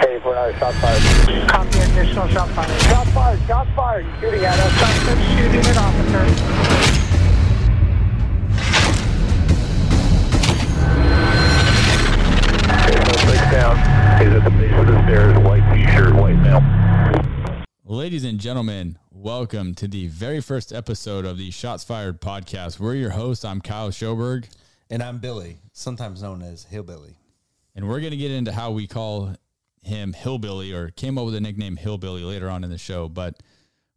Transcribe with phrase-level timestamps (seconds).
[0.00, 1.48] Hey, for shot fired.
[1.48, 2.80] Copy additional shot fired.
[2.82, 4.06] Shot fired, shot fired.
[4.20, 4.72] Shooting at us.
[4.72, 7.28] Suspect shooting at officer.
[13.50, 13.76] Down.
[14.20, 15.38] He's at the base of the stairs.
[15.38, 16.60] White t-shirt, white male.
[17.86, 22.78] Ladies and gentlemen, welcome to the very first episode of the Shots Fired podcast.
[22.78, 23.46] We're your hosts.
[23.46, 24.48] I'm Kyle Shoberg,
[24.90, 27.16] And I'm Billy, sometimes known as Hillbilly.
[27.74, 29.34] and we're going to get into how we call
[29.82, 33.08] him Hillbilly or came up with the nickname Hillbilly later on in the show.
[33.08, 33.42] But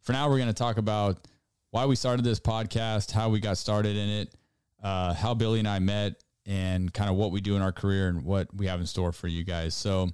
[0.02, 1.28] for now, we're going to talk about
[1.72, 4.36] why we started this podcast, how we got started in it,
[4.84, 8.10] uh, how Billy and I met, and kind of what we do in our career
[8.10, 9.76] and what we have in store for you guys.
[9.76, 10.10] So,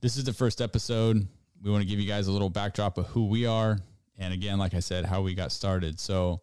[0.00, 1.26] this is the first episode.
[1.62, 3.78] We want to give you guys a little backdrop of who we are.
[4.18, 6.00] And again, like I said, how we got started.
[6.00, 6.40] So,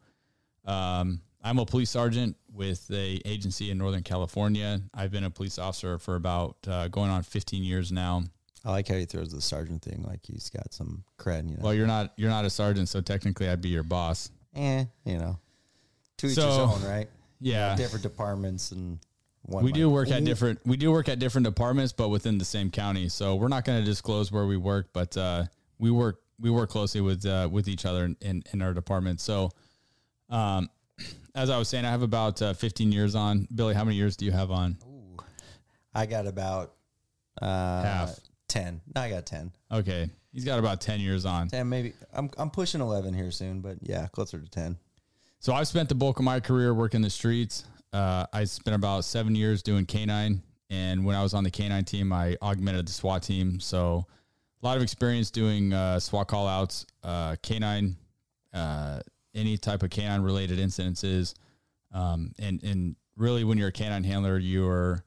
[0.66, 4.82] um, I'm a police sergeant with a agency in Northern California.
[4.94, 8.24] I've been a police officer for about uh, going on 15 years now.
[8.68, 11.64] I like how he throws the sergeant thing, like he's got some cred, you know.
[11.64, 14.30] Well, you're not you're not a sergeant, so technically I'd be your boss.
[14.56, 15.40] eh, you know,
[16.18, 17.08] to each So, his own, right?
[17.40, 19.00] Yeah, Different departments and
[19.44, 19.64] one.
[19.64, 22.70] we do work at different we do work at different departments, but within the same
[22.70, 23.08] county.
[23.08, 25.46] So we're not going to disclose where we work, but uh,
[25.80, 29.22] we work we work closely with uh, with each other in, in, in our department.
[29.22, 29.50] So,
[30.30, 30.70] um,
[31.36, 33.48] as I was saying, I have about uh, 15 years on.
[33.56, 34.78] Billy, how many years do you have on?
[35.96, 36.74] I got about
[37.42, 38.20] uh, Half.
[38.48, 38.82] Ten.
[38.96, 39.52] No, I got ten.
[39.72, 41.48] Okay, he's got about 10 years on.
[41.50, 41.94] Ten, maybe.
[42.14, 44.78] I'm I'm pushing eleven here soon, but yeah, closer to ten.
[45.40, 47.66] So I've spent the bulk of my career working the streets.
[47.94, 51.86] Uh, I spent about seven years doing canine, and when I was on the canine
[51.86, 53.60] team, I augmented the SWAT team.
[53.60, 54.06] So
[54.62, 57.96] a lot of experience doing uh, SWAT call outs, uh, canine,
[58.54, 59.00] uh,
[59.36, 61.36] any type of canine related incidences,
[61.94, 65.04] um, and and really when you're a canine handler, you're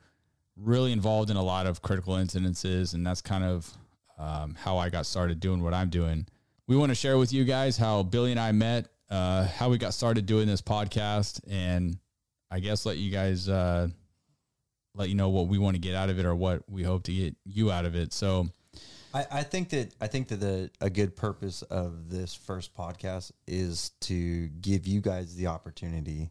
[0.63, 3.71] really involved in a lot of critical incidences, and that's kind of
[4.19, 6.27] um, how I got started doing what I'm doing.
[6.67, 9.79] We want to share with you guys how Billy and I met, uh, how we
[9.79, 11.99] got started doing this podcast, and
[12.51, 13.89] I guess let you guys uh,
[14.95, 17.05] let you know what we want to get out of it or what we hope
[17.05, 18.13] to get you out of it.
[18.13, 18.49] So,
[19.13, 23.33] I, I think that I think that the, a good purpose of this first podcast
[23.47, 26.31] is to give you guys the opportunity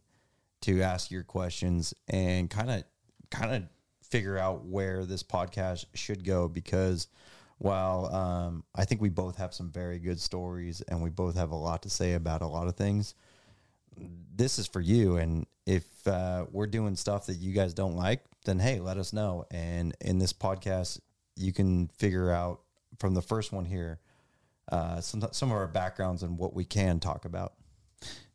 [0.62, 2.84] to ask your questions and kind of
[3.30, 3.64] kind of
[4.10, 7.08] figure out where this podcast should go because
[7.58, 11.52] while um, I think we both have some very good stories and we both have
[11.52, 13.16] a lot to say about a lot of things,
[14.36, 15.18] this is for you.
[15.18, 19.12] And if uh, we're doing stuff that you guys don't like, then hey, let us
[19.12, 19.46] know.
[19.52, 21.00] And in this podcast,
[21.36, 22.62] you can figure out
[22.98, 24.00] from the first one here
[24.72, 27.54] uh, some some of our backgrounds and what we can talk about.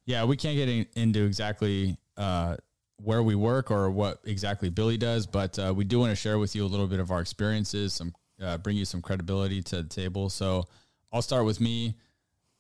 [0.05, 2.57] yeah, we can't get in, into exactly uh,
[2.97, 6.39] where we work or what exactly Billy does, but uh, we do want to share
[6.39, 9.83] with you a little bit of our experiences, some uh, bring you some credibility to
[9.83, 10.29] the table.
[10.31, 10.65] So
[11.13, 11.95] I'll start with me.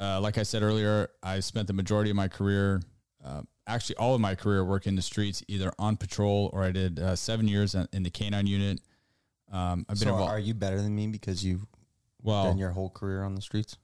[0.01, 2.83] Uh, like I said earlier, I spent the majority of my career,
[3.25, 6.99] uh, actually all of my career, working the streets, either on patrol or I did
[6.99, 8.81] uh, seven years in the canine unit.
[9.53, 10.33] Um, I've been So involved.
[10.33, 11.65] are you better than me because you've
[12.23, 13.77] well, done your whole career on the streets?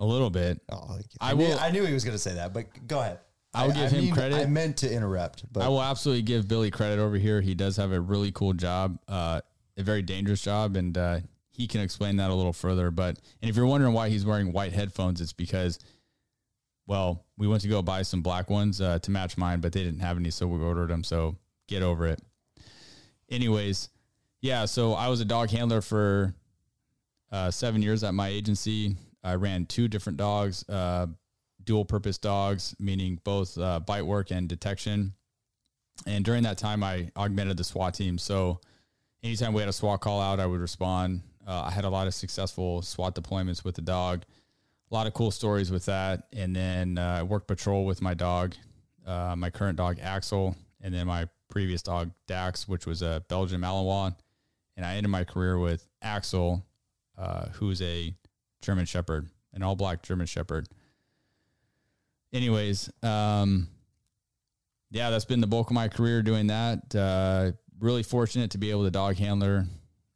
[0.00, 0.60] a little bit.
[0.70, 3.00] Oh, I I, knew, will- I knew he was going to say that, but go
[3.00, 3.18] ahead.
[3.58, 4.38] I'll give I him mean- credit.
[4.38, 7.40] I meant to interrupt, but I will absolutely give Billy credit over here.
[7.40, 9.40] He does have a really cool job, uh,
[9.76, 11.20] a very dangerous job, and uh,
[11.50, 12.90] he can explain that a little further.
[12.90, 15.78] But and if you're wondering why he's wearing white headphones, it's because,
[16.86, 19.82] well, we went to go buy some black ones uh, to match mine, but they
[19.84, 21.04] didn't have any, so we ordered them.
[21.04, 21.36] So
[21.66, 22.20] get over it.
[23.30, 23.90] Anyways,
[24.40, 24.64] yeah.
[24.64, 26.34] So I was a dog handler for
[27.30, 28.96] uh, seven years at my agency.
[29.22, 31.08] I ran two different dogs, uh,
[31.68, 35.12] dual purpose dogs, meaning both uh, bite work and detection.
[36.06, 38.16] And during that time, I augmented the SWAT team.
[38.16, 38.58] So
[39.22, 41.20] anytime we had a SWAT call out, I would respond.
[41.46, 44.22] Uh, I had a lot of successful SWAT deployments with the dog,
[44.90, 46.22] a lot of cool stories with that.
[46.32, 48.54] And then uh, I worked patrol with my dog,
[49.06, 53.60] uh, my current dog, Axel, and then my previous dog, Dax, which was a Belgian
[53.60, 54.16] Malinois.
[54.78, 56.64] And I ended my career with Axel,
[57.18, 58.14] uh, who's a
[58.62, 60.66] German Shepherd, an all black German Shepherd.
[62.32, 63.68] Anyways, um,
[64.90, 66.94] yeah, that's been the bulk of my career doing that.
[66.94, 69.66] Uh, really fortunate to be able to dog handler.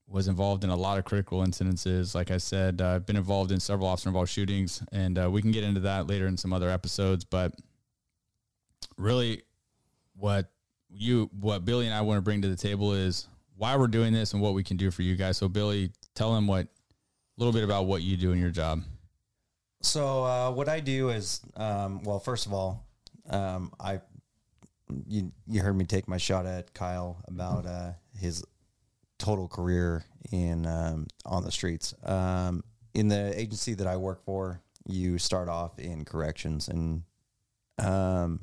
[0.06, 2.14] Was involved in a lot of critical incidences.
[2.14, 5.40] Like I said, uh, I've been involved in several officer involved shootings, and uh, we
[5.40, 7.24] can get into that later in some other episodes.
[7.24, 7.54] But
[8.98, 9.40] really,
[10.14, 10.50] what
[10.90, 13.26] you, what Billy and I want to bring to the table is
[13.56, 15.38] why we're doing this and what we can do for you guys.
[15.38, 16.68] So, Billy, tell them what a
[17.38, 18.82] little bit about what you do in your job.
[19.82, 22.86] So uh, what I do is, um, well, first of all,
[23.28, 24.00] um, I
[25.06, 28.44] you you heard me take my shot at Kyle about uh, his
[29.18, 31.94] total career in um, on the streets.
[32.04, 32.62] Um,
[32.94, 37.02] in the agency that I work for, you start off in corrections, and
[37.78, 38.40] um,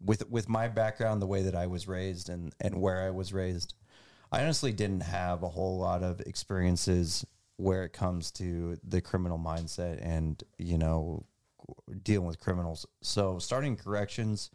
[0.00, 3.32] with with my background, the way that I was raised, and and where I was
[3.32, 3.74] raised,
[4.30, 7.24] I honestly didn't have a whole lot of experiences
[7.56, 11.24] where it comes to the criminal mindset and you know
[12.02, 12.86] dealing with criminals.
[13.02, 14.50] So starting corrections,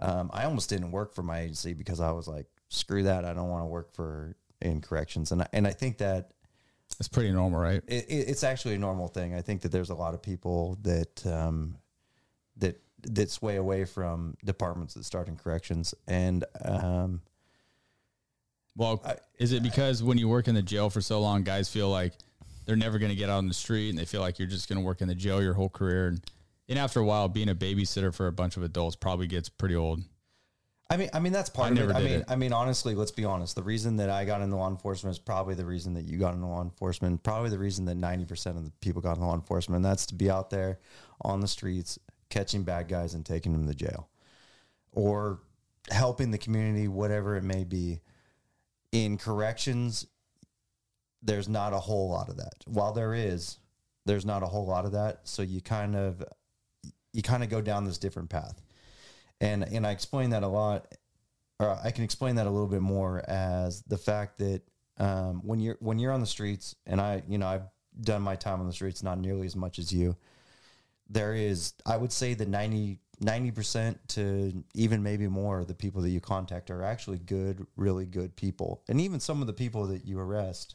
[0.00, 3.32] um, I almost didn't work for my agency because I was like, screw that, I
[3.34, 6.30] don't want to work for in corrections, and I, and I think that
[6.98, 7.82] It's pretty normal, right?
[7.86, 9.34] it, it- it's actually a normal thing.
[9.34, 11.76] I think that there's a lot of people that um,
[12.56, 17.20] that that sway away from departments that start in corrections, and um,
[18.76, 19.04] Well,
[19.38, 22.12] is it because when you work in the jail for so long, guys feel like
[22.66, 24.68] they're never going to get out on the street and they feel like you're just
[24.68, 26.08] going to work in the jail your whole career?
[26.08, 26.20] And,
[26.68, 29.76] and after a while, being a babysitter for a bunch of adults probably gets pretty
[29.76, 30.02] old.
[30.90, 31.96] I mean, I mean that's part I of it.
[31.96, 32.24] I mean, it.
[32.28, 33.56] I mean, honestly, let's be honest.
[33.56, 36.34] The reason that I got into law enforcement is probably the reason that you got
[36.34, 37.22] into law enforcement.
[37.22, 39.76] Probably the reason that ninety percent of the people got into law enforcement.
[39.76, 40.78] And that's to be out there
[41.22, 41.98] on the streets,
[42.28, 44.08] catching bad guys and taking them to jail,
[44.92, 45.40] or
[45.90, 48.00] helping the community, whatever it may be.
[48.94, 50.06] In corrections,
[51.22, 52.54] there's not a whole lot of that.
[52.66, 53.58] While there is,
[54.06, 55.20] there's not a whole lot of that.
[55.24, 56.22] So you kind of
[57.12, 58.60] you kind of go down this different path
[59.40, 60.94] and and I explain that a lot,
[61.60, 64.62] or I can explain that a little bit more as the fact that
[64.98, 67.68] um, when you're when you're on the streets, and I you know I've
[68.00, 70.16] done my time on the streets not nearly as much as you.
[71.08, 72.98] There is, I would say, the 90
[73.50, 78.06] percent to even maybe more of the people that you contact are actually good, really
[78.06, 80.74] good people, and even some of the people that you arrest,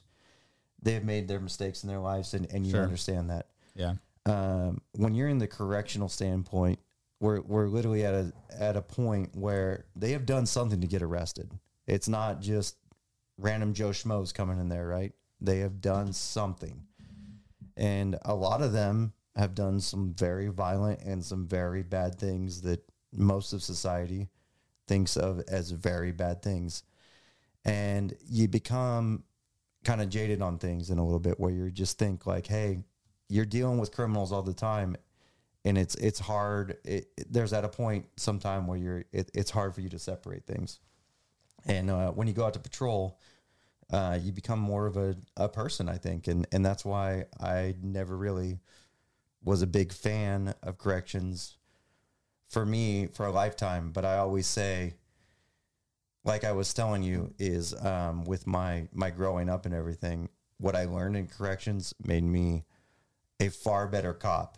[0.81, 2.83] they have made their mistakes in their lives, and, and you Sure.
[2.83, 3.95] understand that Yeah.
[4.25, 6.80] um, when you're in the correctional standpoint,
[7.19, 11.01] we're we're literally at a at a point where they have done something to get
[11.01, 11.51] arrested.
[11.88, 12.77] It's not just
[13.38, 15.13] random Joe schmoes coming in there, right?
[15.41, 16.83] They have done something,
[17.75, 22.62] and a lot of them have done some very violent and some very bad things
[22.63, 22.81] that
[23.13, 24.30] most of society
[24.88, 26.83] thinks of as very bad things,
[27.65, 29.24] and you become
[29.83, 32.80] kind of jaded on things in a little bit where you just think like, hey,
[33.30, 34.95] you're dealing with criminals all the time
[35.65, 36.77] and it's it's hard.
[36.86, 40.00] It, it- there's at a point sometime where you're it, it's hard for you to
[40.00, 40.80] separate things.
[41.65, 43.19] And uh, when you go out to patrol
[43.91, 46.27] uh, you become more of a, a person i think.
[46.27, 48.59] And and that's why i never really
[49.44, 51.57] was a big fan of corrections
[52.47, 54.94] for me for a lifetime but i always say
[56.24, 60.75] like i was telling you is um, with my my growing up and everything what
[60.75, 62.65] i learned in corrections made me
[63.39, 64.57] a far better cop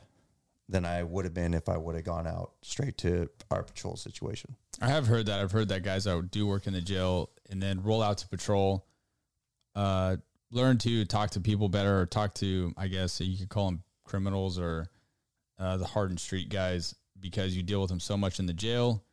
[0.71, 3.97] than I would have been if I would have gone out straight to our patrol
[3.97, 4.55] situation.
[4.81, 5.41] I have heard that.
[5.41, 8.27] I've heard that guys that do work in the jail and then roll out to
[8.27, 8.87] patrol,
[9.75, 10.15] uh,
[10.49, 13.83] learn to talk to people better or talk to, I guess you could call them
[14.03, 14.87] criminals or
[15.59, 19.03] uh, the hardened street guys because you deal with them so much in the jail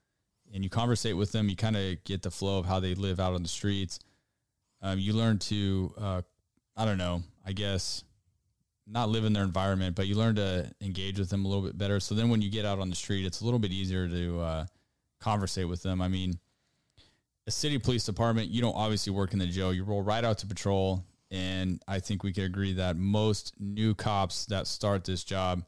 [0.52, 1.48] and you conversate with them.
[1.48, 3.98] You kind of get the flow of how they live out on the streets.
[4.80, 6.22] Um, you learn to, uh,
[6.76, 8.04] I don't know, I guess
[8.86, 11.76] not live in their environment, but you learn to engage with them a little bit
[11.76, 12.00] better.
[12.00, 14.40] So then when you get out on the street, it's a little bit easier to
[14.40, 14.66] uh,
[15.20, 16.00] conversate with them.
[16.00, 16.38] I mean,
[17.46, 19.72] a city police department, you don't obviously work in the jail.
[19.72, 21.04] You roll right out to patrol.
[21.30, 25.64] And I think we could agree that most new cops that start this job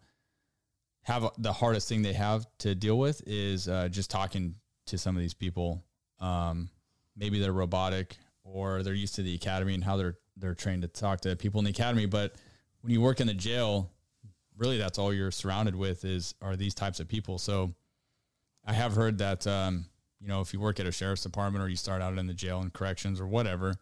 [1.03, 4.55] have the hardest thing they have to deal with is uh, just talking
[4.87, 5.85] to some of these people.
[6.19, 6.71] Um,
[7.17, 10.89] maybe they're robotic or they're used to the academy and how they're they're trained to
[10.89, 12.07] talk to people in the academy.
[12.07, 12.35] But
[12.81, 13.91] when you work in the jail,
[14.57, 17.39] really that's all you're surrounded with is are these types of people.
[17.39, 17.75] So
[18.65, 19.87] I have heard that um,
[20.21, 22.35] you know if you work at a sheriff's department or you start out in the
[22.35, 23.75] jail and corrections or whatever,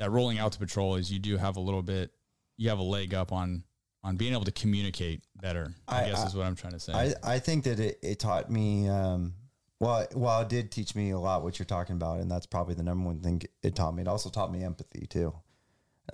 [0.00, 2.10] that rolling out to patrol is you do have a little bit
[2.56, 3.62] you have a leg up on
[4.02, 5.72] on being able to communicate better.
[5.86, 6.92] I, I- guess I- is what I'm trying to say.
[6.92, 9.34] I, I think that it, it taught me, um,
[9.78, 12.20] well, well, it did teach me a lot what you're talking about.
[12.20, 14.00] And that's probably the number one thing it taught me.
[14.02, 15.34] It also taught me empathy too.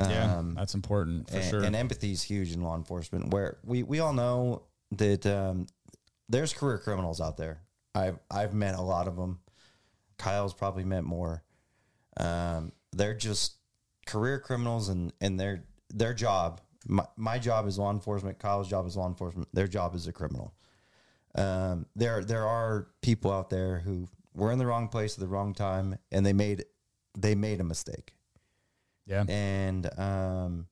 [0.01, 1.63] yeah, Um, that's important for and, sure.
[1.63, 4.63] and empathy is huge in law enforcement where we, we all know
[4.93, 5.67] that um,
[6.29, 7.61] there's career criminals out there.
[7.95, 9.39] I've, I've met a lot of them.
[10.19, 11.45] Kyle's probably met more.
[12.17, 13.55] Um, they're just
[14.07, 18.39] career criminals and, and their, their job, my, my job is law enforcement.
[18.39, 19.49] Kyle's job is law enforcement.
[19.53, 20.55] Their job is a criminal.
[21.35, 25.27] Um, there, there are people out there who were in the wrong place at the
[25.27, 26.65] wrong time and they made,
[27.19, 28.17] they made a mistake
[29.07, 30.67] yeah, and um,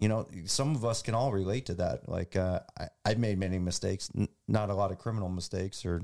[0.00, 2.08] you know, some of us can all relate to that.
[2.08, 6.02] Like uh, I, I've made many mistakes, n- not a lot of criminal mistakes or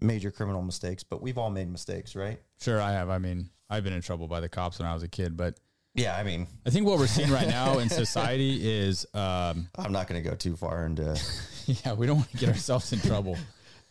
[0.00, 2.40] major criminal mistakes, but we've all made mistakes, right?
[2.60, 2.80] sure.
[2.80, 3.08] I have.
[3.08, 5.58] I mean, I've been in trouble by the cops when I was a kid, but
[5.94, 9.92] Yeah, I mean, I think what we're seeing right now in society is, um, I'm
[9.92, 11.20] not going to go too far into
[11.66, 13.36] yeah, we don't want to get ourselves in trouble.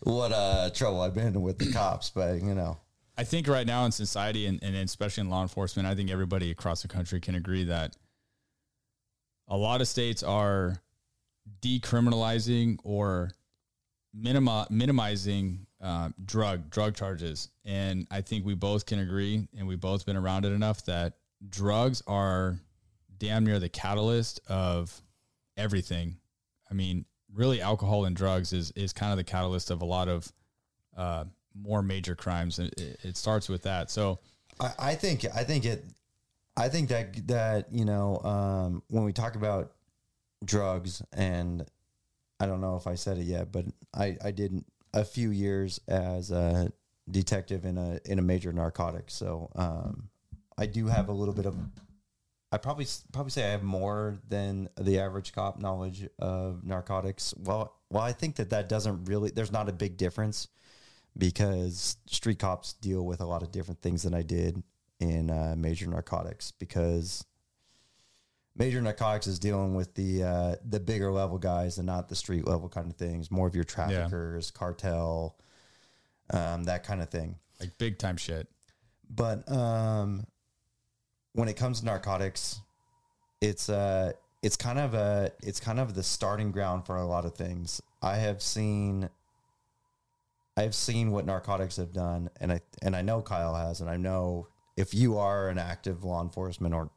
[0.02, 2.78] what uh, trouble I've been in with the cops, but you know,
[3.18, 6.52] I think right now in society and, and especially in law enforcement, I think everybody
[6.52, 7.96] across the country can agree that
[9.48, 10.82] a lot of states are
[11.62, 13.32] decriminalizing or
[14.20, 19.80] minimi- minimizing uh, drug drug charges, and I think we both can agree, and we've
[19.80, 21.14] both been around it enough that
[21.50, 22.60] drugs are
[23.18, 25.02] damn near the catalyst of
[25.56, 26.18] everything.
[26.70, 30.08] I mean, really, alcohol and drugs is is kind of the catalyst of a lot
[30.08, 30.32] of
[30.96, 32.60] uh, more major crimes.
[32.60, 33.92] and It, it starts with that.
[33.92, 34.20] So
[34.60, 35.86] I, I think I think it
[36.56, 39.74] I think that that you know um, when we talk about
[40.44, 41.66] drugs and
[42.40, 44.64] I don't know if I said it yet, but I I did
[44.94, 46.72] a few years as a
[47.10, 49.14] detective in a in a major narcotics.
[49.14, 50.10] So um,
[50.58, 51.56] I do have a little bit of
[52.52, 57.34] I probably probably say I have more than the average cop knowledge of narcotics.
[57.38, 59.32] Well, well, I think that that doesn't really.
[59.32, 60.48] There's not a big difference
[61.18, 64.64] because street cops deal with a lot of different things than I did
[65.00, 66.52] in uh, major narcotics.
[66.52, 67.26] Because
[68.58, 72.48] major narcotics is dealing with the uh, the bigger level guys and not the street
[72.48, 73.32] level kind of things.
[73.32, 75.38] More of your traffickers, cartel,
[76.32, 77.36] um, that kind of thing.
[77.60, 78.48] like big time shit.
[79.10, 80.26] But um,
[81.34, 82.60] when it comes to narcotics,
[83.42, 87.26] it's uh it's kind of a it's kind of the starting ground for a lot
[87.26, 87.82] of things.
[88.02, 89.10] I have seen
[90.56, 93.98] I've seen what narcotics have done and I and I know Kyle has and I
[93.98, 96.90] know if you are an active law enforcement or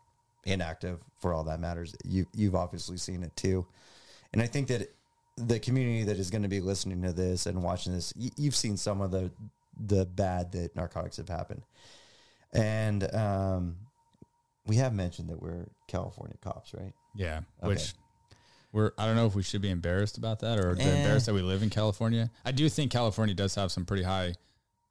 [0.45, 3.67] inactive for all that matters, you you've obviously seen it too.
[4.33, 4.89] And I think that
[5.37, 8.77] the community that is going to be listening to this and watching this, you've seen
[8.77, 9.31] some of the
[9.79, 11.63] the bad that narcotics have happened.
[12.53, 13.77] And um,
[14.67, 16.93] we have mentioned that we're California cops, right?
[17.15, 17.69] Yeah, Okay.
[17.75, 17.95] which
[18.73, 20.83] we're I don't know if we should be embarrassed about that or Eh.
[20.83, 22.31] embarrassed that we live in California.
[22.45, 24.35] I do think California does have some pretty high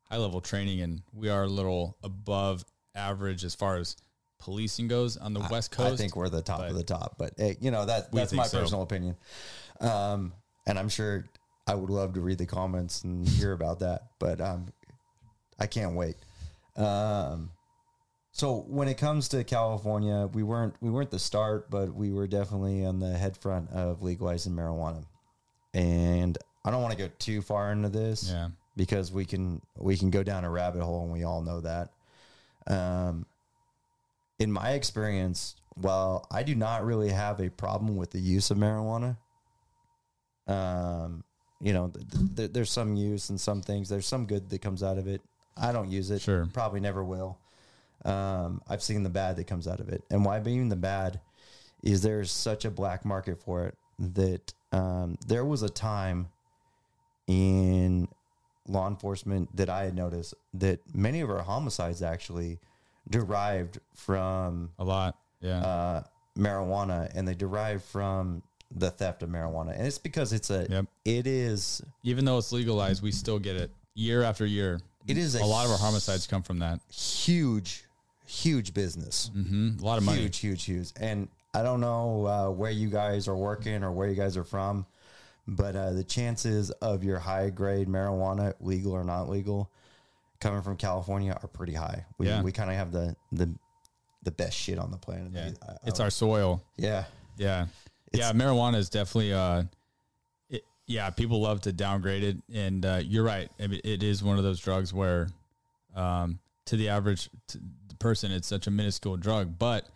[0.10, 2.66] high level training, and we are a little above
[2.96, 3.96] average as far as
[4.40, 5.94] policing goes on the West Coast.
[5.94, 8.46] I think we're the top of the top, but hey, you know that that's my
[8.46, 8.60] so.
[8.62, 9.16] personal opinion.
[9.80, 10.34] Um,
[10.66, 11.26] and I'm sure
[11.68, 14.68] I would love to read the comments and hear about that, but um,
[15.60, 16.16] I can't wait.
[16.76, 17.52] Um,
[18.32, 22.28] so when it comes to California, we weren't we weren't the start, but we were
[22.28, 25.06] definitely on the head front of legalizing marijuana.
[25.74, 28.50] And I don't want to go too far into this, Yeah.
[28.76, 31.90] because we can we can go down a rabbit hole, and we all know that.
[32.68, 33.26] Um,
[34.40, 38.58] in my experience, while I do not really have a problem with the use of
[38.58, 39.18] marijuana,
[40.48, 41.24] um,
[41.62, 43.90] you know, th- th- th- there's some use and some things.
[43.90, 45.22] There's some good that comes out of it.
[45.58, 46.22] I don't use it.
[46.22, 46.48] Sure.
[46.54, 47.38] Probably never will.
[48.06, 51.20] Um, I've seen the bad that comes out of it, and why being the bad
[51.84, 56.30] is there's such a black market for it that um, there was a time
[57.28, 58.08] in
[58.68, 62.60] law enforcement that I had noticed that many of our homicides actually
[63.10, 65.18] derived from a lot.
[65.42, 66.04] Yeah, uh,
[66.38, 69.76] marijuana and they derive from the theft of marijuana.
[69.76, 70.86] And it's because it's a, Yep.
[71.06, 74.80] it is, even though it's legalized, we still get it year after year.
[75.08, 76.80] it is A lot of our homicides come from that.
[76.92, 77.86] huge,
[78.28, 79.32] huge business.
[79.34, 80.20] hmm A lot of money.
[80.22, 80.92] Huge, huge, huge.
[81.00, 84.44] And I don't know uh, where you guys are working or where you guys are
[84.44, 84.86] from,
[85.48, 89.72] but uh, the chances of your high grade marijuana, legal or not legal,
[90.42, 92.06] coming from California are pretty high.
[92.18, 92.42] We, Yeah.
[92.42, 93.50] we kind of have the, the,
[94.24, 95.32] the best shit on the planet.
[95.34, 96.64] Yeah, I- I- it's our soil.
[96.78, 97.06] yeah.
[97.38, 97.68] Yeah.
[98.14, 98.32] yeah.
[98.34, 99.64] Marijuana is definitely, uh,
[100.50, 102.38] it, yeah, people love to downgrade it.
[102.54, 103.50] And, uh, you're right.
[103.60, 105.30] I mean, it is one of those drugs where,
[105.96, 107.60] um, to the average t-
[108.00, 109.58] person, it's such a minuscule drug.
[109.58, 109.88] But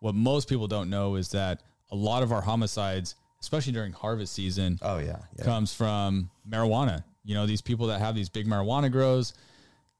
[0.00, 4.32] what most people don't know is that a lot of our homicides, especially during harvest
[4.34, 5.16] season, Oh yeah.
[5.38, 5.44] yeah.
[5.44, 7.02] comes from marijuana.
[7.24, 9.32] You know, these people that have these big marijuana grows,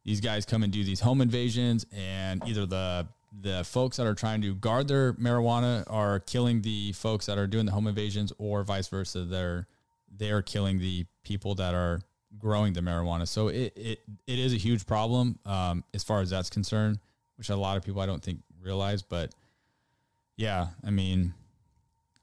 [0.04, 3.07] these guys come and do these home invasions, and either the
[3.42, 7.47] the folks that are trying to guard their marijuana are killing the folks that are
[7.47, 9.25] doing the home invasions, or vice versa.
[9.25, 9.66] They're
[10.11, 12.00] they're killing the people that are
[12.38, 13.28] growing the marijuana.
[13.28, 16.99] So it it, it is a huge problem um, as far as that's concerned,
[17.37, 19.02] which a lot of people I don't think realize.
[19.02, 19.33] But
[20.37, 21.35] yeah, I mean,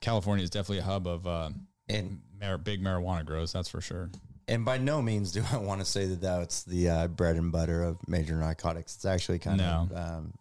[0.02, 1.50] California is definitely a hub of uh,
[1.90, 3.54] And mar- big marijuana grows.
[3.54, 4.10] That's for sure.
[4.48, 7.52] And by no means do I want to say that that's the uh, bread and
[7.52, 8.96] butter of major narcotics.
[8.96, 10.34] It's actually kind of um,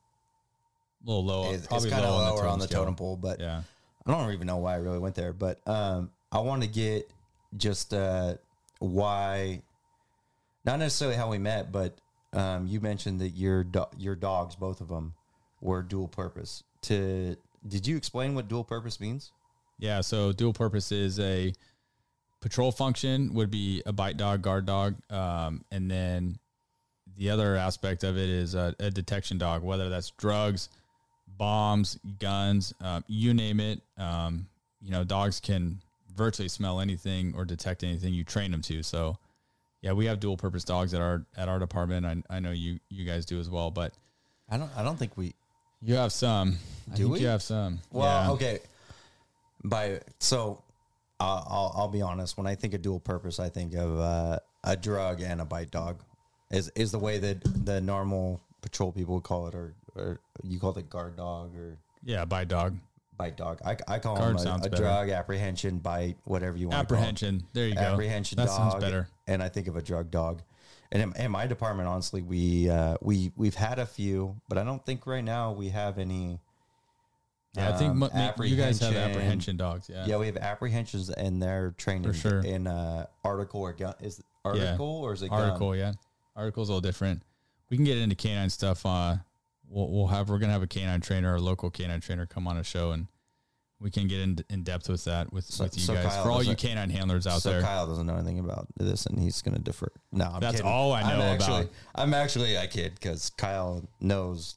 [1.04, 3.62] A little low, it's, it's kind of low lower on the totem pole, but Yeah,
[4.06, 5.32] I don't even know why I really went there.
[5.32, 7.10] But um, I want to get
[7.56, 8.34] just uh,
[8.78, 9.62] why,
[10.64, 11.98] not necessarily how we met, but
[12.32, 15.14] um, you mentioned that your do- your dogs, both of them,
[15.60, 16.62] were dual purpose.
[16.82, 17.36] To
[17.66, 19.32] did you explain what dual purpose means?
[19.78, 21.52] Yeah, so dual purpose is a
[22.46, 26.38] patrol function would be a bite dog, guard dog, um, and then
[27.16, 30.68] the other aspect of it is a, a detection dog, whether that's drugs,
[31.26, 33.80] bombs, guns, um, you name it.
[33.98, 34.46] Um,
[34.80, 35.80] you know, dogs can
[36.14, 38.84] virtually smell anything or detect anything you train them to.
[38.84, 39.18] So,
[39.82, 42.06] yeah, we have dual purpose dogs at our at our department.
[42.06, 43.92] I, I know you you guys do as well, but
[44.48, 44.70] I don't.
[44.76, 45.34] I don't think we.
[45.82, 46.58] you have some.
[46.92, 47.20] I Do think we?
[47.22, 47.80] You have some.
[47.90, 48.30] Well, Yeah.
[48.34, 48.58] okay.
[49.64, 50.62] By so,
[51.20, 52.36] I'll I'll be honest.
[52.36, 55.70] When I think of dual purpose, I think of uh, a drug and a bite
[55.70, 56.00] dog.
[56.50, 60.58] Is is the way that the normal patrol people would call it, or or you
[60.60, 62.76] call it guard dog or Yeah, bite dog.
[63.16, 63.60] bite dog.
[63.64, 66.78] I, I call Guard them a, a drug, apprehension, bite, whatever you want.
[66.80, 67.44] Apprehension.
[67.54, 67.80] There you go.
[67.80, 68.56] apprehension That dog.
[68.72, 69.08] sounds better.
[69.26, 70.42] And I think of a drug dog.
[70.92, 74.62] And in, in my department, honestly, we uh, we we've had a few, but I
[74.64, 76.38] don't think right now we have any.
[77.56, 78.10] Yeah, I think um,
[78.44, 79.56] you guys have apprehension.
[79.56, 79.88] dogs.
[79.88, 80.04] Yeah.
[80.06, 82.40] Yeah, we have apprehensions, and they're trained For in, sure.
[82.40, 83.94] in uh, article or gun.
[84.00, 85.40] Is article or is it gun?
[85.42, 85.92] Article, yeah.
[86.34, 87.22] Article's a little different.
[87.70, 88.84] We can get into canine stuff.
[88.84, 89.16] Uh,
[89.68, 92.56] we'll, we'll have we're gonna have a canine trainer, a local canine trainer, come on
[92.58, 93.06] a show, and
[93.80, 96.22] we can get in, in depth with that with, So- with you so guys Kyle
[96.24, 97.62] for all you canine handlers out so there.
[97.62, 99.88] Kyle doesn't know anything about this, and he's going to defer.
[100.12, 100.66] No, I'm That's kidding.
[100.70, 101.70] all I I'm know actually, about.
[101.94, 104.56] I'm actually a kid because Kyle knows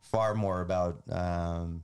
[0.00, 1.82] far more about um,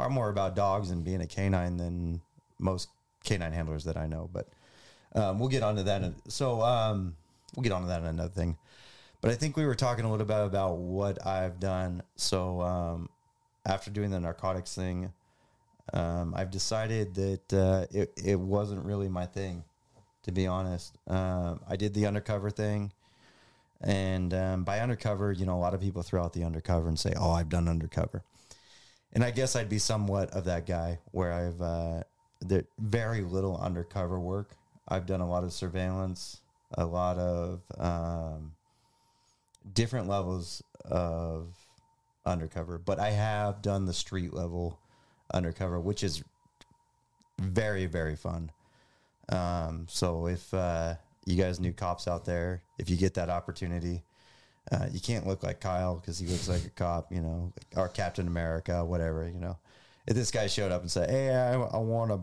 [0.00, 2.22] far more about dogs and being a canine than
[2.58, 2.88] most
[3.22, 4.30] canine handlers that I know.
[4.32, 4.48] But
[5.14, 6.14] um, we'll get onto that.
[6.28, 7.16] So um,
[7.54, 8.56] we'll get onto that in another thing.
[9.20, 12.02] But I think we were talking a little bit about what I've done.
[12.16, 13.10] So um,
[13.66, 15.12] after doing the narcotics thing,
[15.92, 19.64] um, I've decided that uh, it it wasn't really my thing,
[20.22, 20.96] to be honest.
[21.08, 22.92] Um, I did the undercover thing,
[23.82, 26.98] and um, by undercover, you know, a lot of people throw out the undercover and
[26.98, 28.22] say, "Oh, I've done undercover,"
[29.12, 32.02] and I guess I'd be somewhat of that guy where I've uh,
[32.78, 34.56] very little undercover work.
[34.88, 36.40] I've done a lot of surveillance,
[36.74, 38.52] a lot of um,
[39.72, 41.54] different levels of
[42.24, 44.78] undercover, but I have done the street level
[45.32, 46.22] undercover, which is
[47.40, 48.50] very very fun.
[49.28, 54.02] Um, so if uh, you guys new cops out there, if you get that opportunity,
[54.72, 57.88] uh, you can't look like Kyle because he looks like a cop, you know, or
[57.88, 59.56] Captain America, whatever, you know.
[60.06, 62.20] If this guy showed up and said, "Hey, I, I want to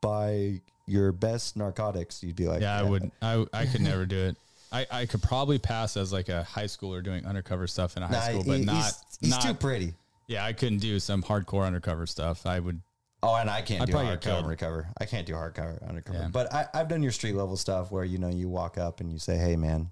[0.00, 3.10] buy your best narcotics," you'd be like, yeah, I would.
[3.22, 4.36] I I could never do it.
[4.72, 8.06] I, I could probably pass as like a high schooler doing undercover stuff in a
[8.08, 9.94] high Nah, school, but he's, not he's not too pretty.
[10.26, 10.44] yeah.
[10.44, 12.44] I couldn't do some hardcore undercover stuff.
[12.46, 12.80] I would
[13.22, 14.88] Oh, and I can't I'd do probably hard get recover.
[15.00, 16.18] I can't do hard cover undercover.
[16.18, 16.28] Yeah.
[16.30, 19.10] But I, I've done your street level stuff where you know you walk up and
[19.10, 19.90] you say, "Hey, man,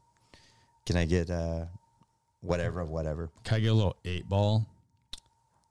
[0.87, 1.65] can I get uh,
[2.45, 4.67] whatever whatever?" can I get a little eight ball.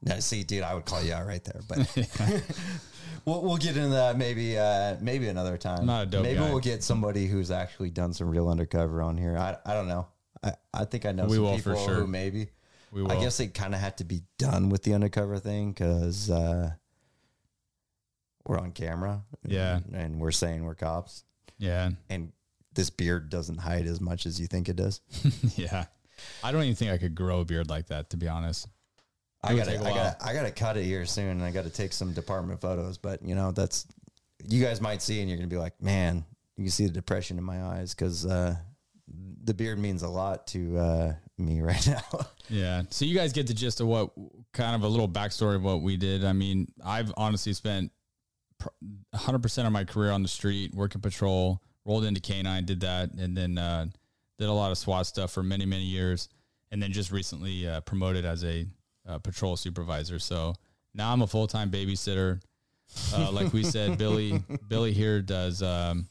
[0.05, 1.79] Now, see, dude, I would call you out right there, but
[3.25, 5.85] we'll we'll get into that maybe uh, maybe another time.
[5.85, 6.49] Not a dope maybe guy.
[6.49, 9.37] we'll get somebody who's actually done some real undercover on here.
[9.37, 10.07] I I don't know.
[10.43, 11.95] I, I think I know We some will for people sure.
[11.95, 12.49] who maybe.
[12.91, 13.11] We will.
[13.13, 16.71] I guess they kind of had to be done with the undercover thing because uh,
[18.45, 19.23] we're on camera.
[19.47, 19.79] Yeah.
[19.93, 21.23] and we're saying we're cops,
[21.57, 22.33] Yeah, and
[22.73, 24.99] this beard doesn't hide as much as you think it does.
[25.55, 25.85] yeah.
[26.43, 28.67] I don't even think I could grow a beard like that, to be honest.
[29.43, 32.13] I gotta, I gotta, I gotta cut it here soon, and I gotta take some
[32.13, 32.97] department photos.
[32.97, 33.85] But you know, that's
[34.47, 36.23] you guys might see, and you're gonna be like, man,
[36.55, 38.55] you can see the depression in my eyes because uh,
[39.43, 42.27] the beard means a lot to uh, me right now.
[42.49, 42.83] Yeah.
[42.89, 44.11] So you guys get the gist of what
[44.53, 46.23] kind of a little backstory of what we did.
[46.23, 47.91] I mean, I've honestly spent
[49.15, 53.35] 100% of my career on the street, working patrol, rolled into canine, did that, and
[53.35, 53.87] then uh,
[54.39, 56.29] did a lot of SWAT stuff for many, many years.
[56.71, 58.65] And then just recently uh, promoted as a
[59.07, 60.17] uh, patrol supervisor.
[60.17, 60.55] So
[60.93, 62.41] now I'm a full time babysitter.
[63.13, 66.07] Uh, like we said, Billy, Billy here does, um,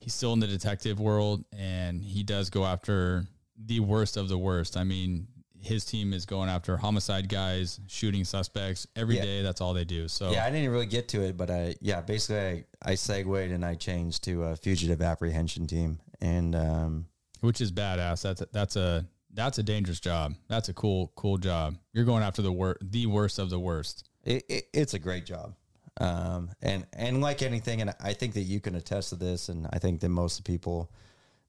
[0.00, 3.24] he's still in the detective world and he does go after
[3.56, 4.76] the worst of the worst.
[4.76, 5.26] I mean,
[5.64, 9.38] his team is going after homicide guys, shooting suspects every day.
[9.38, 9.42] Yeah.
[9.42, 10.08] That's all they do.
[10.08, 13.50] So yeah, I didn't really get to it, but I, yeah, basically, I, I segued
[13.50, 17.06] and I changed to a fugitive apprehension team, and um,
[17.44, 18.22] which is badass.
[18.22, 20.34] That's a, that's a that's a dangerous job.
[20.48, 21.76] That's a cool cool job.
[21.92, 24.08] You're going after the wor- the worst of the worst.
[24.24, 25.54] it, it, it's a great job.
[26.00, 29.48] Um, and, and like anything, and I think that you can attest to this.
[29.48, 30.90] And I think that most of the people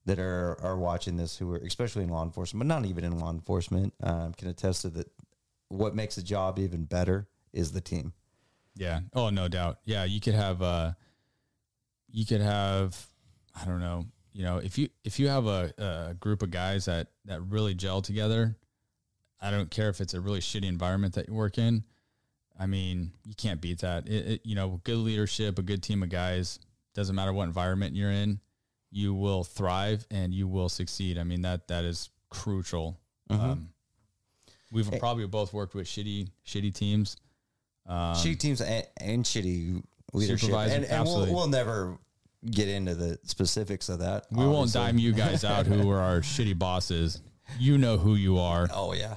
[0.04, 3.18] that are, are watching this who are, especially in law enforcement, but not even in
[3.18, 5.10] law enforcement, um, can attest to that.
[5.68, 8.12] What makes the job even better is the team.
[8.76, 9.00] Yeah.
[9.14, 9.78] Oh, no doubt.
[9.84, 10.92] Yeah, you could have uh
[12.08, 13.08] you could have
[13.60, 14.04] I don't know.
[14.36, 17.74] You know, if you if you have a, a group of guys that that really
[17.74, 18.54] gel together,
[19.40, 21.84] I don't care if it's a really shitty environment that you work in.
[22.58, 24.06] I mean, you can't beat that.
[24.06, 26.58] It, it, you know, good leadership, a good team of guys.
[26.94, 28.40] Doesn't matter what environment you're in,
[28.90, 31.16] you will thrive and you will succeed.
[31.16, 33.00] I mean that that is crucial.
[33.30, 33.70] Um,
[34.70, 37.16] we've probably both worked with shitty shitty teams.
[37.86, 41.96] Um, shitty teams and, and shitty leadership, and, and we'll, we'll never
[42.50, 44.26] get into the specifics of that.
[44.30, 47.20] we won't dime you guys out who are our shitty bosses.
[47.58, 48.68] You know who you are.
[48.72, 49.16] Oh yeah.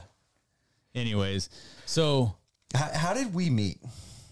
[0.95, 1.49] Anyways,
[1.85, 2.35] so
[2.73, 3.79] How, how did we meet?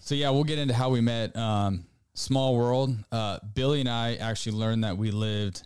[0.00, 1.36] So yeah, we'll get into how we met.
[1.36, 2.96] Um, small world.
[3.12, 5.62] Uh, Billy and I actually learned that we lived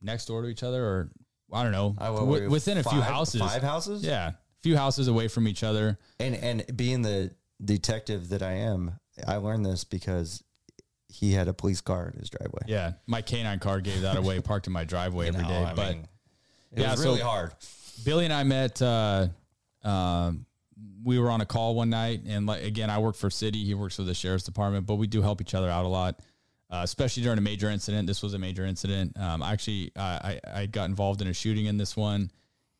[0.00, 1.10] next door to each other, or
[1.52, 3.40] I don't know, I- what wi- were we, within a few houses.
[3.40, 4.02] Five houses.
[4.04, 5.98] Yeah, a few houses away from each other.
[6.18, 10.42] And and being the detective that I am, I learned this because
[11.12, 12.62] he had a police car in his driveway.
[12.66, 15.64] Yeah, my canine car gave that away, parked in my driveway every know, day.
[15.64, 16.08] I but mean,
[16.72, 17.52] It Yeah, was so- really hard.
[18.04, 18.80] Billy and I met.
[18.80, 19.28] Uh,
[19.84, 20.46] um,
[21.04, 23.64] we were on a call one night, and like again, I work for city.
[23.64, 26.20] He works for the sheriff's department, but we do help each other out a lot,
[26.70, 28.06] uh, especially during a major incident.
[28.06, 29.18] This was a major incident.
[29.18, 32.30] Um, actually, I I got involved in a shooting in this one,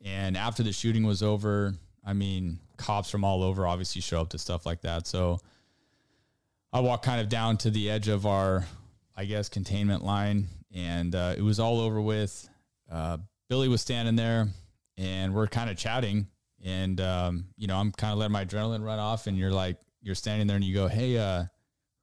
[0.00, 4.30] and after the shooting was over, I mean, cops from all over obviously show up
[4.30, 5.06] to stuff like that.
[5.06, 5.40] So
[6.72, 8.64] I walked kind of down to the edge of our,
[9.14, 12.48] I guess, containment line, and uh, it was all over with.
[12.90, 14.48] Uh, Billy was standing there,
[14.96, 16.28] and we're kind of chatting,
[16.64, 19.76] and um, you know, I'm kind of letting my adrenaline run off, and you're like,
[20.00, 21.44] you're standing there, and you go, "Hey, uh,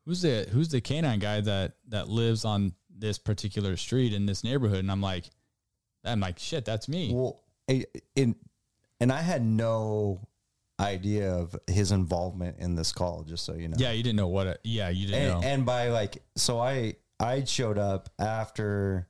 [0.05, 4.43] who's the who's the canine guy that that lives on this particular street in this
[4.43, 5.25] neighborhood?" And I'm like,
[6.05, 7.11] I'm like, shit, that's me.
[7.13, 7.41] Well,
[8.15, 8.35] in
[8.99, 10.21] and I had no
[10.79, 13.23] idea of his involvement in this call.
[13.23, 13.75] Just so you know.
[13.77, 14.47] Yeah, you didn't know what.
[14.47, 15.47] It, yeah, you didn't and, know.
[15.47, 19.07] and by like, so I I showed up after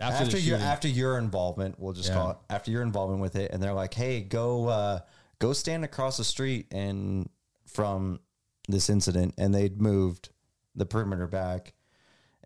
[0.00, 2.14] after, after, your after your involvement, we'll just Yeah.
[2.16, 5.00] call it after your involvement with it, and they're like, "Hey, go uh,
[5.38, 7.28] go stand across the street and
[7.66, 8.20] from
[8.68, 10.30] this incident," and they'd moved
[10.74, 11.74] the perimeter back,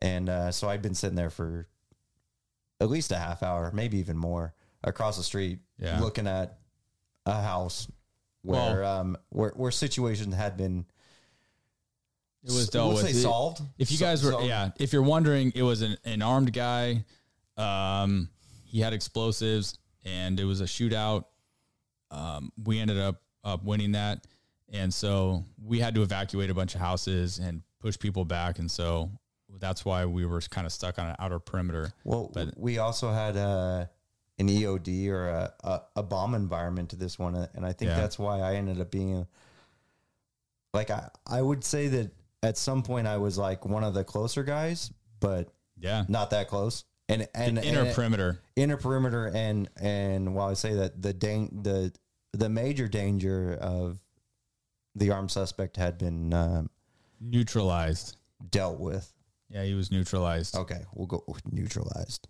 [0.02, 1.68] and uh, so I'd been sitting there for
[2.78, 5.98] at least a half hour, maybe even more, across the street, Yeah.
[6.00, 6.58] looking at
[7.26, 7.88] a house
[8.42, 10.86] where um where where situations had been
[12.44, 13.12] it was dealt we'll with.
[13.12, 13.60] say It- solved.
[13.76, 16.52] If you So- guys were, so- yeah, if you're wondering, it was an, an armed
[16.52, 17.04] guy.
[17.56, 18.28] Um,
[18.64, 21.24] he had explosives, and it was a shootout.
[22.12, 24.26] Um, we ended up up winning that,
[24.68, 28.70] and so we had to evacuate a bunch of houses and push people back, and
[28.70, 29.10] so
[29.58, 31.92] that's why we were kind of stuck on an outer perimeter.
[32.04, 33.86] Well, But- we also had uh,
[34.38, 37.96] an EOD or a, a, a bomb environment to this one, and I think Yeah.
[38.00, 39.26] that's why I ended up being
[40.74, 42.10] like I I would say that
[42.42, 46.48] at some point I was like one of the closer guys, but Yeah, not that
[46.48, 46.84] close.
[47.08, 48.40] And and inner and, perimeter.
[48.56, 51.92] inner perimeter, and and while I say that the dang, the
[52.32, 53.98] the major danger of
[54.96, 56.68] the armed suspect had been um,
[57.20, 58.16] Neutralized.
[58.50, 59.10] dealt with.
[59.48, 60.56] Yeah, he was neutralized.
[60.56, 62.26] Okay, we'll go with neutralized.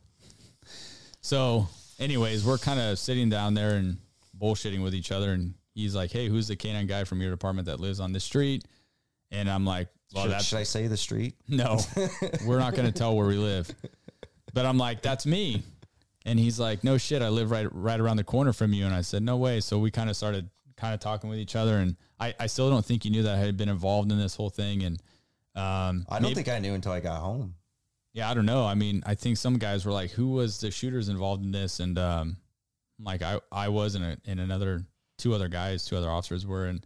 [1.22, 1.66] So,
[1.98, 3.98] anyways, we're kind of sitting down there and
[4.38, 7.66] bullshitting with each other, and he's like, "Hey, who's the canine guy from your department
[7.66, 8.64] that lives on this street?"
[9.30, 11.34] And I'm like, "Well, should, that's should I say the street?
[11.48, 11.78] no,
[12.46, 13.70] we're not going to tell where we live."
[14.52, 15.62] But I'm like, "That's me,"
[16.24, 18.94] and he's like, "No shit, I live right right around the corner from you." And
[18.94, 21.78] I said, "No way." So we kind of started kind of talking with each other,
[21.78, 24.34] and I I still don't think he knew that I had been involved in this
[24.36, 24.96] whole thing, and
[25.54, 27.54] um, I don't maybe- think I knew until I got home.
[28.16, 28.64] Yeah, I don't know.
[28.64, 31.80] I mean, I think some guys were like, "Who was the shooters involved in this?"
[31.80, 32.38] And um,
[32.98, 34.86] like I, I was, and, a, and another
[35.18, 36.64] two other guys, two other officers were.
[36.64, 36.84] And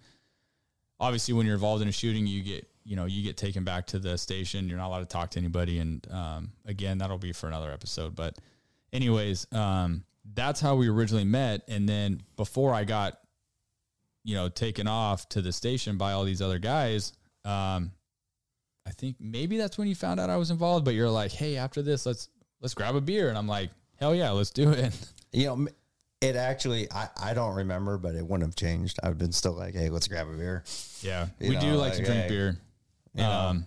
[0.98, 3.86] obviously, when you're involved in a shooting, you get, you know, you get taken back
[3.86, 4.68] to the station.
[4.68, 5.78] You're not allowed to talk to anybody.
[5.78, 8.16] And um, again, that'll be for another episode.
[8.16, 8.36] But
[8.92, 10.02] anyways, um,
[10.34, 11.62] that's how we originally met.
[11.68, 13.20] And then before I got,
[14.24, 17.12] you know, taken off to the station by all these other guys,
[17.44, 17.92] um,
[18.86, 20.84] I think maybe that's when you found out I was involved.
[20.84, 22.28] But you're like, hey, after this, let's
[22.60, 24.92] let's grab a beer, and I'm like, hell yeah, let's do it.
[25.32, 25.68] You know,
[26.20, 28.98] it actually, I, I don't remember, but it wouldn't have changed.
[29.00, 30.64] I've been still like, hey, let's grab a beer.
[31.02, 32.58] Yeah, You we do know, like to drink hey, beer.
[33.14, 33.30] you know.
[33.30, 33.66] Um,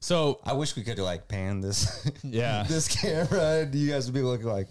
[0.00, 2.64] so I wish we could like pan this, Yeah.
[2.64, 3.68] this camera.
[3.72, 4.66] You guys would be looking like,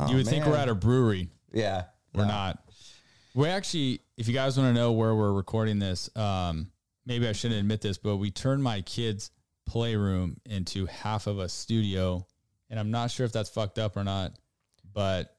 [0.00, 1.28] oh, you would think we're at a brewery.
[1.52, 2.28] yeah, We're no.
[2.32, 2.58] not.
[3.36, 6.71] We actually, if you guys want to know where we're recording this, um,
[7.06, 9.30] maybe I shouldn't admit this, but we turned my kids'
[9.66, 12.26] playroom into half of a studio,
[12.70, 14.32] and I'm not sure if that's fucked up or not.
[14.92, 15.34] But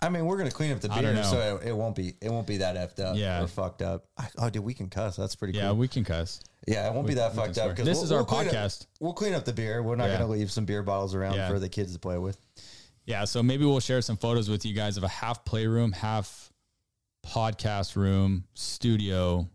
[0.00, 2.46] I mean, we're gonna clean up the beer so it, it won't be it won't
[2.46, 3.42] be that effed up Yeah.
[3.42, 4.06] or fucked up.
[4.18, 5.16] I, oh, dude, we can cuss.
[5.16, 5.76] That's pretty yeah, cool.
[5.76, 6.40] we can cuss.
[6.66, 8.86] Yeah, it won't be that fucked up because This is our up- podcast.
[8.98, 9.82] we'll clean up the beer.
[9.82, 10.18] We're not Yeah.
[10.18, 11.48] going to leave some beer bottles around Yeah.
[11.48, 12.40] for the kids to play with.
[13.04, 16.50] Yeah, so maybe we'll share some photos with you guys of a half playroom, half
[17.24, 19.48] podcast room, studio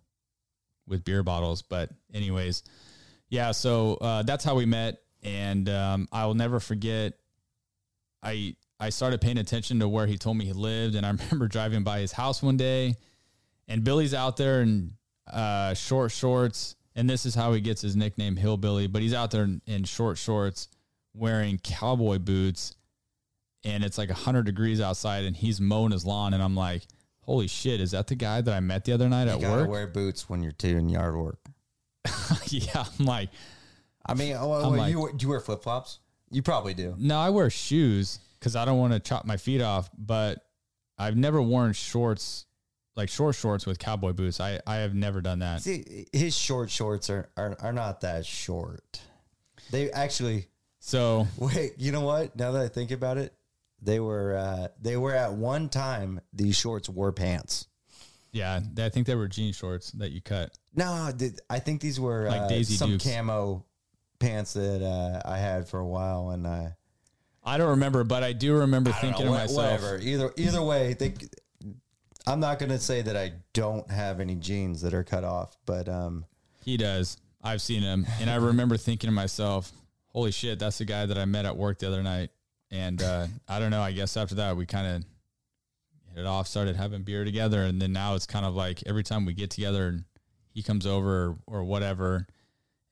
[0.91, 1.63] with beer bottles.
[1.63, 2.62] But anyways,
[3.30, 7.13] yeah, so uh, that's how we met, and um, I will never forget.
[8.21, 11.47] I I started paying attention to where he told me he lived, and I remember
[11.47, 12.95] driving by his house one day,
[13.67, 14.91] and Billy's out there in
[15.32, 18.86] uh, short shorts, and this is how he gets his nickname Hillbilly.
[18.86, 20.67] But he's out there in, in short shorts,
[21.15, 22.75] wearing cowboy boots
[23.63, 26.84] and it's like 100 degrees outside and he's mowing his lawn and i'm like
[27.23, 29.62] holy shit is that the guy that i met the other night You at gotta
[29.62, 31.39] work wear boots when you're doing yard work.
[32.47, 33.29] yeah i'm like
[34.03, 35.99] I mean, oh, like- you, do you wear flip flops?
[36.31, 36.95] You probably do.
[36.97, 40.43] no i wear shoes because i don't want to chop my feet off but
[40.97, 42.45] i've never worn shorts
[42.95, 46.69] like short shorts with cowboy boots i i have never done that See, his short
[46.69, 48.99] shorts are, are, are not that short.
[49.69, 50.47] They actually,
[50.79, 52.36] so wait, you know what?
[52.36, 53.34] Now that I think about it,
[53.81, 57.67] they were uh, they were at one time these shorts were pants.
[58.31, 61.11] yeah i think they were jean shorts that you cut No,
[61.49, 63.03] I think these were Like uh, Daisy some Dukes.
[63.05, 63.65] camo
[64.19, 66.69] pants that uh, I had for a while, and uh,
[67.43, 69.97] i don't remember but i do remember I thinking know, to myself whatever.
[69.99, 71.13] Either either way, they,
[72.27, 75.57] I'm not going to say that I don't have any jeans that are cut off,
[75.65, 76.25] but um,
[76.63, 77.17] He does.
[77.43, 79.71] I've seen him, and I remember thinking to myself,
[80.09, 82.29] "Holy shit, that's the guy that I met at work the other night."
[82.71, 83.81] And uh, I don't know.
[83.81, 85.03] I guess after that, we kind of
[86.15, 89.03] hit it off, started having beer together, and then now it's kind of like every
[89.03, 90.05] time we get together and
[90.53, 92.27] he comes over or, or whatever,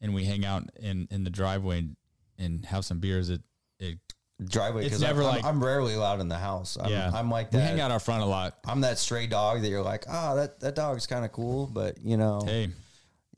[0.02, 1.96] and we hang out in in the driveway and,
[2.38, 3.30] and have some beers.
[3.30, 3.42] It
[3.80, 4.00] it
[4.44, 6.78] driveway It's because never I'm, like- I'm rarely allowed in the house.
[6.80, 7.58] I'm, yeah, I'm like that.
[7.58, 8.58] we hang out out front a lot.
[8.65, 11.98] I'm that stray dog that you're like, oh, that that dog's kind of cool, but
[12.02, 12.70] you know, Hey,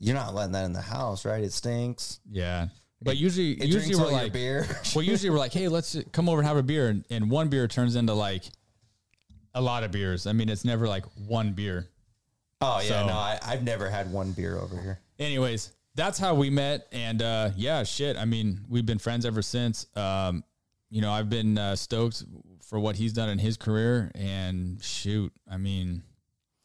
[0.00, 1.42] you're not letting that in the house, right?
[1.42, 2.18] It stinks.
[2.30, 2.68] yeah,
[3.02, 4.66] but usually It usually we're like beer.
[4.94, 7.48] well, usually we're like, hey, let's come over and have a beer, and, and one
[7.48, 8.44] beer turns into like
[9.54, 10.26] a lot of beers.
[10.26, 11.88] I mean, it's never like one beer.
[12.60, 15.00] oh yeah, So- no, I, I've never had one beer over here.
[15.18, 18.16] Anyways, that's how we met, and uh, yeah, shit.
[18.16, 19.86] I mean, we've been friends ever since.
[19.94, 20.42] Um,
[20.90, 22.24] you know, I've been uh, stoked
[22.64, 26.02] for what he's done in his career, and shoot, I mean,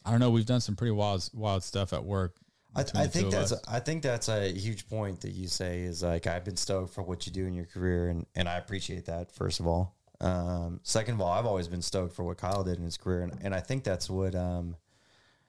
[0.06, 0.30] I don't know.
[0.32, 2.36] We've done some pretty wild, wild stuff at work.
[2.78, 3.62] I, I think that's us.
[3.68, 7.02] I think that's a huge point that you say is like I've been stoked for
[7.02, 9.96] what you do in your career and, and I appreciate that first of all.
[10.22, 13.22] Um, second of all, I've always been stoked for what Kyle did in his career
[13.24, 14.76] and, and I think that's what um,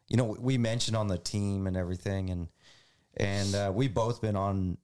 [0.09, 2.49] you know we mentioned on the team and everything and
[3.17, 4.79] and uh, we both been on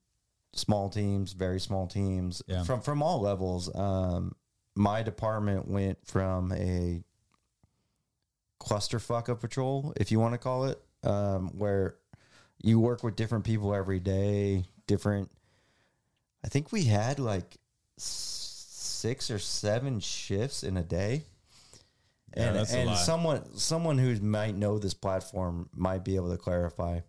[0.52, 2.62] small teams, very small teams Yeah.
[2.64, 3.74] from from all levels.
[3.74, 4.35] Um,
[4.76, 7.02] my department went from a
[8.61, 11.96] clusterfuck of patrol, if you want to call it, um, where
[12.64, 15.31] you work with different people every day, different.
[16.44, 17.59] I think we had like
[17.96, 21.24] six or seven shifts in a day.
[22.33, 27.00] And, a and someone someone who might know this platform might be able to clarify.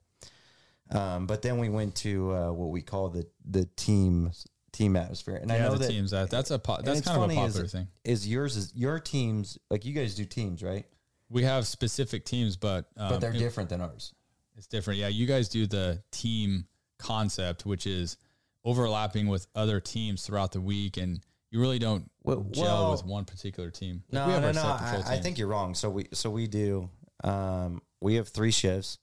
[0.92, 4.32] Um, but then we went to uh, what we call the the team
[4.72, 6.12] team atmosphere, and I yeah, know the that teams.
[6.12, 7.88] That that's a po- that's kind of a popular is, thing.
[8.04, 10.86] Is yours is your teams like you guys do teams right?
[11.30, 14.14] We have specific teams, but um, But they're it- different than ours.
[14.58, 15.00] It's different.
[15.00, 16.66] Yeah, you guys do the team
[16.98, 18.18] concept, which is
[18.64, 21.20] overlapping with other teams throughout the week, and
[21.52, 24.04] you really don't Well- gel with one particular team.
[24.10, 24.62] Like, No, we have no, no.
[24.64, 25.76] I, I think you're wrong.
[25.76, 26.90] So we so we do.
[27.24, 28.98] Um, we have three shifts,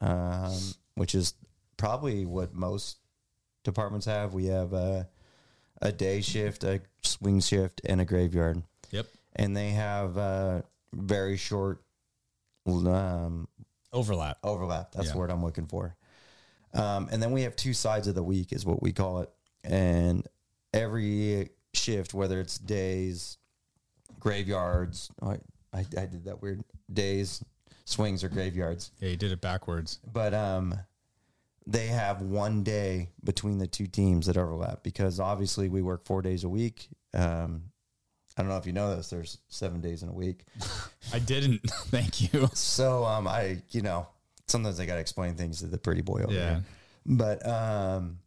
[0.00, 0.56] um,
[0.94, 1.34] which is
[1.76, 2.98] probably what most
[3.64, 4.34] departments have.
[4.34, 5.08] We have a
[5.82, 9.06] a day shift, a swing shift, and a graveyard, Yep.
[9.36, 11.82] and they have uh, very short
[12.66, 13.48] um,
[13.92, 14.38] Overlap.
[14.44, 14.92] overlap.
[14.92, 15.12] That's Yeah.
[15.12, 15.96] the word I'm looking for.
[16.72, 19.30] Um, and then we have two sides of the week, is what we call it.
[19.64, 20.26] And
[20.72, 23.38] every shift, whether it's days,
[24.18, 25.38] graveyards, I,
[25.72, 27.42] I, I did that weird days,
[27.84, 29.98] swings or graveyards, Yeah, you did it backwards.
[30.12, 30.74] but um,
[31.66, 36.22] they have one day between the two teams that overlap because obviously we work four
[36.22, 36.88] days a week.
[37.14, 37.64] Um,
[38.36, 39.10] I don't know if you know this.
[39.10, 40.44] There's seven days in a week.
[41.12, 41.60] I didn't.
[41.88, 42.48] Thank you.
[42.54, 44.06] So um, I, you know,
[44.46, 46.50] sometimes I got to explain things to the pretty boy over Yeah.
[46.50, 46.64] here.
[47.06, 48.18] But um,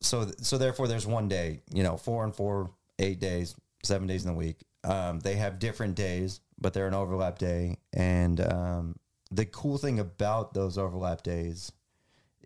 [0.00, 4.06] so th- so therefore, there's one day, you know, four and four, eight days, seven
[4.06, 4.58] days in the week.
[4.84, 7.78] Um, they have different days, but they're an overlap day.
[7.92, 8.96] And um,
[9.30, 11.72] the cool thing about those overlap days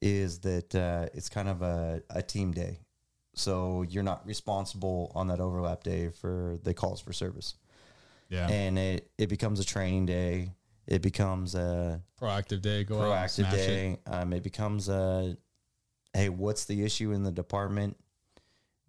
[0.01, 2.81] is that uh, it's kind of a, a team day.
[3.35, 7.55] So you're not responsible on that overlap day for the calls for service
[8.29, 8.47] Yeah.
[8.49, 10.53] and it, it becomes a training day.
[10.87, 12.85] It becomes a proactive day.
[12.85, 13.57] Go out proactive it.
[13.57, 13.99] day.
[14.07, 15.37] Um, it becomes a
[16.13, 17.97] hey, what's the issue in the department?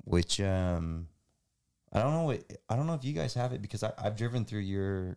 [0.03, 1.08] Which um,
[1.93, 2.23] I don't know.
[2.23, 5.15] What, I don't know if you guys have it because I, I've driven through your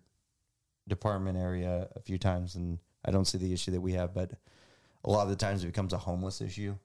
[0.86, 4.30] department area a few times and I don't see the issue that we have, but
[5.04, 6.76] a lot of the times it becomes a homeless issue.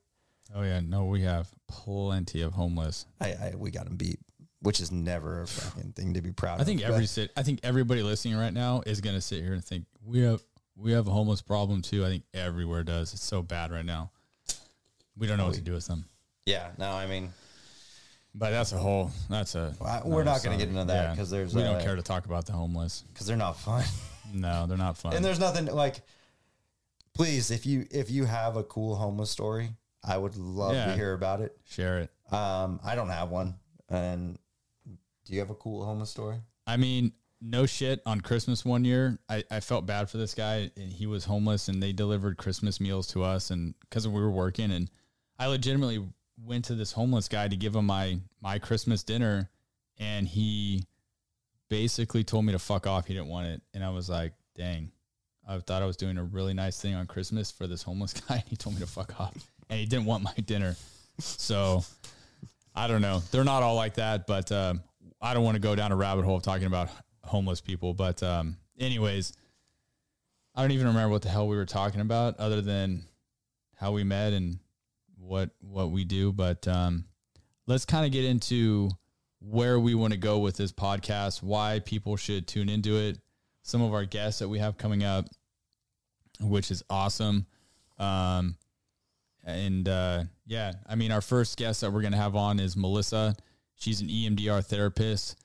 [0.54, 3.06] Oh yeah, no, we have plenty of homeless.
[3.20, 4.18] I, I we got them beat,
[4.60, 6.60] which is never a fucking thing to be proud of.
[6.60, 7.30] I think but- every sit.
[7.36, 10.42] I think everybody listening right now is gonna sit here and think we have
[10.76, 12.04] we have a homeless problem too.
[12.04, 13.12] I think everywhere does.
[13.14, 14.10] It's so bad right now.
[15.16, 16.06] We don't know what to do with them.
[16.46, 16.70] yeah.
[16.78, 17.32] No, I mean,
[18.34, 19.10] But that's a whole.
[19.28, 19.74] That's a.
[19.78, 22.46] Well, we're not gonna get into that 'cause there's, We don't care to talk about
[22.46, 23.04] the homeless.
[23.12, 23.84] because they're not fun.
[24.34, 25.12] No, they're not fun.
[25.14, 26.00] and there's nothing like.
[27.12, 29.70] Please, if you if you have a cool homeless story,
[30.04, 30.86] I would love Yeah.
[30.86, 31.56] to hear about it.
[31.64, 32.32] Share it.
[32.32, 33.56] Um, I don't have one.
[33.88, 34.38] And
[34.86, 36.38] do you have a cool homeless story?
[36.66, 38.00] I mean, no shit.
[38.06, 41.68] On Christmas one year, I, I felt bad for this guy, and he was homeless,
[41.68, 44.90] and they delivered Christmas meals to us, and because we were working, and
[45.38, 46.04] I legitimately
[46.42, 49.50] went to this homeless guy to give him my my Christmas dinner,
[49.98, 50.84] and he
[51.68, 53.06] basically told me to fuck off.
[53.06, 54.92] He didn't want it, and I was like, dang.
[55.46, 58.36] I thought I was doing a really nice thing on Christmas for this homeless guy.
[58.36, 59.34] And he told me to fuck off,
[59.72, 60.76] and he didn't want my dinner.
[61.18, 61.82] So
[62.74, 63.22] I don't know.
[63.30, 64.82] They're not all like that, but um,
[65.20, 66.90] I don't want to go down a rabbit hole of talking about
[67.24, 67.94] homeless people.
[67.94, 69.32] But um, anyways,
[70.54, 73.04] I don't even remember what the hell we were talking about, other than
[73.76, 74.58] how we met and
[75.18, 76.32] what what we do.
[76.32, 77.06] But um,
[77.66, 78.90] let's kind of get into
[79.40, 83.18] where we want to go with this podcast, why people should tune into it,
[83.62, 85.24] some of our guests that we have coming up,
[86.40, 87.46] which is awesome.
[87.98, 88.56] Um,
[89.44, 92.76] and uh, yeah, I mean, our first guest that we're going to have on is
[92.76, 93.34] Melissa.
[93.76, 95.36] She's an EMDR therapist.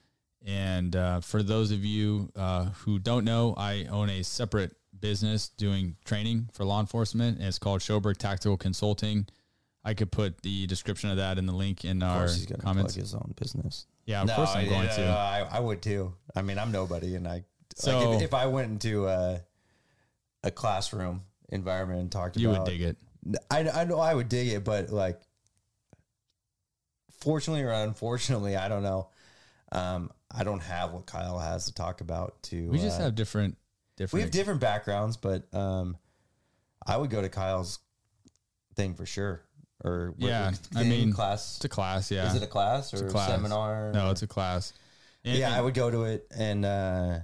[0.46, 5.50] And uh, for those of you uh, who don't know, I own a separate business
[5.50, 9.28] doing training for law enforcement, and it's called Shoberg Tactical Consulting.
[9.84, 12.62] I could put the description of that in the link in Of our he's gonna
[12.64, 12.94] comments.
[12.94, 13.88] plug his own business.
[14.06, 15.02] Yeah, of course I'm going yeah, to.
[15.06, 16.14] no, I, I would too.
[16.36, 17.44] I mean, I'm nobody, and I
[17.76, 19.42] So- like if, if I went into a
[20.44, 22.98] a classroom environment and talked about You about, would dig it.
[23.52, 25.20] I I know I would dig it, but like,
[27.20, 29.10] fortunately or unfortunately, I don't know.
[29.72, 32.42] Um, I don't have what Kyle has to talk about.
[32.44, 33.58] To We just uh, have different,
[33.98, 34.14] different.
[34.14, 35.98] we have different backgrounds, but um,
[36.86, 37.80] I would go to Kyle's
[38.76, 39.44] thing for sure.
[39.84, 41.64] Or Yeah, I mean, class.
[41.64, 42.28] a class, yeah.
[42.28, 43.30] Is it a class or a class.
[43.30, 43.92] seminar?
[43.94, 44.74] No, it's a class.
[45.24, 47.20] And- yeah, and- I would go to it, and uh,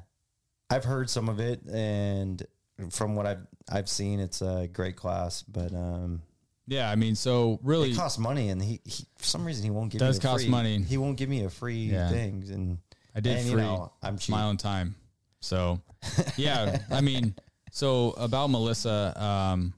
[0.69, 2.45] I've heard some of it, and
[2.91, 6.21] from what I've I've seen, it's a great class, but um,
[6.67, 9.69] yeah, I mean, so really, it costs money, and he, he for some reason he
[9.71, 10.81] won't give Does me a cost free, money.
[10.81, 12.09] He won't give me a free Yeah.
[12.09, 12.77] things, and
[13.15, 13.51] I did and, free.
[13.51, 14.31] You know, I'm cheap.
[14.31, 14.95] my own time.
[15.41, 15.81] So,
[16.37, 17.35] yeah, I mean,
[17.71, 19.73] so about Melissa, um,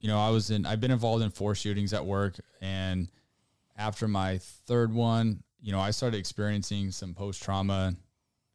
[0.00, 2.34] you know, I was in, I've been involved in four shootings at work.
[2.60, 3.08] And
[3.76, 7.94] after my third one, you know, I started experiencing some post trauma.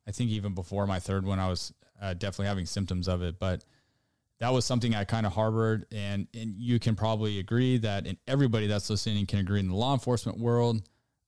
[0.08, 3.40] I think even before my third one, I was uh, definitely having symptoms of it.
[3.40, 3.64] But
[4.40, 5.86] that was something I kind of harbored.
[5.92, 9.76] And, and you can probably agree that, and everybody that's listening can agree in the
[9.76, 10.82] law enforcement world,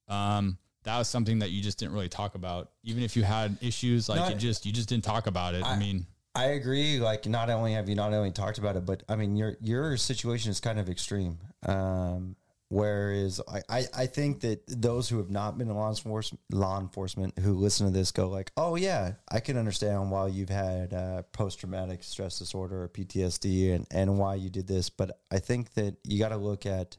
[0.08, 2.72] um, that was something that you just didn't really talk about.
[2.84, 5.64] Even if you had issues, like Not- you just you just didn't talk about it.
[5.64, 6.98] I, I- mean, I agree.
[6.98, 9.98] Like, not only have you not only talked about it, but I mean, your your
[9.98, 11.38] situation is kind of extreme.
[11.66, 12.36] Um,
[12.72, 16.80] whereas I, I, I think that those who have not been in law enforcement, law
[16.80, 20.94] enforcement who listen to this go like, oh yeah, I can understand why you've had
[20.94, 24.90] uh, post traumatic stress disorder or PTSD and and why you did this.
[24.90, 26.96] But I think that you got to look at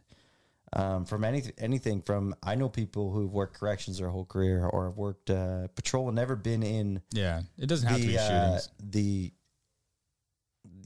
[0.74, 4.86] um, from any, anything from I know people who've worked corrections their whole career or
[4.86, 8.58] have worked uh, patrol and never been in yeah, it doesn't have to be uh,
[8.58, 8.68] shootings.
[8.78, 9.32] the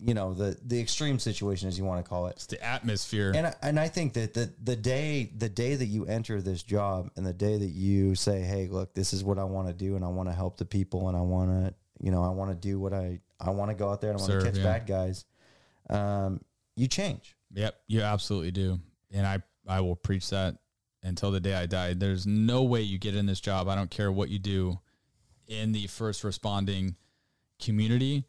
[0.03, 3.33] you know the the extreme situation as you want to call it It's the atmosphere.
[3.35, 6.63] and I, and I think that the the day the day that you enter this
[6.63, 9.75] job and the day that you say hey look this is what I want to
[9.75, 12.31] do and I want to help the people and I want to you know I
[12.31, 14.43] want to do what I I want to go out there and I want Serve,
[14.45, 14.65] to catch yeah.
[14.65, 15.25] bad guys
[15.91, 16.41] um
[16.77, 18.81] you change Yep, you absolutely do.
[19.13, 20.57] And I I will preach that
[21.03, 21.95] until the day I die.
[21.95, 23.69] There's no way you get in this job.
[23.69, 24.81] I don't care what you do
[25.47, 26.97] in the first responding
[27.63, 28.25] community,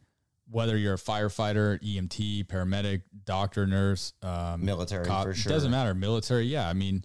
[0.50, 5.50] whether you're a firefighter, EMT, paramedic, doctor, nurse, um, Military, for sure.
[5.50, 5.94] It doesn't matter.
[5.94, 6.68] Military, yeah.
[6.68, 7.04] I mean,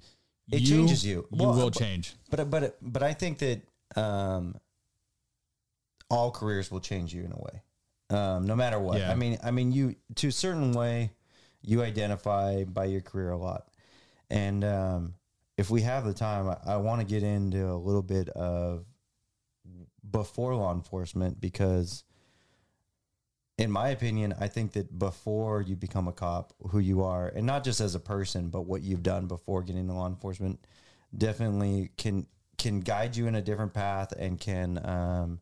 [0.52, 1.28] It changes you.
[1.32, 2.16] You Well, will but- change.
[2.30, 3.62] but but but I think that
[3.96, 4.56] um
[6.10, 7.62] all careers will change you in a way
[8.10, 9.12] um no matter what Yeah.
[9.12, 11.12] I mean I mean you to a certain way
[11.62, 13.70] you identify by your career a lot
[14.30, 15.16] and um
[15.58, 18.86] if we have the time I, I want to get into a little bit of
[20.10, 22.04] before law enforcement because
[23.58, 27.46] in my opinion, I think that before you become a cop, who you are, and
[27.46, 30.66] not just as a person, but what you've done before getting into law enforcement,
[31.16, 32.26] definitely can
[32.58, 35.40] can guide you in a different path and can um,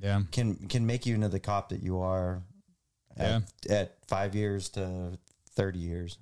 [0.00, 0.22] Yeah.
[0.32, 2.42] can can make you into the cop that you are.
[3.16, 5.18] At, at five years to
[5.56, 6.18] thirty years,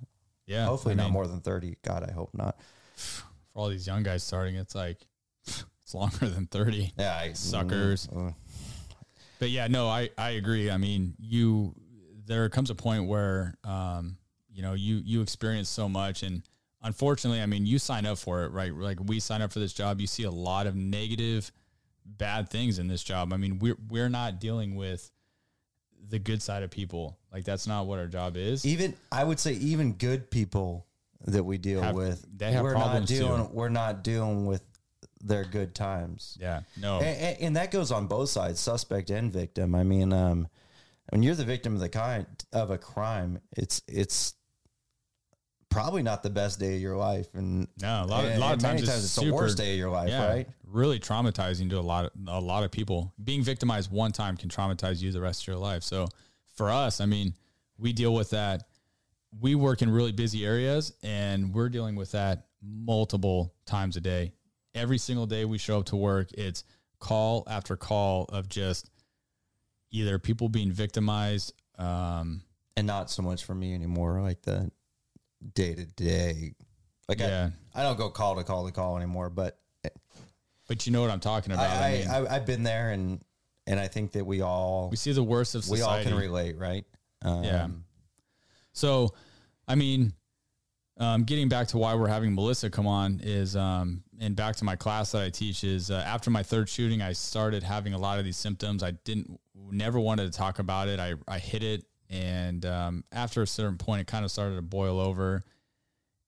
[0.47, 0.65] Yeah.
[0.65, 1.77] hopefully I not mean, more than thirty.
[1.83, 2.57] God, I hope not.
[2.95, 4.97] For all these young guys starting, it's like,
[5.47, 6.93] it's longer than 30.
[6.97, 8.07] Yeah, I, Suckers.
[8.07, 8.31] Mm, uh,
[9.39, 10.69] But yeah, no, I, I agree.
[10.71, 11.75] I mean, you,
[12.25, 14.17] there comes a point where, um,
[14.51, 16.43] you know, you, you experience so much and
[16.81, 18.73] unfortunately, I mean, you sign up for it, right?
[18.73, 19.99] Like we sign up for this job.
[19.99, 21.51] You see a lot of negative,
[22.05, 23.33] bad things in this job.
[23.33, 25.11] I mean, we're, we're not dealing with
[26.09, 27.17] the good side of people.
[27.31, 28.65] Like that's not what our job is.
[28.65, 30.85] even I would say even good people
[31.25, 33.17] that we deal Have- with, they have we're not problems, too.
[33.19, 33.49] dealing.
[33.51, 34.61] We're not dealing with
[35.21, 36.37] their good times.
[36.39, 36.61] Yeah.
[36.79, 36.97] No.
[36.97, 39.75] And, and, and that goes on both sides, suspect and victim.
[39.75, 40.47] I mean, um,
[41.09, 44.33] when you're the victim of the kind of a crime, it's it's
[45.69, 48.39] probably not the best day of your life, and No, a lot, of, and- a
[48.39, 50.47] lot of times it's, times it's super, the worst day of your life, yeah, right?
[50.65, 53.13] Really traumatizing to a lot of a lot of people.
[53.23, 55.83] Being victimized one time can traumatize you the rest of your life.
[55.83, 56.07] So
[56.55, 57.33] for us, I mean,
[57.77, 58.63] we deal with that.
[59.39, 64.33] We work in really busy areas, and we're dealing with that multiple times a day.
[64.77, 66.63] Every single day we show up to work, it's
[66.99, 68.89] call after call of just
[69.91, 71.53] either people being victimized.
[71.77, 72.41] Um,
[72.75, 74.71] And not so much for me anymore, like the
[75.53, 76.53] day to day.
[77.07, 77.49] Like Yeah.
[77.73, 79.59] I, I don't go call to call to call anymore, but
[80.67, 81.69] but you know what I'm talking about.
[81.69, 83.21] I, I, mean, I, been there, and
[83.65, 86.57] and I think that we all we see the worst of we all can relate,
[86.57, 86.85] right?
[87.21, 87.67] Um, Yeah.
[88.73, 89.15] So,
[89.67, 90.13] I mean,
[90.99, 94.65] um, getting back to why we're having Melissa come on is, um, and back to
[94.65, 97.99] my class that I teach is uh, after my third shooting, I started having a
[97.99, 98.81] lot of these symptoms.
[98.81, 99.39] I didn't,
[99.69, 100.99] never wanted to talk about it.
[100.99, 101.85] I, I hid it.
[102.09, 105.43] And um, after a certain point, it kind of started to boil over.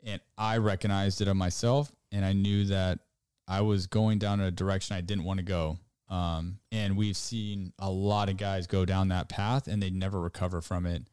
[0.03, 1.91] And I recognized it of myself.
[2.11, 2.99] And I knew that
[3.47, 5.79] I was going down a direction I didn't want to go.
[6.09, 10.19] Um, and we've seen a lot of guys go down that path and they never
[10.19, 11.03] recover from it.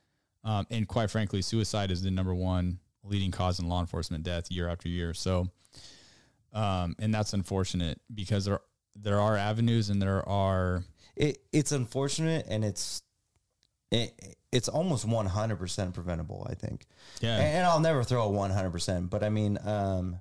[0.44, 4.50] Um, and quite frankly, suicide is the number one leading cause in law enforcement death
[4.50, 5.14] year after year.
[5.14, 5.48] So,
[6.52, 8.60] um, and that's unfortunate because there
[8.94, 10.84] there are avenues and there are
[11.16, 13.02] it, it's unfortunate and it's
[13.90, 16.86] it, it's almost 100% preventable i think
[17.20, 20.18] yeah and, and i'll never throw a 100% but i mean um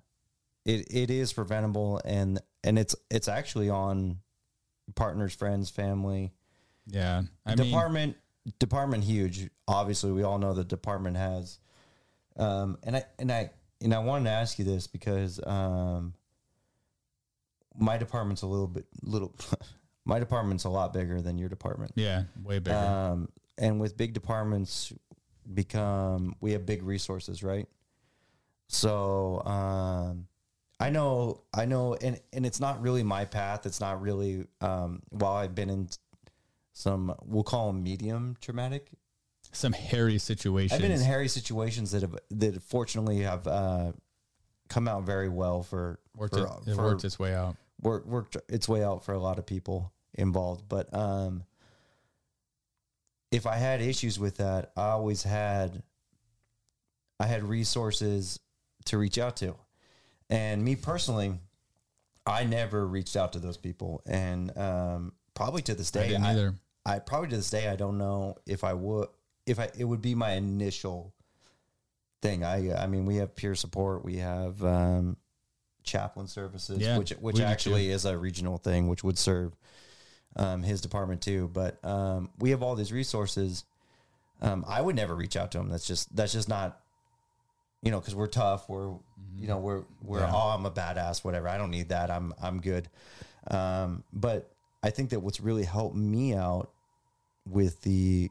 [0.65, 4.19] it, it is preventable and and it's it's actually on
[4.95, 6.31] partners friends family
[6.87, 7.23] yeah.
[7.45, 8.17] I mean, department
[8.59, 11.59] department huge obviously we all know the department has
[12.37, 13.49] um and i and i
[13.81, 16.13] and i wanted to ask you this because um
[17.77, 19.33] my department's a little bit little
[20.05, 22.77] my department's a lot bigger than your department yeah, way bigger.
[22.77, 24.93] um and with big departments
[25.53, 27.67] become we have big resources right
[28.67, 30.27] so um
[30.79, 33.65] I know, I know, and, and it's not really my path.
[33.65, 35.87] It's not really, um, while I've been in
[36.73, 38.89] some, we'll call them medium traumatic.
[39.55, 40.73] Some hairy situations.
[40.73, 43.91] I've been in hairy situations that have, that fortunately have, uh,
[44.67, 47.55] come out very well for, worked for, it, it for- worked its way out.
[47.81, 50.67] worked, worked its way out for a lot of people involved.
[50.67, 51.43] But, um,
[53.31, 55.83] if I had issues with that, I always had,
[57.19, 58.39] I had resources
[58.85, 59.55] to reach out to.
[60.29, 61.39] And me personally,
[62.25, 64.01] I never reached out to those people.
[64.05, 66.53] And, um, probably to this I day, didn't either.
[66.85, 69.07] I probably to this day I don't know if I would
[69.45, 71.13] if I it would be my initial
[72.21, 72.43] thing.
[72.43, 75.17] I I mean we have peer support, we have um,
[75.83, 79.55] chaplain services, Yeah, which which actually is a regional thing, which would serve
[80.35, 81.49] um, his department too.
[81.53, 83.63] But um, we have all these resources.
[84.41, 85.69] Um, I would never reach out to him.
[85.69, 86.81] That's just that's just not
[87.81, 88.67] you know because we're tough.
[88.67, 88.89] We're
[89.37, 90.31] you know we're we're Yeah.
[90.33, 91.47] oh I'm a badass whatever.
[91.47, 92.09] I don't need that.
[92.09, 92.89] I'm I'm good.
[93.49, 96.71] Um, but I think that what's really helped me out
[97.47, 98.29] with the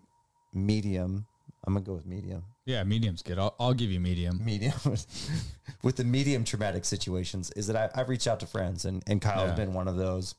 [0.55, 1.27] medium,
[1.67, 3.39] I'm gonna go with medium, Yeah, medium's good.
[3.39, 4.45] I'll, I'll give you medium.
[4.45, 4.75] medium,
[5.83, 9.21] with the medium traumatic situations is that I, I've reached out to friends, and and
[9.21, 9.57] Kyle's Yeah.
[9.57, 10.35] been one of those,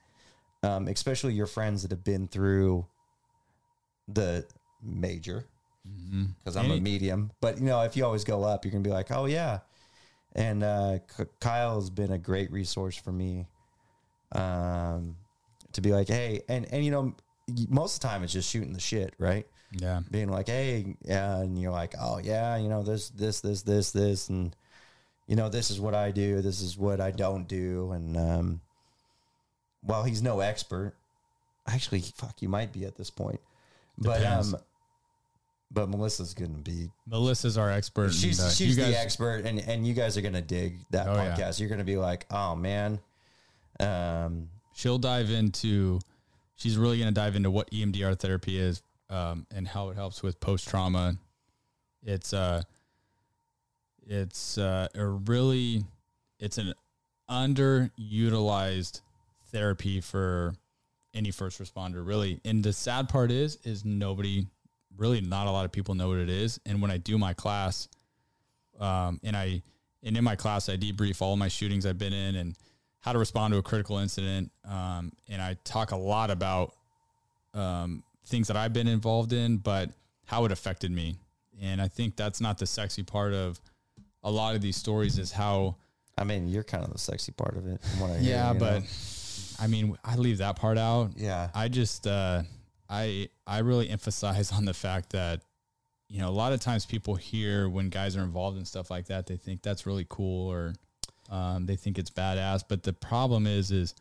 [0.63, 2.87] um, especially your friends that have been through
[4.07, 4.45] the
[4.81, 5.47] major,
[6.43, 7.31] because I'm a medium.
[7.41, 9.59] But you know, if you always go up, you're gonna be like, oh yeah.
[10.33, 13.47] And uh, K- Kyle has been a great resource for me,
[14.33, 15.15] um,
[15.73, 17.15] to be like, hey, and and you know,
[17.69, 19.47] most of the time it's just shooting the shit, right?
[19.77, 20.01] Yeah.
[20.09, 23.91] Being like, hey, yeah, and you're like, oh yeah, you know, this, this, this, this,
[23.91, 24.55] this, and
[25.27, 28.61] you know, this is what I do, this is what I don't do, and um,
[29.81, 30.93] while he's no expert,
[31.67, 33.39] actually, fuck, you might be at this point,
[33.97, 34.55] but um,
[35.71, 38.13] but Melissa's gonna be Melissa's our expert.
[38.13, 40.79] she's and, uh, she's you guys- the expert, and and you guys are gonna dig
[40.91, 41.35] that Oh, yeah.
[41.35, 41.59] podcast.
[41.59, 42.99] You're gonna be like, oh man,
[43.79, 45.99] um, she'll dive into
[46.55, 50.23] she's really going to dive into what EMDR therapy is um, and how it helps
[50.23, 51.17] with post trauma.
[52.03, 52.63] It's uh
[54.07, 55.83] it's uh, a really
[56.39, 56.73] it's an
[57.29, 59.01] underutilized
[59.51, 60.53] therapy for
[61.13, 62.39] any first responder really.
[62.45, 64.45] And the sad part is is nobody
[64.97, 66.59] really not a lot of people know what it is.
[66.65, 67.87] And when I do my class
[68.79, 69.61] um, and I
[70.03, 72.55] and in my class I debrief all my shootings I've been in and
[72.99, 74.51] how to respond to a critical incident.
[74.67, 76.73] Um, and I talk a lot about
[77.53, 79.91] um, things that I've been involved in, but
[80.25, 81.17] how it affected me.
[81.61, 83.59] And I think that's not the sexy part of
[84.23, 85.75] a lot of these stories is how,
[86.17, 87.81] I mean, you're kind of the sexy part of it.
[87.81, 88.85] From what I hear, yeah, you but know?
[89.59, 91.11] I mean, I leave that part out.
[91.15, 92.41] yeah, I just, uh,
[92.89, 95.41] I, I really emphasize on the fact that,
[96.09, 99.07] you know, a lot of times people hear when guys are involved in stuff like
[99.07, 100.73] that, they think that's really cool or,
[101.29, 102.63] um, they think it's badass.
[102.67, 103.95] But the problem is, is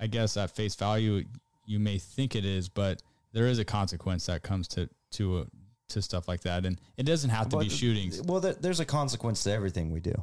[0.00, 1.24] I guess at face value,
[1.66, 3.02] you may think it is, but
[3.36, 5.46] there is a consequence that comes to, to, a,
[5.90, 6.64] to stuff like that.
[6.64, 8.22] And it doesn't have to be shootings.
[8.22, 10.14] Well, there's a consequence to everything we do.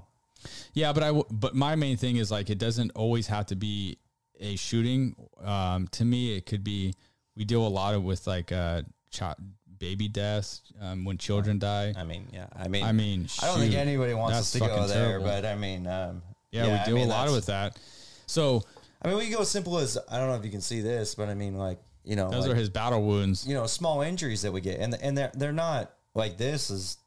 [0.74, 3.99] Yeah, but I but my main thing is like it doesn't always have to be
[4.39, 5.16] a shooting.
[5.41, 6.95] Um, to me, it could be
[7.38, 9.22] we deal a lot of with like uh, ch-
[9.78, 11.93] baby deaths um, when children die.
[11.95, 14.88] I mean, yeah, I mean, I mean, I don't think anybody wants us to go
[14.88, 15.28] there, terrible.
[15.28, 17.78] but I mean, um, yeah, we I deal mean, a lot with that.
[18.26, 18.64] So
[19.01, 20.82] I mean, we can go as simple as I don't know if you can see
[20.82, 23.47] this, but I mean, like you know, those like, are his battle wounds.
[23.47, 26.97] you know, small injuries that we get, and and they're they're not like this is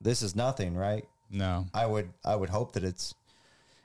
[0.00, 1.04] this is nothing, right?
[1.30, 3.14] No, I would I would hope that it's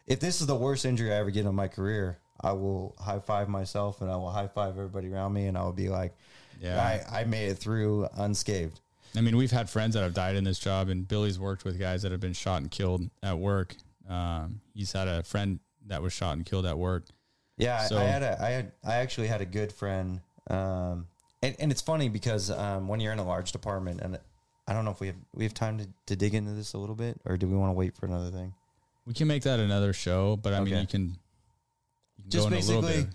[0.07, 3.19] if this is the worst injury I ever get in my career, I will high
[3.19, 6.15] five myself and I will high five everybody around me, and I will be like,
[6.59, 6.81] Yeah.
[6.81, 8.79] I, I made it through unscathed.
[9.15, 11.79] I mean we've had friends that have died in this job, and Billy's worked with
[11.79, 13.75] guys that have been shot and killed at work.
[14.09, 17.05] Um, he's had a friend that was shot and killed at work.
[17.61, 21.07] Yeah, I- So- I had a I had I actually had a good friend, um,
[21.43, 24.19] and and it's funny because um, when you're in a large department, and
[24.67, 26.77] I don't know if we have we have time to, to dig into this a
[26.77, 28.53] little bit, or do we want to wait for another thing?
[29.05, 31.01] We can make that another show, but I mean, you can,
[32.17, 33.11] you can Just go in a little basically,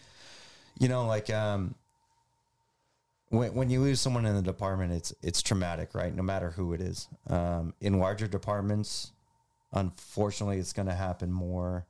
[0.78, 1.74] you know, like um,
[3.30, 6.14] when when you lose someone in the department, it's it's traumatic, right?
[6.14, 7.08] No matter who it is.
[7.28, 9.12] Um, in larger departments,
[9.72, 11.84] unfortunately, it's going to happen more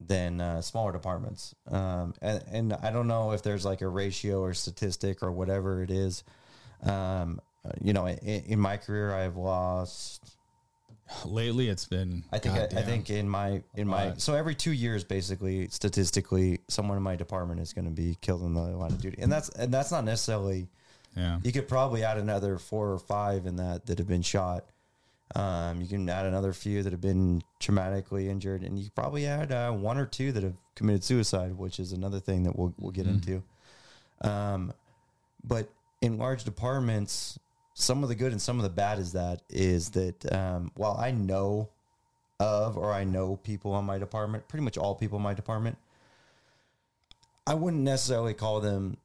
[0.00, 1.54] than uh, smaller departments.
[1.70, 5.82] Um, and, and I don't know if there's like a ratio or statistic or whatever
[5.82, 6.24] it is.
[6.82, 7.40] Um,
[7.82, 10.38] you know, in, in my career, I've lost
[11.24, 12.22] Lately, it's been.
[12.32, 16.60] I think I, I think in my in my so every two years, basically, statistically,
[16.68, 19.32] someone in my department is going to be killed in the line of duty, and
[19.32, 20.68] that's and that's not necessarily.
[21.16, 21.38] Yeah.
[21.42, 24.66] You could probably add another four or five in that that have been shot.
[25.34, 29.52] Um, you can add another few that have been traumatically injured, and you probably add
[29.52, 32.92] uh, one or two that have committed suicide, which is another thing that we'll we'll
[32.92, 33.42] get into.
[34.22, 34.72] Um,
[35.44, 35.70] but
[36.00, 37.38] in large departments,
[37.74, 40.96] some of the good and some of the bad is that is that um, while
[40.96, 41.68] I know
[42.40, 45.76] of or I know people on my department, pretty much all people in my department,
[47.46, 48.96] I wouldn't necessarily call them,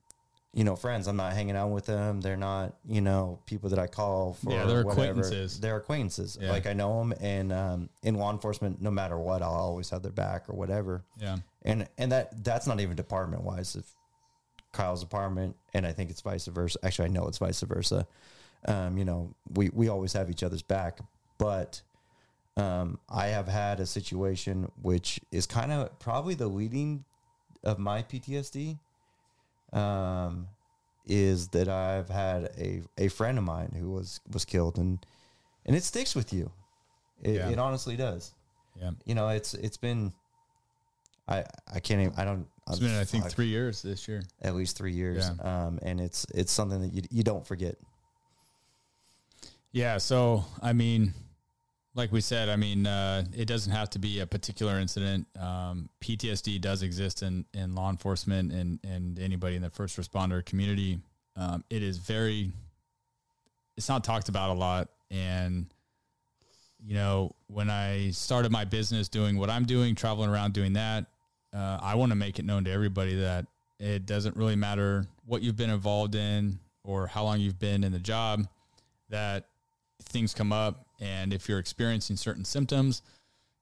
[0.54, 1.08] you know, friends.
[1.08, 2.22] I'm not hanging out with them.
[2.22, 4.52] They're not, you know, people that I call for.
[4.52, 4.90] Yeah, they're whatever.
[5.10, 5.60] acquaintances.
[5.60, 6.38] They're acquaintances.
[6.40, 6.52] Yeah.
[6.52, 10.04] Like I know them, and um, in law enforcement, no matter what, I'll always have
[10.04, 11.38] their back or whatever Yeah.
[11.64, 13.86] and and that that's not even department wise if
[14.74, 18.08] kyle's department and i think it's vice versa actually i know it's vice versa
[18.68, 20.98] um, you know we we always have each other's back
[21.38, 21.80] but
[22.58, 27.06] um, i have had a situation which is kind of probably the leading
[27.64, 28.80] of my ptsd
[29.74, 30.48] um,
[31.06, 35.06] is that i've had a, a friend of mine who was was killed and
[35.66, 36.52] and it sticks with you
[37.22, 37.50] it, Yeah.
[37.50, 38.34] it honestly does
[38.80, 38.92] Yeah.
[39.06, 40.14] you know it's it's been
[41.28, 41.44] i
[41.74, 44.24] i can't even i don't It's been, I think, three years this year.
[44.42, 45.66] at least three years Yeah.
[45.66, 47.76] um and it's it's something that you you don't forget
[49.76, 49.98] Yeah.
[49.98, 51.14] So, I mean,
[51.96, 55.28] like we said, I mean, uh, it doesn't have to be a particular incident.
[55.40, 60.44] Um, PTSD does exist in, in law enforcement and, and anybody in the first responder
[60.44, 61.00] community.
[61.36, 62.52] Um, it is very,
[63.78, 64.90] it's not talked about a lot.
[65.12, 65.68] And,
[66.84, 71.06] you know, when I started my business doing what I'm doing, traveling around doing that,
[71.54, 73.46] uh, I want to make it known to everybody that
[73.80, 77.92] it doesn't really matter what you've been involved in or how long you've been in
[77.92, 78.48] the job,
[79.10, 79.46] that
[80.02, 80.86] things come up.
[81.04, 83.02] And if you're experiencing certain symptoms,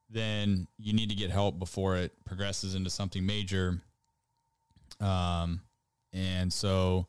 [0.09, 3.81] then you need to get help before it progresses into something major.
[4.99, 5.61] Um,
[6.13, 7.07] and so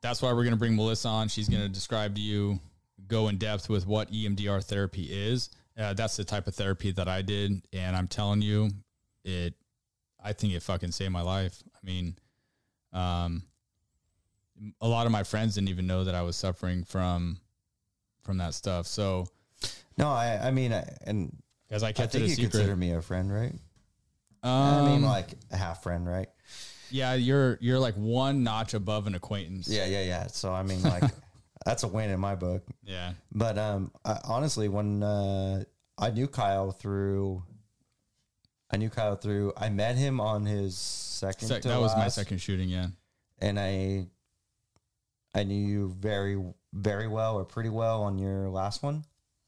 [0.00, 1.28] that's why we're going to bring Melissa on.
[1.28, 2.58] She's going to describe to you,
[3.06, 5.50] go in depth with what EMDR therapy is.
[5.78, 8.70] Uh, that's the type of therapy that I did, and I'm telling you,
[9.24, 9.54] it.
[10.24, 11.62] I think it fucking saved my life.
[11.74, 12.14] I mean,
[12.92, 13.42] um,
[14.80, 17.38] a lot of my friends didn't even know that I was suffering from
[18.22, 18.86] from that stuff.
[18.86, 19.26] So,
[19.98, 21.36] No, I, I mean, I, and
[21.70, 23.54] as I I kept it think a you secret, consider me a friend, right?
[24.42, 26.28] um, I mean, like a half friend, right?
[26.90, 29.68] yeah, you're you're like one notch above an acquaintance.
[29.68, 30.26] Yeah, yeah, yeah.
[30.26, 31.04] So I mean, like
[31.64, 32.62] that's a win in my book.
[32.84, 33.12] yeah.
[33.32, 35.64] But um, I, honestly, when uh,
[35.98, 37.42] I knew Kyle through,
[38.70, 39.52] I knew Kyle through.
[39.56, 41.48] I met him on his second.
[41.48, 42.68] Sec- to that was my second shooting.
[42.68, 42.88] Yeah.
[43.40, 44.06] and I,
[45.34, 46.36] I knew you very,
[46.74, 49.04] very well or pretty well on your last one.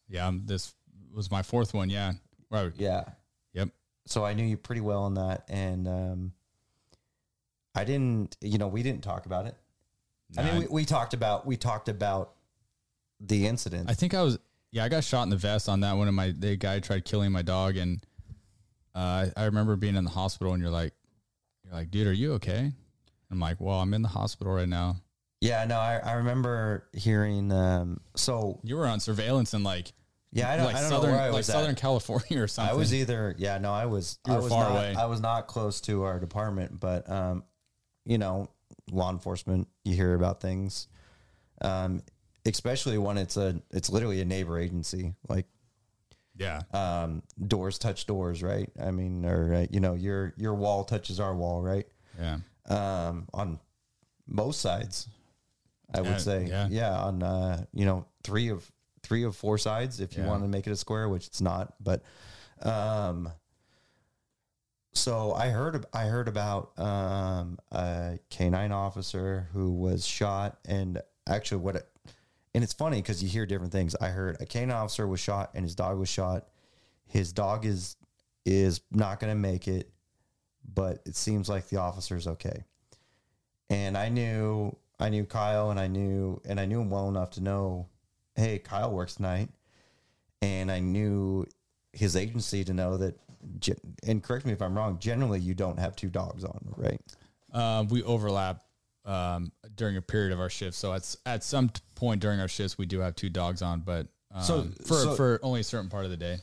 [0.09, 0.31] Yeah.
[0.45, 0.75] This
[1.13, 1.91] was my fourth one.
[1.91, 2.13] Yeah.
[2.51, 2.73] Right.
[2.77, 3.05] Yeah.
[3.53, 3.71] Yep.
[4.07, 6.33] So I knew you pretty well on that, and um,
[7.75, 8.37] I didn't.
[8.41, 9.57] You know, we didn't talk about it.
[10.37, 12.33] I mean, we, we talked about we talked about
[13.21, 13.91] the incident.
[13.91, 14.39] I think I was
[14.73, 17.05] yeah, I got shot in the vest on that one and my the guy tried
[17.05, 18.05] killing my dog and
[18.95, 20.93] uh, I remember being in the hospital and you're like
[21.65, 22.73] you're like, dude, are you okay?
[23.31, 24.97] I'm like, well, I'm in the hospital right now.
[25.45, 27.53] Yeah, no, I, I remember hearing.
[27.53, 29.93] Um, so You were on surveillance in like
[30.33, 31.77] yeah, I don't, like I don't southern know where I like was Southern at.
[31.77, 32.75] California or something.
[32.75, 34.95] I was either yeah, no, I was You I were was far not, away.
[34.99, 37.45] I was not close to our department, but um,
[38.07, 38.49] you know,
[38.91, 40.89] law enforcement, you hear about things,
[41.61, 42.03] um,
[42.47, 45.45] especially when it's a it's literally a neighbor agency, like
[46.39, 46.63] yeah.
[46.73, 48.71] um, doors touch doors, right?
[48.83, 51.87] I mean, or uh, you know, your your wall touches our wall, right?
[52.19, 52.39] Yeah.
[52.67, 53.61] Um, on
[54.27, 55.07] most sides,
[55.93, 56.69] I would say, yeah.
[56.71, 56.97] yeah.
[56.97, 58.71] on uh, you know, three of
[59.03, 60.29] three of four sides, if you Yeah.
[60.29, 62.03] want to make it a square, which it's not, but
[62.63, 63.31] um.
[64.97, 71.59] So I heard I heard about um, a canine officer who was shot, and actually
[71.63, 71.89] what it,
[72.55, 73.97] and it's funny because you hear different things.
[73.97, 76.49] I heard a canine officer was shot and his dog was shot.
[77.07, 77.97] His dog is
[78.47, 79.91] is not going to make it,
[80.73, 82.63] but it seems like the officer's okay.
[83.71, 87.31] And I knew I knew Kyle and I knew and I knew him well enough
[87.33, 87.89] to know,
[88.37, 89.49] hey, Kyle works night,
[90.43, 91.47] and I knew
[91.93, 93.19] his agency to know that.
[94.07, 94.99] And correct me if I'm wrong.
[94.99, 97.01] Generally, you don't have two dogs on, right?
[97.53, 98.63] Uh, we overlap
[99.05, 100.75] um, during a period of our shift.
[100.77, 104.07] So at at some point during our shifts, we do have two dogs on, but
[104.33, 106.39] um, So- for so- for only a certain part of the day.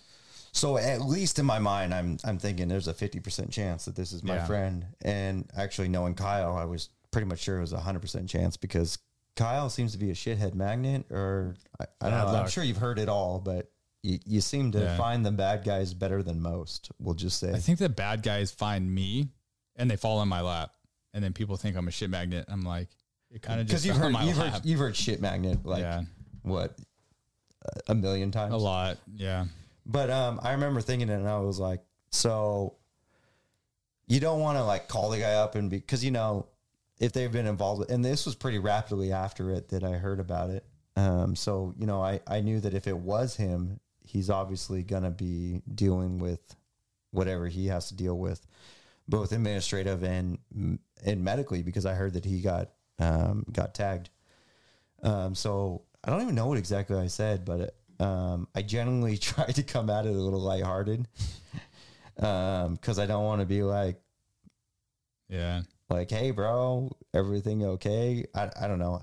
[0.54, 3.96] So at least in my mind, I'm I'm thinking there's a fifty percent chance that
[3.96, 4.46] this is my Yeah.
[4.46, 4.86] friend.
[5.02, 8.58] And actually knowing Kyle, I was pretty much sure it was a hundred percent chance
[8.58, 8.98] because
[9.36, 12.40] Kyle seems to be a shithead magnet, or I, I don't know.
[12.40, 13.70] I'm sure you've heard it all, but
[14.04, 14.98] you, you seem to Yeah.
[14.98, 16.92] find the bad guys better than most.
[17.00, 17.52] We'll just say.
[17.54, 19.30] I think the bad guys find me
[19.76, 20.72] and they fall in my lap,
[21.14, 22.46] and then people think I'm a shit magnet.
[22.50, 22.90] I'm like,
[23.30, 24.54] it kind of because just you've heard my you've lap.
[24.54, 26.02] heard you've heard shit magnet like yeah,
[26.44, 26.76] what
[27.88, 28.98] a million times a lot.
[29.16, 29.46] Yeah,
[29.86, 32.76] But um, I remember thinking it, and I was like, so
[34.08, 36.48] you don't want to like call the guy up and be because you know
[37.02, 40.20] if they've been involved, with, and this was pretty rapidly after it that I heard
[40.20, 40.64] about it.
[40.96, 45.10] Um, so you know, I I knew that if it was him, he's obviously gonna
[45.10, 46.56] be dealing with
[47.10, 48.46] whatever he has to deal with,
[49.08, 50.38] both administrative and
[51.04, 54.12] and medically, because I heard that he got um, got tagged.
[55.02, 59.46] Um, so I don't even know what exactly I said, but um, I generally try
[59.46, 61.08] to come at it a little lighthearted
[62.16, 64.00] because I don't want to be like,
[65.30, 65.62] yeah.
[65.92, 68.26] Like, hey, bro, everything okay?
[68.34, 69.02] I, I don't know,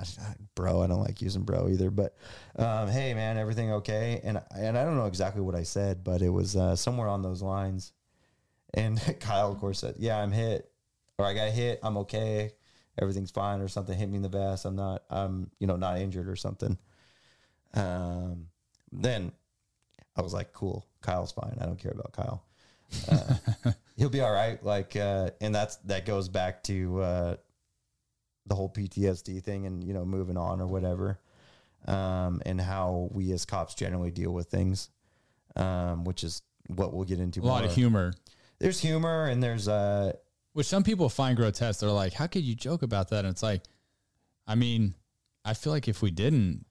[0.54, 0.82] bro.
[0.82, 2.16] I don't like using bro either, but
[2.56, 4.20] um, hey, man, everything okay?
[4.24, 7.22] And and I don't know exactly what I said, but it was uh, somewhere on
[7.22, 7.92] those lines.
[8.74, 10.70] And Kyle, of course, said, "Yeah, I'm hit,
[11.18, 11.80] or I got hit.
[11.82, 12.52] I'm okay.
[13.00, 14.64] Everything's fine, or something hit me in the vest.
[14.64, 15.04] I'm not.
[15.10, 16.78] I'm you know not injured or something."
[17.74, 18.48] Um,
[18.92, 19.32] then
[20.16, 21.58] I was like, "Cool, Kyle's fine.
[21.60, 22.47] I don't care about Kyle.
[23.08, 23.34] Uh,
[23.96, 27.36] he'll be all right." Like, uh, and that's that goes back to uh,
[28.46, 31.18] the whole PTSD thing, and you know, moving on or whatever,
[31.86, 34.90] um, and how we as cops generally deal with things,
[35.56, 37.40] um, which is what we'll get into.
[37.40, 37.70] A lot more.
[37.70, 38.12] of humor,
[38.58, 40.12] There's humor, and there's uh,
[40.52, 41.80] which some people find grotesque.
[41.80, 43.62] They're like, "How could you joke about that?" And it's like,
[44.46, 44.94] I mean,
[45.44, 46.66] I feel like if we didn't,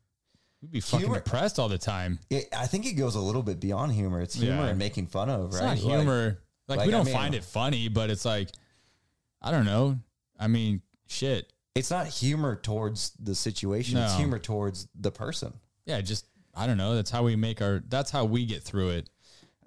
[0.68, 2.20] we'd be fucking Humor- depressed all the time.
[2.30, 4.22] it, I think it goes a little bit beyond humor.
[4.22, 4.68] It's humor Yeah.
[4.68, 5.68] and making fun of, It's right?
[5.68, 6.40] not humor.
[6.68, 8.50] Like, like, we don't mean- find it funny, but it's like,
[9.42, 10.00] I don't know.
[10.40, 11.52] I mean, shit.
[11.76, 13.98] it's not humor towards the situation.
[13.98, 15.54] It's humor towards the person.
[15.86, 16.96] Yeah, just I don't know.
[16.96, 17.82] That's how we make our.
[17.88, 19.10] That's how we get through it.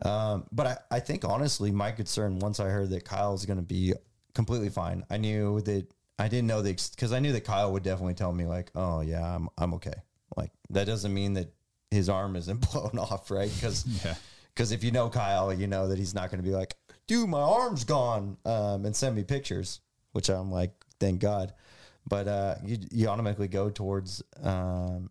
[0.05, 3.63] Um, but I, I think honestly, my concern once I heard that Kyle's going to
[3.65, 3.95] be
[4.35, 5.87] completely fine, I knew that
[6.19, 9.01] I didn't know the because I knew that Kyle would definitely tell me like, "Oh
[9.03, 9.95] yeah, I'm I'm okay."
[10.37, 11.53] Like that doesn't mean that
[11.91, 13.51] his arm isn't blown off, right?
[13.55, 14.15] Because Yeah.
[14.55, 16.77] because if you know Kyle, you know that he's not going to be like,
[17.07, 19.81] "Dude, my arm's gone," um, and send me pictures,
[20.13, 21.53] which I'm like, thank God.
[22.09, 25.11] But uh, you you automatically go towards um,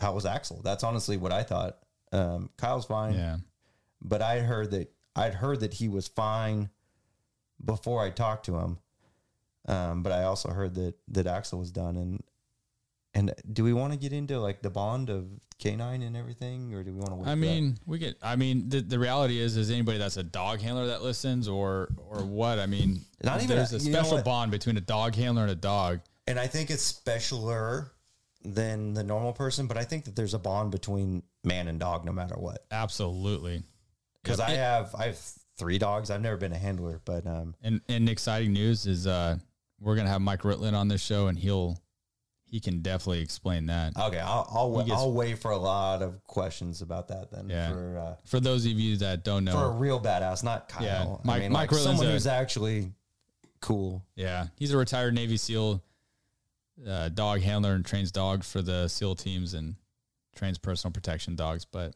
[0.00, 0.60] how was Axel?
[0.62, 1.78] That's honestly what I thought.
[2.12, 3.36] Um, Kyle's fine Yeah.
[4.02, 6.70] but I heard that I'd heard that he was fine
[7.64, 8.78] before I talked to him.
[9.68, 11.96] Um, but I also heard that that Axel was done.
[11.96, 12.22] And
[13.16, 15.26] and do we want to get into like the bond of
[15.58, 17.30] canine and everything, or do we want to?
[17.30, 18.16] I mean, we get.
[18.22, 21.88] I mean, the, the reality is, is anybody that's a dog handler that listens, or
[21.96, 22.58] or what?
[22.58, 25.54] I mean, Not even there's a- a, special bond between a dog handler and a
[25.56, 26.00] dog.
[26.26, 27.90] and I think it's specialer
[28.44, 29.66] than the normal person.
[29.66, 32.66] But I think that there's a bond between man and dog, no matter what.
[32.70, 33.62] Absolutely.
[34.22, 34.48] Because Yep.
[34.48, 35.18] I have I have
[35.56, 36.10] three dogs.
[36.10, 39.38] I've never been a handler, but um, And and exciting news is uh
[39.80, 41.78] we're gonna have Mike Ritland on this show, and he'll
[42.48, 43.92] he can definitely explain that.
[43.98, 47.48] okay, I'll I'll, gets- I'll wait for a lot of questions about that then.
[47.50, 47.70] Yeah.
[47.72, 50.84] For uh, For those of you that don't know, for a real badass, not Kyle.
[50.84, 52.92] Yeah, I Mike- mean, Mike like someone a- who's actually
[53.60, 54.04] cool.
[54.14, 55.82] Yeah, he's a retired Navy SEAL
[56.86, 59.74] uh, dog handler and trains dogs for the SEAL teams and
[60.36, 61.64] trains personal protection dogs.
[61.64, 61.94] But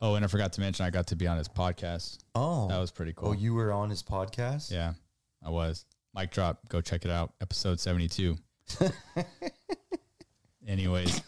[0.00, 2.18] oh, and I forgot to mention I got to be on his podcast.
[2.34, 3.30] Oh, That was pretty cool.
[3.30, 4.70] oh, you were on his podcast.
[4.70, 4.92] yeah,
[5.44, 5.86] I was.
[6.14, 6.68] Mike drop.
[6.68, 7.32] Go check it out.
[7.40, 8.36] Episode seventy two.
[10.66, 11.22] Anyways,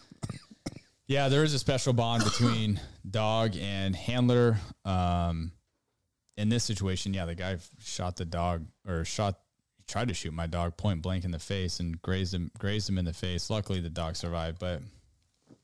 [1.07, 2.79] yeah, there is a special bond between
[3.09, 4.57] dog and handler.
[4.83, 5.51] Um,
[6.37, 9.39] in this situation, yeah, the guy shot the dog or shot,
[9.87, 12.97] tried to shoot my dog point blank in the face and grazed him, grazed him
[12.97, 13.49] in the face.
[13.49, 14.59] Luckily, the dog survived.
[14.59, 14.81] But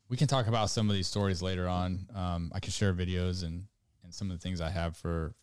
[0.08, 2.06] we can talk about some of these stories later on.
[2.14, 3.64] Um, I can share videos and
[4.04, 5.34] and some of the things I have for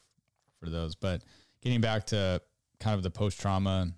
[0.59, 0.95] for those.
[0.95, 1.23] But
[1.61, 2.41] getting back to
[2.79, 3.91] kind of the post trauma,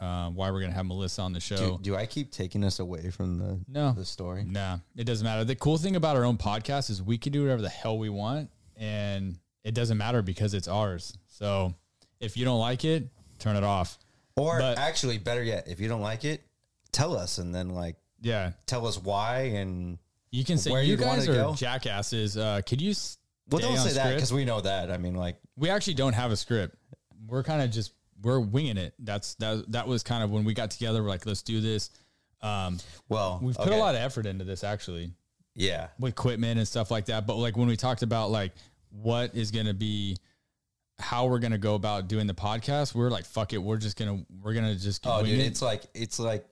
[0.00, 1.56] uh, why we're gonna have Melissa on the show.
[1.56, 3.92] Do, do I keep taking us away from the No.
[3.92, 4.44] the story?
[4.44, 5.44] Nah, it doesn't matter.
[5.44, 8.08] The cool thing about our own podcast is we can do whatever the hell we
[8.08, 11.12] want and it doesn't matter because it's ours.
[11.28, 11.74] So
[12.18, 13.98] if you don't like it, turn it off.
[14.36, 16.42] Or But- actually, better yet, if you don't like it,
[16.92, 18.52] tell us and then like Yeah.
[18.66, 19.98] tell us why and
[20.32, 21.54] You can say Where you guys are go?
[21.54, 22.36] jackasses.
[22.38, 22.94] Uh, could you
[23.50, 24.90] well, don't on say that because we know that.
[24.90, 26.76] I mean, like we actually don't have a script.
[27.26, 27.92] We're kind of just
[28.22, 28.94] we're winging it.
[28.98, 31.02] That's that that was kind of when we got together.
[31.02, 31.90] We're like, let's do this.
[32.42, 33.76] Um, well, we've put okay.
[33.76, 35.12] a lot of effort into this actually.
[35.54, 37.26] Yeah, with equipment and stuff like that.
[37.26, 38.52] But like when we talked about like
[38.90, 40.16] what is going to be,
[40.98, 43.98] how we're going to go about doing the podcast, we're like, fuck it, we're just
[43.98, 45.46] gonna we're gonna just Oh, dude, it.
[45.46, 46.46] it's like it's like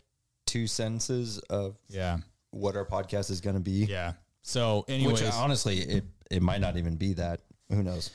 [0.47, 2.19] two sentences of yeah,
[2.51, 3.85] what our podcast is going to be.
[3.85, 4.13] yeah.
[4.43, 7.41] So, anyways, Which honestly, it it might not even be that.
[7.71, 8.11] Who knows?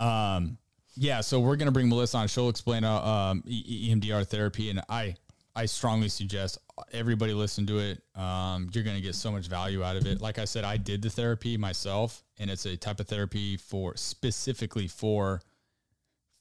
[0.00, 0.58] um,
[0.94, 1.20] yeah.
[1.20, 2.28] So we're gonna bring Melissa on.
[2.28, 5.16] She'll explain uh, um EMDR therapy, and I
[5.54, 6.58] I strongly suggest
[6.92, 8.02] everybody listen to it.
[8.14, 10.20] Um, you're gonna get so much value out of it.
[10.20, 13.96] Like I said, I did the therapy myself, and it's a type of therapy for
[13.96, 15.40] specifically for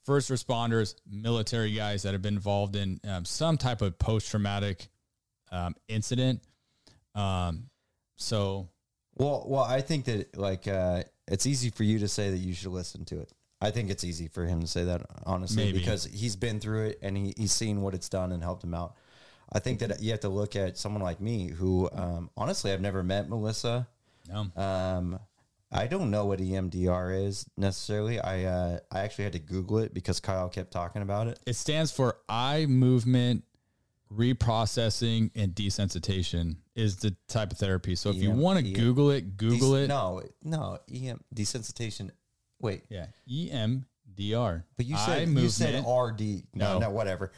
[0.06, 4.88] first responders, military guys that have been involved in um, some type of post traumatic
[5.52, 6.42] um, incident.
[7.16, 7.70] Um,
[8.18, 8.70] so
[9.16, 12.54] Well, well, I think that like uh, it's easy for you to say that you
[12.54, 13.32] should listen to it.
[13.62, 15.80] I think it's easy for him to say that honestly Maybe.
[15.80, 18.74] because he's been through it and he, he's seen what it's done and helped him
[18.74, 18.96] out.
[19.54, 22.82] I think that you have to look at someone like me who um, honestly I've
[22.82, 23.88] never met Melissa.
[24.28, 25.20] no, Um,
[25.72, 28.20] I don't know what EMDR is necessarily.
[28.20, 31.40] I uh, I actually had to Google it because Kyle kept talking about it.
[31.46, 33.44] it stands for eye movement
[34.14, 37.96] reprocessing and desensitization is the type of therapy.
[37.96, 39.88] So if you want to EM Google it, Google it.
[39.88, 42.12] No, no, EM desensitization.
[42.62, 44.64] Wait, Yeah, EMDR.
[44.78, 45.84] but you said you said.
[45.86, 46.44] RD.
[46.54, 46.80] No, No.
[46.80, 47.32] no, whatever.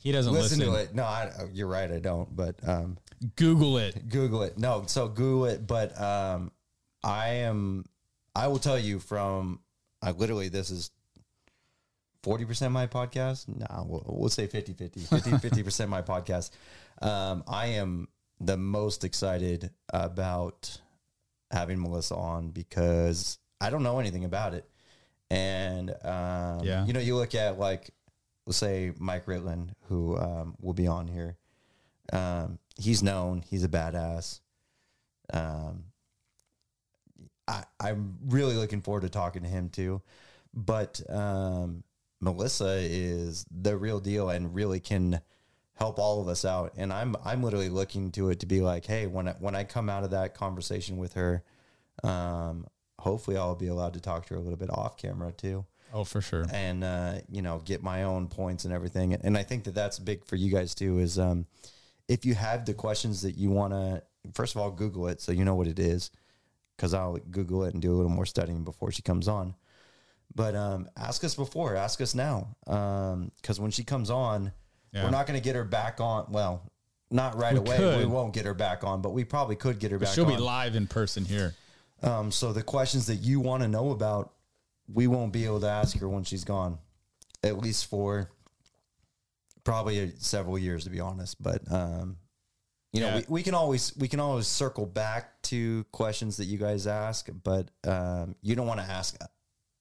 [0.00, 0.74] He doesn't listen, listen.
[0.74, 0.94] to it.
[0.94, 1.90] No, I, you're right.
[1.90, 2.34] I don't.
[2.34, 2.98] But um,
[3.36, 4.08] Google it.
[4.08, 4.58] Google it.
[4.58, 5.66] No, so Google it.
[5.66, 6.50] But um,
[7.04, 7.84] I am.
[8.34, 9.60] I will tell you from.
[10.02, 10.90] I literally this is.
[12.24, 13.48] 40% my podcast?
[13.48, 15.00] No, we'll, we'll say 50 50.
[15.00, 15.30] 50
[15.62, 16.50] 50% my podcast.
[17.00, 18.06] Um, I am
[18.38, 20.80] the most excited about
[21.50, 24.68] having Melissa on because I don't know anything about it.
[25.30, 26.84] And, um, Yeah.
[26.84, 27.90] you know, you look at like,
[28.46, 31.36] let's say Mike Ritland, who um, will be on here.
[32.12, 34.40] Um, he's known, he's a badass.
[35.32, 35.84] Um,
[37.48, 40.02] I, I'm really looking forward to talking to him too.
[40.52, 41.82] But um,
[42.20, 45.20] Melissa is the real deal and really can
[45.74, 46.74] help all of us out.
[46.76, 49.64] And I'm I'm literally looking to it to be like, hey, when I, when I
[49.64, 51.42] come out of that conversation with her,
[52.04, 52.66] um,
[53.02, 55.64] hopefully I'll be allowed to talk to her a little bit off camera too.
[55.94, 56.46] Oh, for sure.
[56.52, 59.12] and uh, you know get my own points and everything.
[59.14, 60.98] And I think that that's big for you guys too.
[61.00, 61.46] Is um,
[62.08, 65.32] if you have the questions that you want to, first of all, Google it so
[65.32, 66.10] you know what it is,
[66.76, 69.54] because I'll Google it and do a little more studying before she comes on.
[70.34, 74.52] But um, ask us before, ask us now, because when she comes on,
[74.92, 75.04] Yeah.
[75.04, 76.26] we're not going to get her back on.
[76.30, 76.62] Well,
[77.10, 77.76] not right We away.
[77.76, 77.98] could.
[77.98, 80.08] We won't get her back on, but we probably could get her back.
[80.08, 80.14] On.
[80.14, 80.34] She'll on.
[80.36, 81.54] be live in person here.
[82.02, 84.32] Um, so the questions that you want to know about,
[84.92, 86.78] we won't be able to ask her when she's gone,
[87.42, 88.30] at least for
[89.64, 91.40] probably several years, to be honest.
[91.42, 92.16] But um,
[92.92, 93.16] you know, Yeah.
[93.18, 97.28] we, we can always we can always circle back to questions that you guys ask,
[97.44, 99.16] but um, you don't want to ask.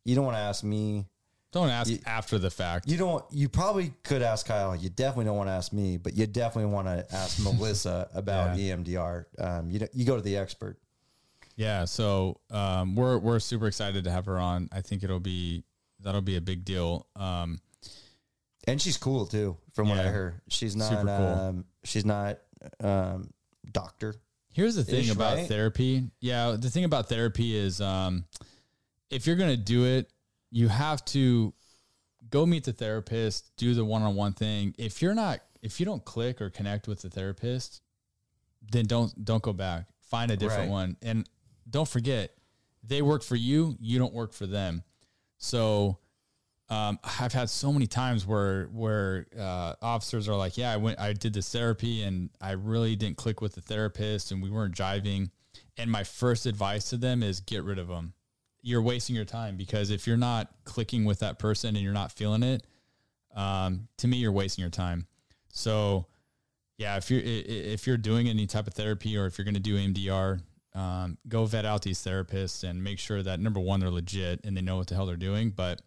[0.06, 1.08] You don't want to ask me.
[1.52, 2.88] Don't ask after the fact.
[2.88, 3.26] You don't.
[3.30, 4.74] You probably could ask Kyle.
[4.74, 8.58] You definitely don't want to ask me, but you definitely want to ask Melissa about
[8.58, 9.26] E EMDR.
[9.38, 10.78] Um, you you go to the expert.
[11.62, 14.68] Yeah, so um, we're we're super excited to have her on.
[14.72, 15.64] I think it'll be
[16.00, 17.06] that'll be a big deal.
[17.16, 17.60] Um,
[18.66, 19.58] and she's cool too.
[19.74, 20.90] From what I heard, she's not.
[20.90, 21.28] Super cool.
[21.28, 22.40] Um, she's not
[22.80, 23.30] um,
[23.72, 24.16] doctor.
[24.52, 25.48] here's the thing about right?
[25.48, 26.10] therapy.
[26.20, 28.26] Yeah, the thing about therapy is um,
[29.12, 30.12] if you're gonna do it,
[30.50, 31.54] you have to
[32.32, 34.74] go meet the therapist, do the one-on-one thing.
[34.80, 37.84] If you're not, if you don't click or connect with the therapist,
[38.72, 39.86] then don't don't go back.
[40.02, 40.70] Find a different Right.
[40.70, 41.30] one, and
[41.72, 42.32] don't forget
[42.84, 43.76] they work for you.
[43.80, 44.84] You don't work for them.
[45.38, 46.00] So
[46.70, 51.00] um, I've had so many times where where uh, officers are like, "Yeah, I went,
[51.00, 54.76] I did this therapy, and I really didn't click with the therapist, and we weren't
[54.76, 55.32] jiving."
[55.78, 58.14] And my first advice to them is get rid of them.
[58.62, 62.12] You're wasting your time because if you're not clicking with that person and you're not
[62.12, 62.66] feeling it,
[63.36, 65.08] um, to me, you're wasting your time.
[65.50, 66.06] So,
[66.78, 69.60] yeah, if you're if you're doing any type of therapy or if you're going to
[69.60, 70.40] do MDR,
[70.74, 74.56] um, go vet out these therapists and make sure that number one they're legit and
[74.56, 75.52] they know what the hell they're doing.
[75.52, 75.82] But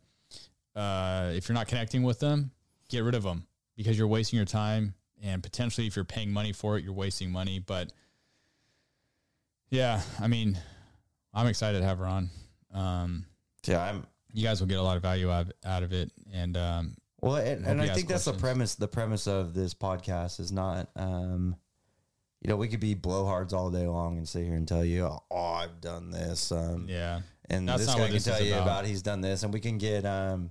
[0.76, 2.50] uh, if you're not connecting with them,
[2.88, 4.94] get rid of them because you're wasting your time.
[5.22, 7.58] And potentially, if you're paying money for it, you're wasting money.
[7.58, 7.92] But
[9.70, 10.58] yeah, I mean,
[11.32, 12.30] I'm excited to have her on.
[12.72, 13.24] Um,
[13.64, 14.06] Yeah, I'm.
[14.32, 16.10] you guys will get a lot of value out, out of it.
[16.32, 18.74] And um, Well, and, and I think that's the premise.
[18.74, 20.90] The premise of this podcast is not.
[20.94, 21.56] Um,
[22.44, 25.06] you know, we could be blowhards all day long and sit here and tell you,
[25.30, 28.62] "Oh, I've done this." Um, yeah, and That's this guy can this tell you about.
[28.62, 28.86] about.
[28.86, 30.50] he's done this, and we can get um,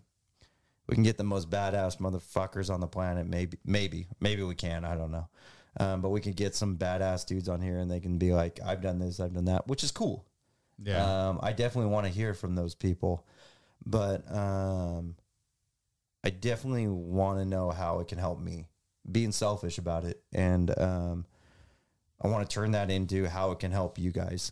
[0.87, 3.27] we can get the most badass motherfuckers on the planet.
[3.27, 4.85] Maybe, maybe, maybe we can.
[4.85, 5.27] I don't know,
[5.79, 8.59] um, but we can get some badass dudes on here, and they can be like,
[8.65, 10.25] "I've done this, I've done that," which is cool.
[10.83, 11.29] yeah.
[11.29, 13.23] Um, I definitely want to hear from those people,
[13.85, 15.15] but um,
[16.23, 18.65] I definitely want to know how it can help me.
[19.11, 21.25] Being selfish about it, and um,
[22.23, 24.51] I want to turn that into how it can help you guys,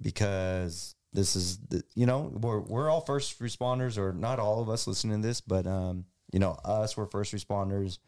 [0.00, 4.68] because this is the, you know we're we're all first responders, or not all of
[4.68, 7.98] us listening to this, but um, you know us we're first responders,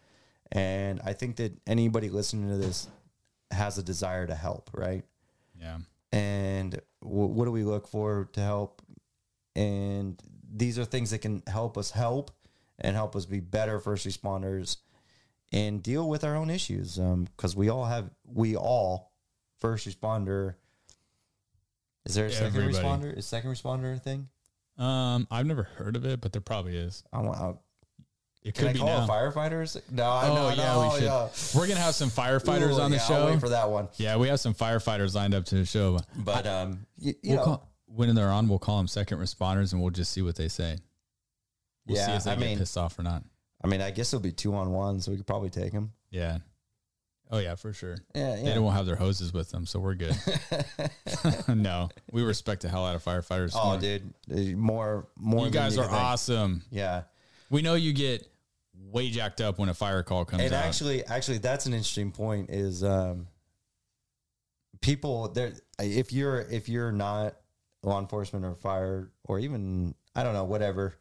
[0.53, 2.89] and I think that anybody listening to this
[3.51, 5.05] has a desire to help, right?
[5.61, 5.79] yeah.
[6.13, 8.83] and w- what do we look for to help
[9.57, 10.21] and
[10.53, 12.31] these are things that can help us help
[12.79, 14.79] and help us be better first responders
[15.55, 16.97] and deal with our own issues
[17.37, 19.13] because we all have we all
[19.61, 20.55] first responder
[22.05, 22.85] is there a second Everybody.
[22.85, 24.29] responder is second responder a thing
[24.77, 27.05] Um, I've never heard of it, but there probably is.
[27.13, 27.55] i want I,
[28.43, 29.07] It can could i be call now.
[29.07, 31.05] firefighters no I oh know, yeah, no, we should.
[31.05, 31.29] yeah.
[31.55, 33.27] We're gonna have some firefighters Ooh, on the yeah, I'll show.
[33.27, 36.01] wait for that one yeah, we have some firefighters lined up to the show.
[36.17, 39.73] but um you, you We'll know call, when they're on, we'll call them second responders,
[39.73, 40.79] and we'll just see what they say.
[41.87, 43.23] We'll see Yeah, if they I get mean- pissed off or not.
[43.65, 45.93] I mean i guess it'll be two on one so we could probably take them
[46.11, 46.39] Yeah.
[47.31, 47.97] Oh yeah, for sure.
[48.15, 48.43] yeah yeah.
[48.45, 50.15] They don't have their hoses with them, so we're good.
[51.49, 53.53] no, we respect the hell out of firefighters.
[53.57, 55.47] Oh, More- dude, more more.
[55.47, 56.63] you guys are can awesome.
[56.71, 57.05] Yeah,
[57.51, 58.29] We know you get
[58.77, 60.65] way jacked up when a fire call comes and out.
[60.67, 62.51] actually, actually, that's an interesting point.
[62.51, 63.27] Is um,
[64.81, 65.55] people there?
[65.79, 67.35] If you're if you're not
[67.83, 70.95] law enforcement or fire or even I don't know whatever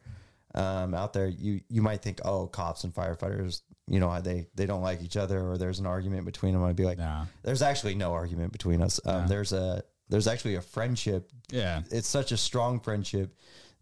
[0.56, 4.66] um, out there, you you might think, oh, cops and firefighters, you know, they they
[4.66, 6.64] don't like each other or there's an argument between them.
[6.64, 7.26] I'd be like, Nah.
[7.44, 9.00] there's actually no argument between us.
[9.06, 11.32] Um, There's a there's actually a friendship.
[11.50, 11.82] yeah.
[11.90, 13.36] It's such a strong friendship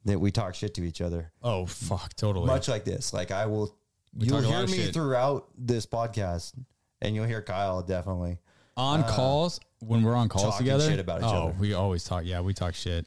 [0.06, 1.32] that we talk shit to each other.
[1.44, 2.46] Oh fuck, totally.
[2.48, 3.12] much like this.
[3.14, 3.76] Like I will,
[4.18, 4.94] you'll a lot hear me shit.
[4.94, 6.54] throughout this podcast,
[7.02, 8.40] and you'll hear Kyle definitely.
[8.78, 10.90] on calls when we're on calls uh, together.
[10.90, 11.56] shit about each oh, other.
[11.60, 12.24] we always talk.
[12.26, 13.06] Yeah, we talk shit.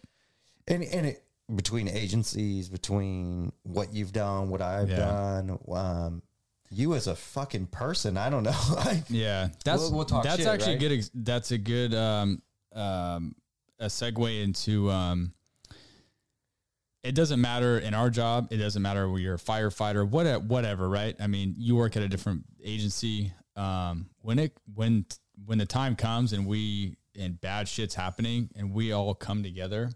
[0.69, 1.24] And and it
[1.55, 4.97] between agencies, between what you've done, what I've Yeah.
[4.97, 6.22] done, um,
[6.70, 8.59] you as a fucking person, I don't know.
[8.76, 10.80] like, Yeah, that's We'll- we'll talk that's shit, actually right?
[10.80, 10.92] good.
[10.92, 12.42] ex- That's a good um
[12.72, 13.34] um
[13.78, 15.32] a segue into um
[17.03, 18.49] it doesn't matter in our job.
[18.51, 21.14] It doesn't matter where you're a firefighter, what, whatever, right?
[21.20, 23.30] I mean, you work at a different agency.
[23.57, 25.05] Um, when it, when,
[25.45, 29.90] when the time comes and we, and bad shit's happening and we all come together,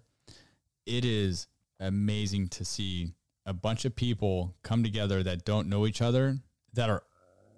[0.88, 1.46] it is
[1.80, 3.12] amazing to see
[3.46, 6.38] a bunch of people come together that don't know each other
[6.74, 7.02] that are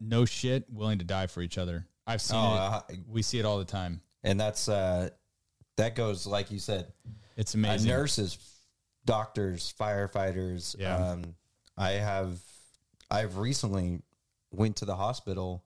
[0.01, 1.87] no shit willing to die for each other.
[2.07, 2.59] I've seen Oh, it.
[2.59, 4.01] uh, we see it all the time.
[4.25, 5.11] and that's uh,
[5.77, 6.93] that goes like you said,
[7.37, 7.89] It's uh, amazing.
[7.89, 8.39] nurses,
[9.05, 10.77] doctors, firefighters.
[10.79, 10.97] Yeah.
[10.97, 11.35] Um,
[11.79, 12.39] I have,
[13.11, 14.03] I've recently
[14.51, 15.65] went to the hospital.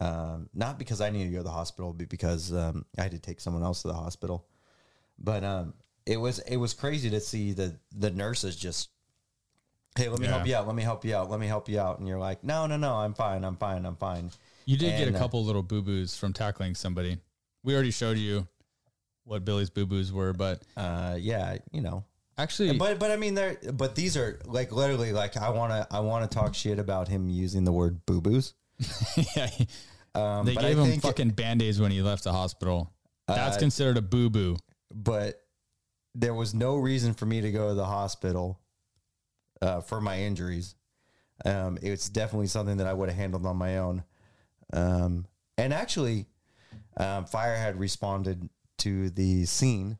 [0.00, 3.12] Um, not because I needed to go to the hospital, but because um, I had
[3.12, 4.46] to take someone else to the hospital.
[5.18, 5.74] But um,
[6.06, 8.90] it was it was crazy to see the the nurses just,
[9.96, 10.32] hey, let me Yeah.
[10.36, 12.18] help you out, let me help you out, let me help you out, and you're
[12.18, 14.30] like, no, no, no, I'm fine, I'm fine, I'm fine.
[14.66, 17.18] You did get And, a uh, couple little boo boos from tackling somebody.
[17.62, 18.46] We already showed you
[19.24, 22.04] what Billy's boo boos were, but Uh, yeah, you know,
[22.38, 26.00] actually, But but I mean they're but these are like literally like I wanna I
[26.00, 28.54] wanna talk shit about him using the word boo boos.
[29.36, 29.50] yeah,
[30.14, 32.90] Um, they gave I him fucking band aids when he left the hospital.
[33.28, 34.56] That's Uh, considered a boo boo.
[34.92, 35.40] but
[36.14, 38.60] there was no reason for me to go to the hospital
[39.62, 40.74] uh, for my injuries.
[41.44, 44.04] Um, it's definitely something that I would have handled on my own.
[44.72, 46.26] Um, and actually,
[46.96, 48.48] um, fire had responded
[48.78, 49.98] to the scene,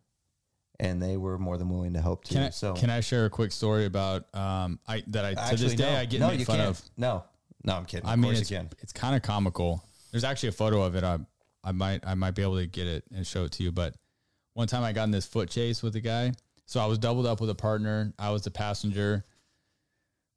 [0.79, 2.35] and they were more than willing to help too.
[2.35, 5.41] Can I, so can I share a quick story about um I that I to
[5.41, 6.69] actually, this day no, I get no, made fun can't.
[6.71, 6.83] of.
[6.97, 7.25] No,
[7.65, 8.07] no, I'm kidding.
[8.07, 9.83] I of mean, it's it's kind of comical.
[10.11, 11.05] There's actually a photo of it.
[11.05, 11.19] I
[11.63, 13.73] I might I might be able to get it and show it to you.
[13.73, 13.95] But
[14.55, 16.33] one time I got in this foot chase with a guy.
[16.67, 18.13] So I was doubled up with a partner.
[18.19, 19.25] I was the passenger.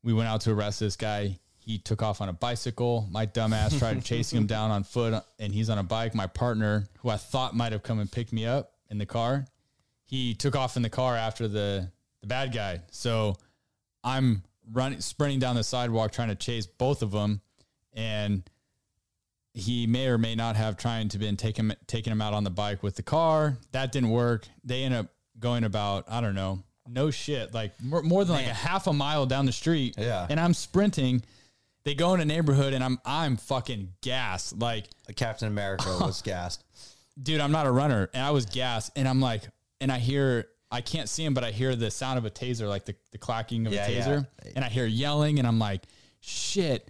[0.03, 1.39] We went out to arrest this guy.
[1.59, 3.07] He took off on a bicycle.
[3.11, 6.14] My dumbass tried chasing him down on foot, and he's on a bike.
[6.14, 9.45] My partner, who I thought might have come and picked me up in the car,
[10.05, 11.89] he took off in the car after the
[12.22, 12.82] the bad guy.
[12.91, 13.36] So
[14.03, 17.41] I'm running, sprinting down the sidewalk trying to chase both of them,
[17.93, 18.43] and
[19.54, 22.49] he may or may not have trying to been taking taking him out on the
[22.49, 23.58] bike with the car.
[23.72, 24.47] That didn't work.
[24.64, 25.08] They end up
[25.39, 28.93] going about I don't know, no shit, like more, more than like a half a
[28.93, 29.95] mile down the street.
[29.97, 30.28] Yeah.
[30.30, 31.24] and I'm sprinting.
[31.86, 34.58] They go in a neighborhood, and I'm I'm fucking gassed.
[34.58, 34.86] Like
[35.16, 36.64] Captain America was gassed.
[37.22, 38.10] dude, I'm not a runner.
[38.14, 38.91] And I was gassed.
[38.95, 39.43] And I'm like,
[39.82, 42.68] and I hear, I can't see him, but I hear the sound of a taser,
[42.70, 44.28] like the, the clacking of Yeah, a taser.
[44.56, 45.84] And I hear yelling and I'm like,
[46.22, 46.88] shit.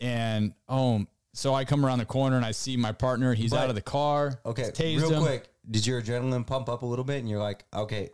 [0.00, 1.04] And oh,
[1.38, 3.32] so I come around the corner and I see my partner.
[3.34, 4.40] He's But- out of the car.
[4.44, 5.22] Okay, tased real him.
[5.22, 8.10] quick, did your adrenaline pump up a little bit, and you're like, okay,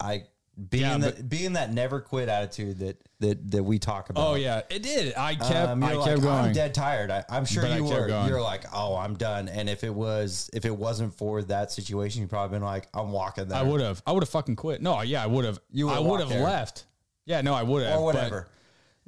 [0.00, 0.24] I
[0.70, 4.26] being Yeah, the, being that never quit attitude that that that we talk about.
[4.26, 5.14] Oh yeah, it did.
[5.14, 7.10] I kept, Um, I you're kept like, I'm dead tired.
[7.10, 8.06] I, I'm sure But I you kept were.
[8.08, 8.28] going.
[8.28, 9.48] You're like, oh, I'm done.
[9.48, 13.12] And if it was, if it wasn't for that situation, you probably been like, I'm
[13.12, 14.80] walking there I would have, I would have fucking quit.
[14.80, 15.58] No, yeah, I would have.
[15.72, 16.42] You I would've would have there.
[16.42, 16.84] left.
[17.26, 17.98] Yeah, no, I would have.
[17.98, 18.48] or whatever.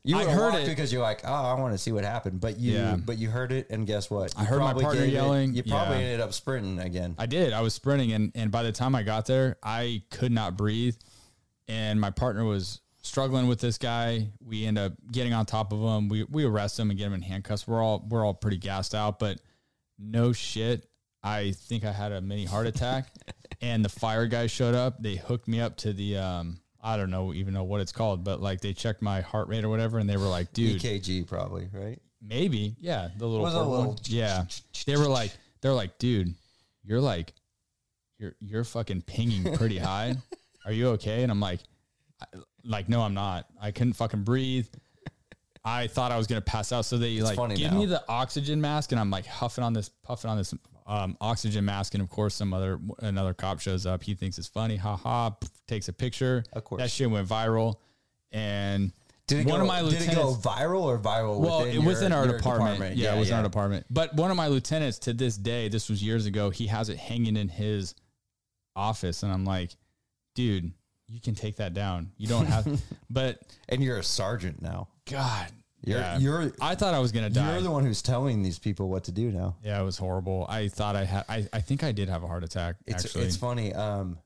[0.08, 0.66] You I heard it.
[0.66, 2.40] because you're like, oh, I want to see what happened.
[2.40, 2.96] But you, Yeah.
[2.96, 4.32] but you heard it, and guess what?
[4.38, 5.54] I heard my partner gave it- yelling.
[5.54, 6.02] you probably Yeah.
[6.04, 7.14] ended up sprinting again.
[7.18, 7.52] I did.
[7.52, 10.96] I was sprinting, and and by the time I got there, I could not breathe,
[11.68, 14.28] and my partner was struggling with this guy.
[14.44, 16.08] We end up getting on top of him.
[16.08, 17.66] We we arrest him and get him in handcuffs.
[17.68, 19.40] We're all we're all pretty gassed out, but
[19.98, 20.88] no shit.
[21.22, 23.12] I think I had a mini heart attack,
[23.60, 25.02] and the fire guys showed up.
[25.02, 26.60] They hooked me up to the um.
[26.80, 29.64] I don't know even know what it's called, but like they checked my heart rate
[29.64, 31.98] or whatever, and they were like, "Dude, EKG probably right.
[32.22, 33.96] Maybe, yeah, the little, a little- one.
[34.04, 34.44] yeah.
[34.86, 36.34] They were like, they're like, dude,
[36.84, 37.32] you're like,
[38.18, 40.16] you're you're fucking pinging pretty high.
[40.64, 41.22] Are you okay?
[41.22, 41.60] And I'm like,
[42.64, 43.46] like, no, I'm not.
[43.60, 44.66] I couldn't fucking breathe.
[45.64, 46.84] I thought I was gonna pass out.
[46.84, 47.78] So they like give now.
[47.78, 50.54] me the oxygen mask, and I'm like huffing on this, puffing on this
[50.86, 54.02] um, oxygen mask, and of course, some other another cop shows up.
[54.02, 55.36] He thinks it's funny, ha ha.
[55.68, 56.42] Takes a picture.
[56.52, 56.80] Of course.
[56.82, 57.76] that shit went viral,
[58.32, 58.90] and
[59.26, 61.38] Did it one go, of my did lieutenants it go viral or viral?
[61.38, 62.96] well, within it was your- in our your department.
[62.96, 63.86] Yeah, it was in our department.
[63.90, 66.96] But one of my lieutenants to this day, this was years ago, he has it
[66.98, 67.94] hanging in his
[68.74, 69.22] office.
[69.22, 69.76] And I'm like,
[70.34, 70.72] dude,
[71.06, 72.12] you can take that down.
[72.16, 72.66] You don't have,
[73.10, 74.88] but And you're a sergeant now.
[75.10, 75.50] God,
[75.84, 76.18] You're yeah.
[76.18, 77.52] you're I thought I was going to die.
[77.52, 79.56] you're the one who's telling these people what to do now.
[79.64, 80.46] yeah, it was horrible.
[80.48, 82.76] I thought I had, I, I think I did have a heart attack.
[82.86, 83.24] It's actually.
[83.24, 83.74] it's funny.
[83.74, 84.18] Um,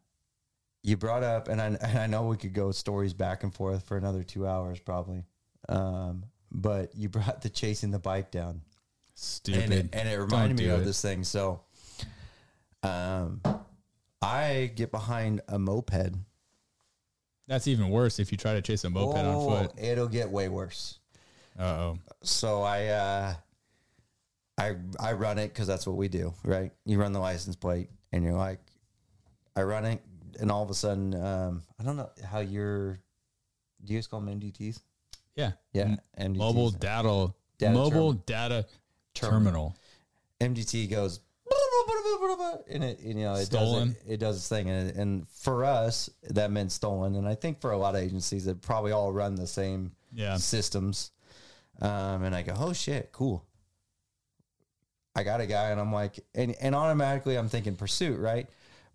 [0.82, 3.86] you brought up, and I and I know we could go stories back and forth
[3.86, 5.24] for another two hours probably.
[5.68, 8.62] Um, but you brought the chasing the bike down,
[9.14, 9.62] stupid.
[9.64, 10.84] and it, and it reminded me do of it.
[10.84, 11.24] this thing.
[11.24, 11.60] So,
[12.82, 13.40] um,
[14.20, 16.14] I get behind a moped.
[17.48, 19.72] That's even worse if you try to chase a moped on Oh, foot.
[19.78, 20.98] It'll get way worse.
[21.58, 21.98] Oh.
[22.22, 23.34] so I uh
[24.58, 26.72] I I run it because that's what we do, right?
[26.86, 28.58] You run the license plate and you're like,
[29.54, 30.02] I run it,
[30.40, 32.94] and all of a sudden, um, I don't know how you're.
[33.84, 34.80] Do you guys call them MDTs?
[35.34, 35.52] Yeah.
[35.72, 36.36] Yeah, MDTs.
[36.36, 38.66] Mobile data, Data mobile data
[39.14, 39.76] terminal.
[40.40, 41.20] MDT goes
[42.70, 43.88] and it you know it Stolen.
[43.88, 47.34] does it, it does its thing and, and for us that meant stolen and I
[47.34, 50.36] think for a lot of agencies that probably all run the same Yeah.
[50.36, 51.10] systems
[51.80, 53.44] um, and I go oh shit cool
[55.14, 58.48] I got a guy and I'm like and, and automatically I'm thinking pursuit right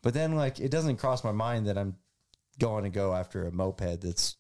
[0.08, 1.98] but then like it doesn't cross my mind that I'm
[2.60, 4.38] going to go after a moped that's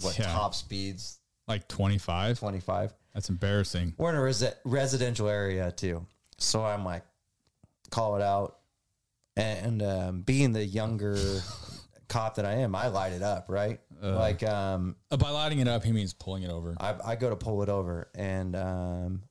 [0.00, 0.32] what Yeah.
[0.32, 2.38] top speeds Like 25.
[2.38, 3.94] 25 That's embarrassing.
[3.98, 6.06] we're in a resi- residential area too.
[6.38, 7.02] So I'm like,
[7.90, 8.58] call it out.
[9.36, 11.16] And um, being the younger
[12.08, 13.80] cop that I am, I light it up, right?
[14.00, 16.76] like, um, Uh, by lighting it up, he means pulling it over.
[16.78, 18.08] I, I go to pull it over.
[18.14, 19.22] And um,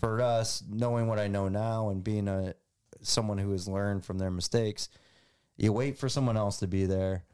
[0.00, 2.54] for us, knowing what I know now and being a
[3.02, 4.88] someone who has learned from their mistakes,
[5.56, 7.24] you wait for someone else to be there.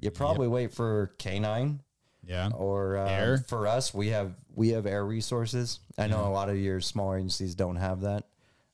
[0.00, 1.78] You probably wait for K9
[2.26, 2.50] Yeah.
[2.56, 3.38] or uh, Air?
[3.48, 5.80] for us we have we have air resources.
[5.98, 8.24] I know a lot of your smaller agencies don't have that.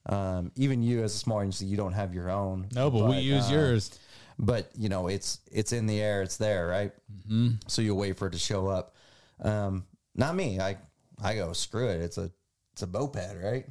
[0.09, 2.69] Um, even you as a small agency you don't have your own.
[2.73, 3.99] No, but, we use uh, yours.
[4.39, 6.93] but you know it's it's in the air it's there right?
[7.13, 7.49] Mm-hmm.
[7.67, 8.95] so you wait for it to show up.
[9.43, 9.85] Um,
[10.15, 10.61] not me.
[10.61, 10.77] I
[11.23, 12.01] i go screw it.
[12.01, 12.31] It's a
[12.73, 13.67] it's a moped right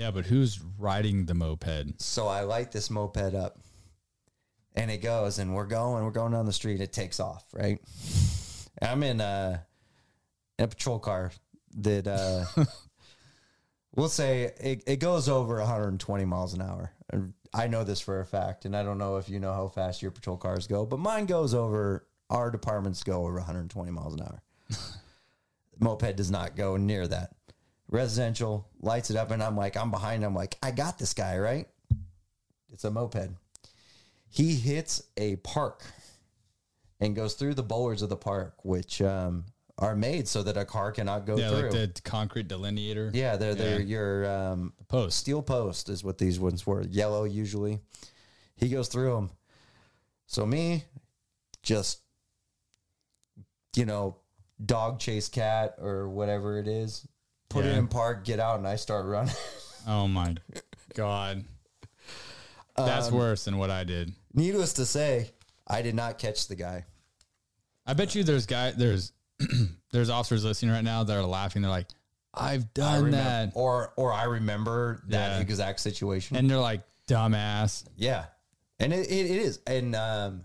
[0.00, 2.00] Yeah, but who's riding the moped?
[2.00, 3.58] so i light this moped up
[4.74, 7.78] and it goes and we're going we're going down the street it takes off right?
[8.80, 9.58] I'm in uh,
[10.58, 11.32] a patrol car
[11.76, 12.46] that uh
[13.94, 16.94] we'll say it, it goes over 120 miles an hour.
[17.52, 20.00] I know this for a fact and i don't know if you know how fast
[20.00, 24.22] your patrol cars go but mine goes over our departments go over 120 miles an
[24.22, 24.42] hour.
[25.78, 27.34] Moped does not go near that
[27.90, 31.36] residential lights it up and i'm like i'm behind i'm like i got this guy
[31.38, 31.66] right
[32.72, 33.28] it's a moped
[34.28, 35.82] he hits a park
[37.00, 39.44] and goes through the boulders of the park which um,
[39.78, 43.10] are made so that a car cannot go Yeah, through like the concrete delineator.
[43.12, 43.86] yeah they're they're Yeah.
[43.86, 45.18] your um, Post.
[45.18, 47.80] steel post is what these ones were yellow usually
[48.56, 49.30] he goes through them
[50.26, 50.84] so me
[51.62, 52.02] just
[53.74, 54.16] you know
[54.64, 57.06] dog chase cat or whatever it is
[57.50, 59.34] put it in park get out and i start running
[59.86, 60.34] Oh my
[60.94, 61.44] god.
[62.76, 64.12] That's Um, worse than what I did.
[64.34, 65.30] needless to say
[65.66, 66.84] i did not catch the guy
[67.86, 69.12] I bet you there's guy there's
[69.92, 71.62] there's officers listening right now that are laughing.
[71.62, 71.88] They're like,
[72.34, 73.52] I've done remem- that.
[73.54, 75.40] or or i remember that Yeah.
[75.40, 77.84] exact situation And they're like, dumbass.
[77.96, 78.26] Yeah,
[78.78, 79.60] and it, it, it is.
[79.66, 80.44] And um,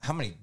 [0.00, 0.34] how many?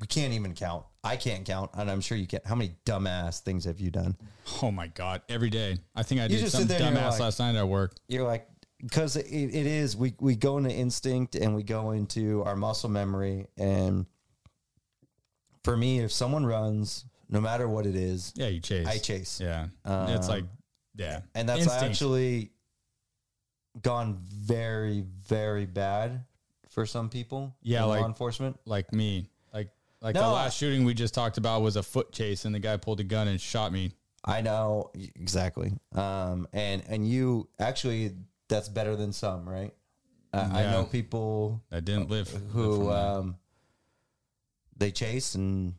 [0.00, 0.84] We can't even count.
[1.02, 2.44] I can't count, and I'm sure you can't.
[2.46, 4.16] How many dumbass things have you done?
[4.62, 5.78] Oh my god, every day.
[5.94, 7.94] I think I did some sit there and you're dumbass like- last night at work.
[8.08, 8.46] You're like,
[8.82, 9.96] because it, it is.
[9.96, 13.46] We we go into instinct and we go into our muscle memory.
[13.56, 14.04] And
[15.64, 18.86] for me, if someone runs, no matter what it is, Yeah, you chase.
[18.86, 19.40] I chase.
[19.40, 20.44] Yeah, it's Um, like
[20.96, 21.84] yeah, and that's Instinct.
[21.84, 22.50] actually
[23.80, 26.24] gone very very bad
[26.68, 27.56] for some people.
[27.62, 28.58] Yeah, in like- law enforcement.
[28.66, 29.29] like me.
[30.02, 32.54] Like No, the I- last shooting we just talked about was a foot chase, and
[32.54, 33.92] the guy pulled a gun and shot me.
[34.24, 35.72] I know exactly.
[35.94, 38.12] Um, and and you actually
[38.48, 39.72] that's better than some, right?
[40.32, 42.92] Uh, I know people I didn't live live who that.
[42.94, 43.36] um,
[44.76, 45.74] they chase and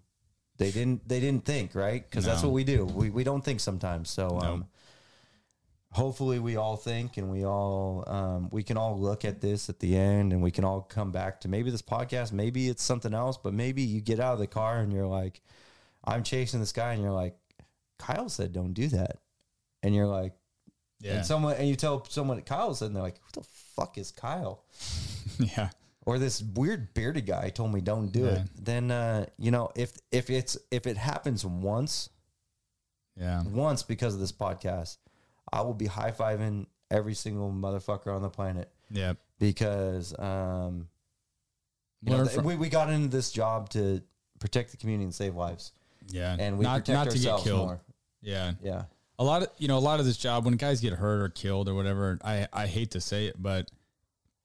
[0.57, 2.85] they didn't they didn't think right because that's what we do.
[2.85, 4.09] We we don't think sometimes.
[4.09, 4.67] So um, No.
[5.91, 9.79] Hopefully we all think and we all um, we can all look at this at
[9.79, 13.13] the end and we can all come back to maybe this podcast, maybe it's something
[13.13, 15.41] else, but maybe you get out of the car and you're like,
[16.03, 17.35] I'm chasing this guy, and you're like,
[17.99, 19.17] Kyle said don't do that,
[19.83, 20.33] and you're like.
[20.99, 23.97] yeah, And someone and you tell someone Kyle said and they're like, Who the fuck
[23.97, 24.63] is Kyle?
[25.39, 25.69] yeah,
[26.05, 28.41] Or this weird bearded guy told me don't do it.
[28.59, 32.09] Then uh, you know, if if it's if it happens once,
[33.15, 33.43] yeah.
[33.43, 34.97] once because of this podcast,
[35.53, 39.13] I will be high fiving every single motherfucker on the planet Yeah.
[39.39, 40.87] because um
[42.03, 44.01] you know, from- we, we got into this job to
[44.39, 45.71] protect the community and save lives.
[46.07, 46.35] Yeah.
[46.39, 47.67] And we not protect not to get killed.
[47.67, 47.79] more.
[48.21, 48.53] Yeah.
[48.63, 48.83] Yeah.
[49.19, 51.29] A lot of you know, a lot of this job when guys get hurt or
[51.29, 53.69] killed or whatever, I, I hate to say it, but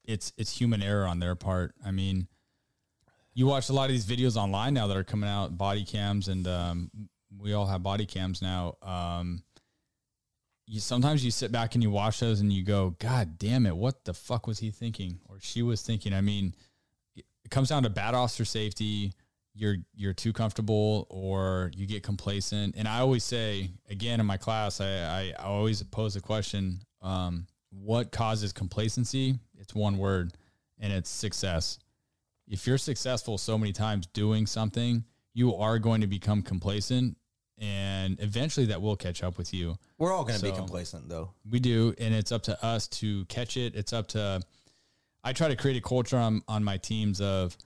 [0.04, 1.74] it's it's human error on their part.
[1.84, 2.28] I mean,
[3.32, 6.28] you watch a lot of these videos online now that are coming out, body cams,
[6.28, 6.90] and um,
[7.38, 8.76] we all have body cams now.
[8.82, 9.42] Um,
[10.66, 13.76] you sometimes you sit back and you watch those and you go, God damn it,
[13.76, 16.12] what the fuck was he thinking or she was thinking?
[16.12, 16.54] I mean,
[17.14, 19.12] it comes down to bad officer safety.
[19.54, 22.74] You're you're too comfortable or you get complacent.
[22.76, 27.46] And I always say again in my class, I, I, always pose the question, um,
[27.70, 29.38] what causes complacency?
[29.58, 30.34] It's one word
[30.78, 31.78] and it's success.
[32.48, 37.16] if you're successful so many times doing something, you are going to become complacent
[37.58, 39.76] and eventually that will catch up with you.
[39.98, 41.30] We're all going to be complacent though.
[41.50, 43.74] We do, and it's up to us to catch it.
[43.74, 44.42] It's up to
[45.24, 47.56] I try to create a culture on on my teams of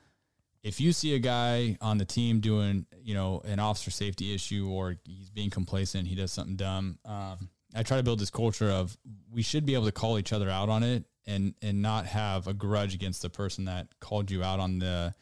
[0.62, 4.68] if you see a guy on the team doing, you know, an officer safety issue
[4.68, 6.98] or he's being complacent, he does something dumb.
[7.04, 8.96] Um, I try to build this culture of
[9.30, 12.46] we should be able to call each other out on it and and not have
[12.46, 15.14] a grudge against the person that called you out on the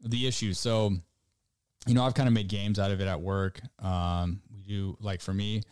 [0.00, 0.52] the issue.
[0.52, 0.96] So,
[1.86, 3.60] you know, I've kind of made games out of it at work.
[3.78, 5.62] Um, we do like for me,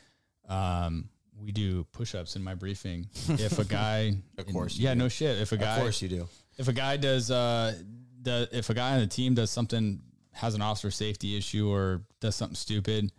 [0.49, 1.09] um,
[1.41, 3.07] we do push-ups in my briefing.
[3.29, 4.99] If a guy, Of course you yeah, do.
[5.01, 5.39] no shit.
[5.41, 6.29] If a guy, of course you do.
[6.59, 7.75] if a guy does uh
[8.23, 10.01] the if a guy on the team does something
[10.33, 13.11] has an officer safety issue or does something stupid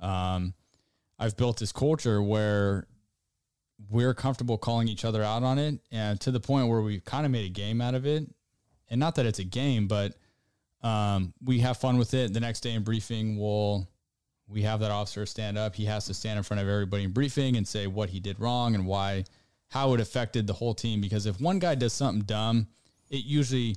[0.00, 0.52] um
[1.18, 2.86] i've built this culture where
[3.90, 7.24] we're comfortable calling each other out on it and to the point where we've kind
[7.26, 8.24] of made a game out of it
[8.90, 10.14] and not that it's a game but
[10.84, 13.88] um we have fun with it the next day in briefing we'll
[14.46, 17.10] we have that officer stand up he has to stand in front of everybody in
[17.10, 19.24] briefing and say what he did wrong and why
[19.70, 22.68] how it affected the whole team because if one guy does something dumb
[23.10, 23.74] it usually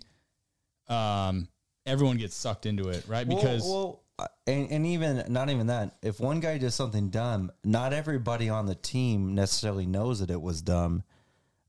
[0.89, 1.47] um
[1.85, 5.67] everyone gets sucked into it right because well, well, uh, and, and even not even
[5.67, 5.95] that.
[6.01, 10.41] If one guy does something dumb, not everybody on the team necessarily knows that it
[10.41, 11.03] was dumb.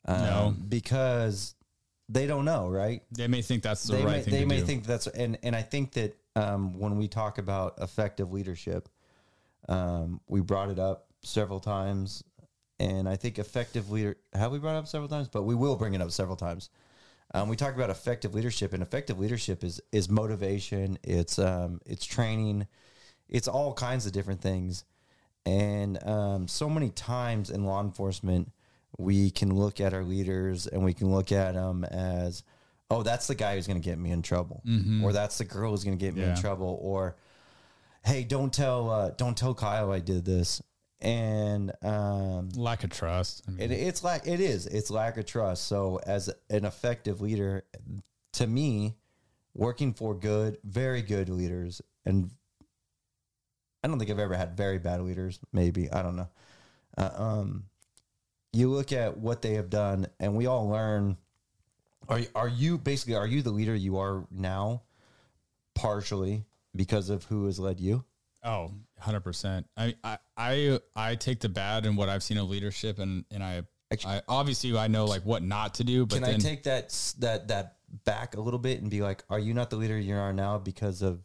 [0.06, 0.54] Um, No.
[0.66, 1.54] because
[2.08, 3.02] they don't know, right?
[3.12, 4.66] they may think that's the they right may, thing they may do.
[4.66, 8.88] think that's and and I think that um, when we talk about effective leadership,
[9.68, 12.24] um, we brought it up several times,
[12.78, 15.76] and I think effective leader have we brought it up several times, but we will
[15.76, 16.70] bring it up several times.
[17.34, 20.98] Um, we talk about effective leadership, and effective leadership is is motivation.
[21.02, 22.66] It's um, it's training.
[23.28, 24.84] It's all kinds of different things,
[25.44, 28.50] and um, so many times in law enforcement,
[28.98, 32.42] we can look at our leaders and we can look at them as,
[32.90, 34.60] oh, that's the guy who's going to get me in trouble,
[35.04, 37.16] or that's the girl who's going to get me in trouble, or
[38.04, 40.60] hey, don't tell uh, don't tell Kyle I did this,
[41.00, 44.66] and um, lack of trust I mean, it, it's like it is.
[44.66, 45.66] It's lack of trust.
[45.68, 47.64] So as an effective leader,
[48.32, 48.96] to me,
[49.54, 52.30] working for good, very good leaders, and
[53.84, 55.38] I don't think I've ever had very bad leaders.
[55.52, 56.28] Maybe I don't know.
[56.96, 57.64] Uh, um,
[58.52, 61.16] you look at what they have done, and we all learn.
[62.08, 64.82] Are are you basically are you the leader you are now,
[65.74, 66.44] partially
[66.74, 68.04] because of who has led you?
[68.44, 68.70] Oh,
[69.02, 69.64] 100%.
[69.76, 73.42] I, I, I, I take the bad in what I've seen of leadership and, and
[73.42, 73.62] I,
[74.06, 76.90] I obviously I know like what not to do, but Can then I take that
[77.18, 80.14] that that back a little bit and be like, are you not the leader you
[80.14, 81.20] are now because of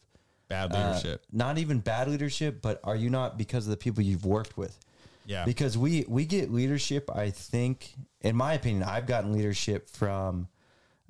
[0.48, 1.26] bad uh, leadership.
[1.32, 4.78] not even bad leadership, but are you not because of the people you've worked with?
[5.26, 5.46] Yeah.
[5.46, 7.10] Because we we get leadership.
[7.14, 10.48] I think, in my opinion, I've gotten leadership from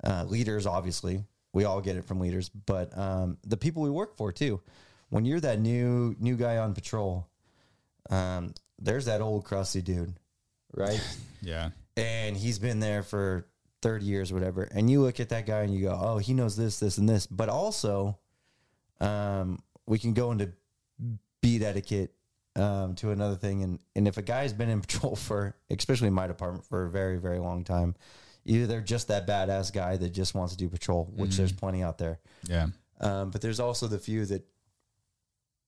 [0.02, 0.66] uh, leaders.
[0.66, 4.60] Obviously, we all get it from leaders, but um, the people we work for too.
[5.10, 7.28] When you're that new new guy on patrol,
[8.10, 10.14] um, there's that old crusty dude,
[10.74, 11.00] right?
[11.42, 11.70] yeah.
[11.96, 13.46] and he's been there for
[13.82, 16.32] 30 years or whatever and you look at that guy and you go oh he
[16.32, 18.18] knows this this and this but also
[18.98, 20.50] um, we can go into
[21.42, 22.14] beat etiquette
[22.56, 26.14] um, to another thing and and if a guy's been in patrol for especially in
[26.14, 27.94] my department for a very very long time
[28.44, 31.82] either they're just that badass guy that just wants to do patrol which there's plenty
[31.82, 32.66] out there Yeah.
[33.00, 34.46] um, but there's also the few that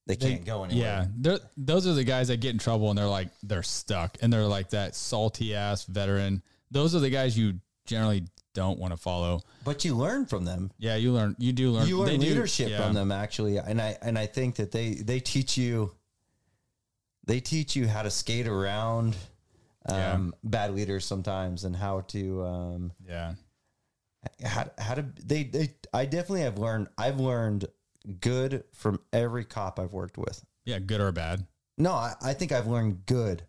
[0.07, 1.07] they can't go anywhere Yeah.
[1.17, 4.33] They're, those are the guys that get in trouble and they're like, they're stuck and
[4.33, 6.43] they're like that salty ass veteran.
[6.71, 7.55] Those are the guys you
[7.87, 8.23] generally
[8.55, 9.41] don't want to follow.
[9.65, 10.95] but you learn from them Yeah.
[10.95, 12.85] You learn, you do learn, you they learn do- leadership yeah.
[12.85, 15.93] from them actually and i and i think that they they teach you
[17.27, 19.17] they teach you how to skate around
[19.87, 23.35] um, bad leaders sometimes and how to um, Yeah.
[24.45, 27.67] how, how to they, they i definitely have learned i've learned
[28.21, 30.79] good from every cop i've worked with Yeah.
[30.81, 31.47] Good or bad.
[31.79, 33.43] no i, I think i've learned good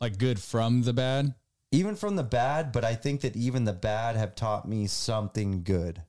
[0.00, 1.34] Like good from the bad.
[1.70, 5.62] even from the bad but i think that even the bad have taught me something
[5.62, 6.02] good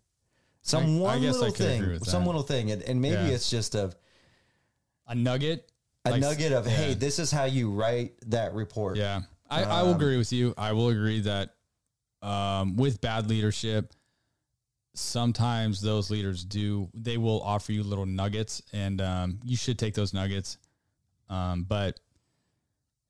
[0.62, 2.28] some I- one I little thing some that.
[2.28, 3.36] little thing and, and maybe Yeah.
[3.36, 3.94] it's just a
[5.08, 5.70] A nugget.
[6.06, 6.72] A Like- nugget of yeah.
[6.74, 9.22] hey this is how you write that report Yeah.
[9.50, 10.54] I, I will Um, agree with you.
[10.58, 11.54] I will agree that
[12.24, 13.94] um, with bad leadership,
[14.96, 19.94] sometimes those leaders do, they will offer you little nuggets and um, you should take
[19.94, 20.58] those nuggets.
[21.30, 22.00] Um, but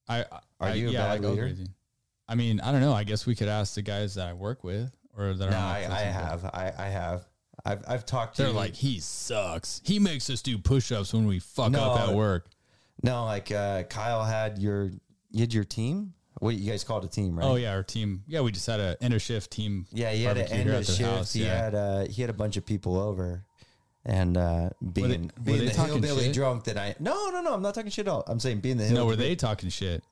[0.10, 1.48] I, Are I, you a yeah, bad I leader?
[1.48, 1.68] you.
[2.28, 2.94] I mean, I don't know.
[2.94, 5.88] I guess we could ask the guys that I work with or that no I,
[5.90, 7.26] I have I, I have
[7.64, 9.80] I've, I've talked to They're like, he sucks.
[9.86, 12.48] He makes us do push ups when we fuck up at work.
[13.02, 14.91] No like uh, Kyle had your
[15.32, 17.45] you had your team What you guys called a team, right?
[17.45, 18.24] Oh yeah, our team.
[18.28, 19.86] Yeah, we just had a end of shift team.
[19.91, 20.99] Yeah, he had an end of shift.
[21.02, 21.57] house, He yeah.
[21.57, 23.45] had uh, he had a bunch of people over,
[24.06, 26.34] and uh, being they- were being they the talking hillbilly shit?
[26.36, 28.24] drunk that I no no no I'm not talking shit at all.
[28.28, 29.06] I'm saying being the hillbilly.
[29.07, 29.18] Drunk.
[29.20, 30.03] No, were they talking shit?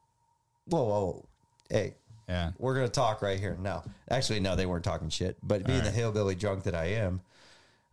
[0.65, 1.25] Whoa whoa,
[1.69, 1.95] hey,
[2.29, 2.51] Yeah.
[2.59, 3.57] we're gonna talk right here.
[3.61, 5.37] No, actually no, they weren't talking shit.
[5.43, 7.21] But being the hillbilly drunk that I am,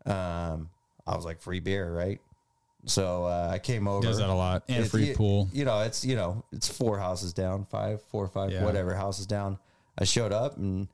[0.06, 0.70] um,
[1.06, 2.20] I was like free beer, right?
[2.88, 4.06] So uh, I came over.
[4.06, 5.48] Does that a lot and It's- free you- pool.
[5.52, 8.64] You know, it's you know, it's four houses down, five, four five, Yeah.
[8.64, 9.58] whatever houses down.
[9.98, 10.88] I showed up and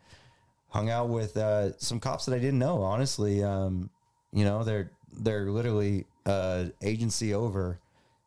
[0.69, 2.83] hung out with uh, some cops that I didn't know.
[2.83, 3.91] Honestly, um,
[4.33, 7.79] you know, they're they're literally uh, agency over,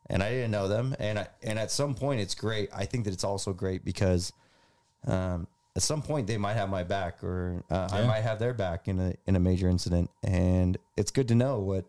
[0.08, 0.96] and I didn't know them.
[0.98, 2.70] And I, and at some point, it's great.
[2.74, 4.32] I think that it's also great because
[5.06, 5.46] um,
[5.76, 8.88] at some point they might have my back, or uh, I might have their back
[8.88, 10.10] in a in a major incident.
[10.22, 11.84] And it's good to know what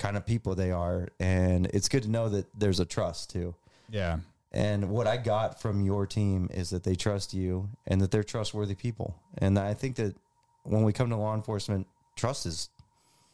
[0.00, 3.54] kind of people they are, and it's good to know that there's a trust too.
[3.88, 4.18] Yeah.
[4.52, 8.24] And what I got from your team is that they trust you and that they're
[8.24, 9.14] trustworthy people.
[9.38, 10.16] And I think that
[10.64, 11.86] when we come to law enforcement,
[12.16, 12.68] trust is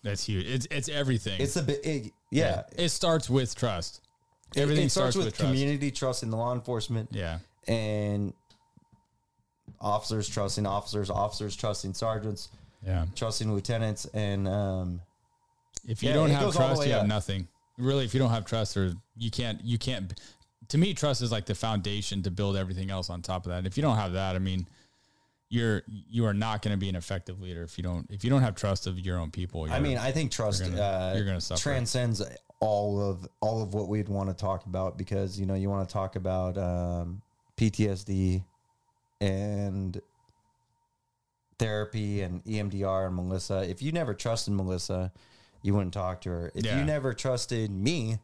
[0.02, 0.44] That's huge.
[0.46, 1.40] It's it's everything.
[1.40, 2.64] it's a bit it, yeah.
[2.76, 4.02] It starts with trust.
[4.56, 5.40] Everything it starts, with, trust.
[5.40, 7.38] community trust in the law enforcement Yeah.
[7.66, 8.32] and
[9.80, 12.48] officers trusting officers, officers trusting sergeants,
[12.86, 13.06] Yeah.
[13.14, 15.00] trusting lieutenants, and um,
[15.86, 17.08] If you Yeah, don't have goes all the trust, you have up.
[17.08, 17.48] nothing.
[17.78, 20.18] Really, if you don't have trust, or you can't, you can't.
[20.68, 23.66] To me, trust is like the foundation to build everything else on top of that.
[23.66, 24.66] If you don't have that, I mean,
[25.48, 28.30] you're you are not going to be an effective leader if you don't if you
[28.30, 29.66] don't have trust of your own people.
[29.70, 31.62] I mean, I think trust you're gonna- uh, gonna suffer.
[31.62, 32.20] transcends
[32.58, 35.88] all of all of what we'd want to talk about because you know you want
[35.88, 37.22] to talk about um,
[37.56, 38.42] PTSD
[39.20, 40.00] and
[41.58, 43.68] therapy and EMDR and Melissa.
[43.68, 45.12] If you never trusted Melissa,
[45.66, 46.52] you wouldn't talk to her.
[46.54, 46.78] If Yeah.
[46.78, 48.18] you never trusted me,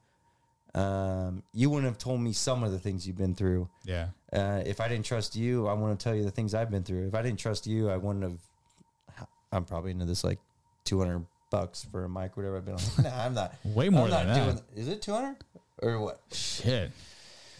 [0.74, 3.68] um, you wouldn't have told me some of the things you've been through.
[3.84, 6.70] yeah, Uh, if I didn't trust you, I want to tell you the things I've
[6.70, 7.08] been through.
[7.08, 9.26] If I didn't trust you, I wouldn't have.
[9.52, 10.38] I'm probably into this like
[10.84, 12.56] 200 bucks for a mic, whatever.
[12.56, 13.54] I've been like, nah, I'm not.
[13.64, 14.44] Way more I'm than not that.
[14.44, 15.36] Doing, is it 200
[15.82, 16.20] or what?
[16.32, 16.90] shit.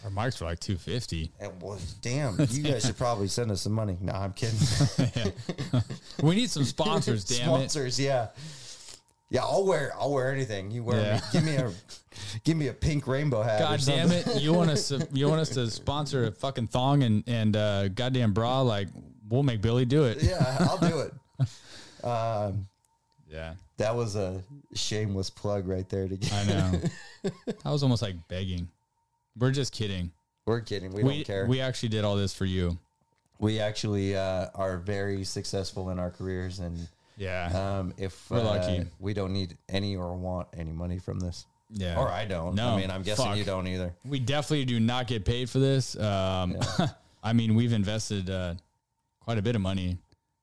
[0.03, 1.31] Our mics were like two fifty.
[1.39, 2.35] It was damn.
[2.49, 3.97] You guys should probably send us some money.
[4.01, 4.57] No, I'm kidding.
[6.21, 7.23] We need some sponsors.
[7.23, 7.43] damn it.
[7.43, 8.27] Sponsors, yeah.
[9.29, 9.91] Yeah, I'll wear.
[9.99, 10.69] I'll wear anything.
[10.71, 11.15] You wear Yeah.
[11.15, 11.21] me.
[11.31, 11.71] Give me a,
[12.43, 13.61] give me a pink rainbow hat.
[13.61, 14.41] or God damn it!
[14.41, 17.87] You want us to you want us to sponsor a fucking thong and and uh,
[17.89, 18.61] goddamn bra?
[18.61, 18.89] Like
[19.29, 20.21] we'll make Billy do it.
[20.21, 21.13] Yeah, I'll do it.
[22.03, 22.67] Um,
[23.31, 24.43] Yeah, that was a
[24.73, 26.07] shameless plug right there.
[26.07, 26.33] To get.
[26.33, 26.81] I know.
[27.63, 28.67] I was almost like begging.
[29.37, 30.11] We're just kidding.
[30.45, 30.91] We're kidding.
[30.91, 31.45] We, We don't care.
[31.47, 32.77] we actually did all this for you.
[33.39, 36.87] we actually uh, are very successful in our careers, and
[37.17, 38.85] Yeah, um, if We're uh, lucky.
[38.99, 41.99] we don't need any or want any money from this, yeah.
[41.99, 42.55] or I don't.
[42.55, 43.37] No, I mean, I'm guessing fuck.
[43.37, 43.93] you don't either.
[44.05, 45.97] We definitely do not get paid for this.
[45.97, 46.57] Um,
[47.23, 48.55] I mean, we've invested uh,
[49.19, 49.97] quite a bit of money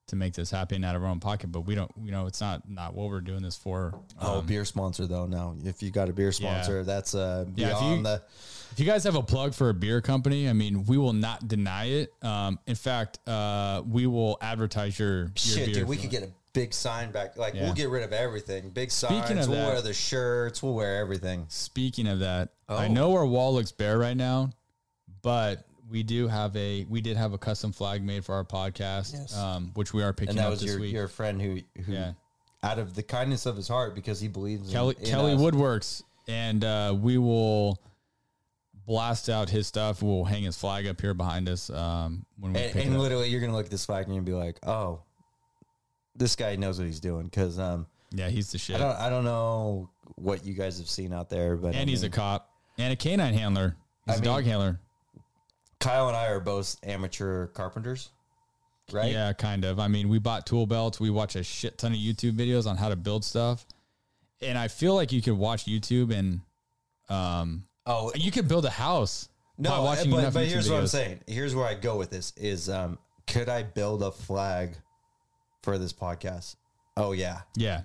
[0.06, 1.90] to make this happen out of our own pocket, but we don't.
[2.02, 3.94] You know, it's not not what we're doing this for.
[4.20, 5.26] Oh, beer sponsor though.
[5.26, 8.22] Now, if you got a beer sponsor, that's uh, Yeah, if you- the.
[8.72, 11.48] If you guys have a plug for a beer company, I mean, we will not
[11.48, 12.14] deny it.
[12.22, 15.74] Um, in fact, uh, we will advertise your, your Shit, beer.
[15.74, 17.36] dude, we could get a big sign back.
[17.36, 17.64] Like Yeah.
[17.64, 18.70] we'll get rid of everything.
[18.70, 19.24] Big signs.
[19.27, 20.62] Speaking of we'll that- wear the shirts.
[20.62, 21.47] We'll wear everything.
[21.48, 22.93] Speaking of that, I Oh.
[22.93, 24.51] know our wall looks bare right now,
[25.22, 29.12] but we do have a we did have a custom flag made for our podcast,
[29.14, 29.36] Yes.
[29.36, 30.31] um, which we are picking up.
[30.31, 30.93] And that up was this your week.
[30.93, 32.12] your friend who who, Yeah.
[32.62, 35.40] out of the kindness of his heart, because he believes Kelly in Kelly us.
[35.40, 37.78] Woodworks, and uh, we will
[38.86, 40.02] blast out his stuff.
[40.02, 42.97] We'll hang his flag up here behind us um, when we and, pick and it
[42.97, 43.02] up.
[43.02, 45.01] literally you're gonna look at this flag and you'll be like, oh,
[46.15, 47.24] this guy knows what he's doing.
[47.24, 50.89] Because um, Yeah, he's the I shit, don't I don't know what you guys have
[50.89, 53.77] seen out there, but I and he's a cop and a canine handler.
[54.07, 54.81] He's I a dog handler.
[55.78, 58.11] Kyle and I are both amateur carpenters,
[58.93, 59.11] right?
[59.12, 59.78] Yeah, kind of.
[59.78, 61.01] I mean, we bought tool belts.
[61.01, 63.65] We watch a shit ton of YouTube videos on how to build stuff,
[64.43, 66.41] and I feel like you could watch YouTube and
[67.09, 69.28] um, Oh you could build a house.
[69.59, 71.20] no, watching but, but here's what I'm saying.
[71.27, 74.77] Here's where I go with this: is um, could I build a flag
[75.62, 76.57] for this podcast?
[76.97, 77.43] Oh yeah.
[77.57, 77.82] Yeah,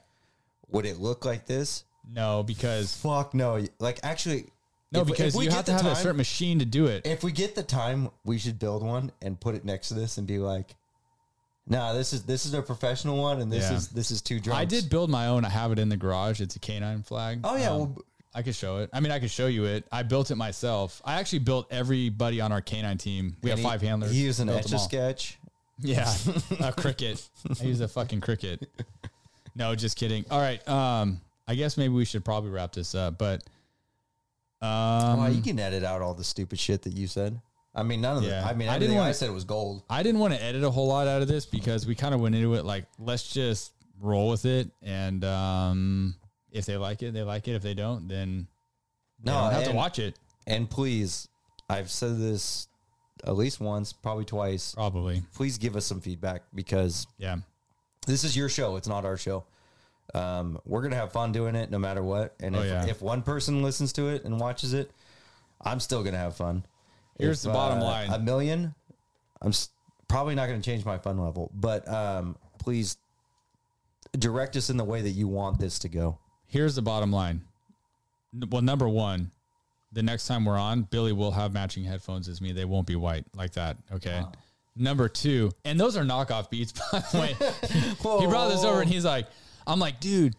[0.72, 1.84] Would it look like this?
[2.12, 3.64] no, because Fuck no.
[3.80, 4.48] Like actually,
[4.92, 6.60] no, if- if because we you get have to the have a time- certain machine
[6.60, 7.06] to do it.
[7.06, 10.18] If we get the time, we should build one and put it next to this
[10.18, 10.76] and be like,
[11.68, 13.78] "Nah, this is this is a professional one, and this Yeah.
[13.78, 15.46] is this is two drums." I did build my own.
[15.46, 16.42] I have it in the garage.
[16.42, 17.40] It's a canine flag.
[17.44, 17.98] Oh yeah, Um, well,
[18.36, 18.90] I could show it.
[18.94, 19.86] I mean, I could show you it.
[19.92, 21.02] I built it myself.
[21.06, 23.38] I actually built everybody on our canine team.
[23.42, 24.12] We have and he- five handlers.
[24.12, 24.84] He used an Built etch them a all.
[24.88, 25.40] sketch.
[25.80, 27.28] Yeah, a Cricut.
[27.60, 28.66] I use a fucking Cricut.
[29.56, 30.26] No, just kidding.
[30.32, 30.66] All right.
[30.68, 33.44] Um, I guess maybe we should probably wrap this up, but
[34.62, 37.40] um, oh, you can edit out all the stupid shit that you said.
[37.74, 38.42] I mean, none of Yeah.
[38.42, 38.48] the.
[38.48, 38.98] I mean, I I didn't didn't.
[38.98, 39.84] wanna- I said it was gold.
[39.90, 42.22] I didn't want to edit a whole lot out of this because we kind of
[42.22, 46.16] went into it like let's just roll with it, and um,
[46.52, 47.52] if they like it, they like it.
[47.56, 48.48] If they don't, then
[49.24, 50.18] No, don't have to watch it.
[50.48, 51.28] And please,
[51.70, 52.68] I've said this
[53.24, 54.74] at least once, probably twice.
[54.76, 57.38] Probably, Please give us some feedback because yeah,
[58.08, 58.76] this is your show.
[58.76, 59.46] It's not our show.
[60.14, 62.36] Um, we're gonna have fun doing it no matter what.
[62.40, 62.86] And Oh, if, yeah.
[62.86, 64.92] if one person listens to it and watches it,
[65.62, 66.66] I'm still gonna have fun.
[67.18, 68.10] Here's If, the bottom uh, line.
[68.12, 68.76] A million,
[69.42, 69.70] I'm s-
[70.08, 71.50] probably not gonna change my fun level.
[71.56, 72.98] But um, please
[74.18, 76.20] direct us in the way that you want this to go.
[76.48, 77.42] Here's the bottom line.
[78.50, 79.32] Well, number one,
[79.96, 82.52] the next time we're on, Billy will have matching headphones as me.
[82.52, 83.78] They won't be white like that.
[83.94, 84.22] Okay.
[84.76, 88.20] Number two, and those are knockoff beats, by the way.
[88.20, 89.28] he brought this over and he's like,
[89.66, 90.36] I'm like, dude,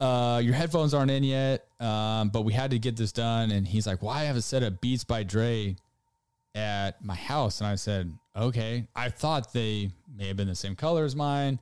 [0.00, 1.64] uh, your headphones aren't in yet.
[1.80, 3.52] Um, but we had to get this done.
[3.52, 5.76] And he's like, why well, I have a set of Beats by Dre
[6.56, 7.60] at my house?
[7.60, 8.88] And I said, okay.
[8.96, 11.60] I thought they may have been the same color as mine.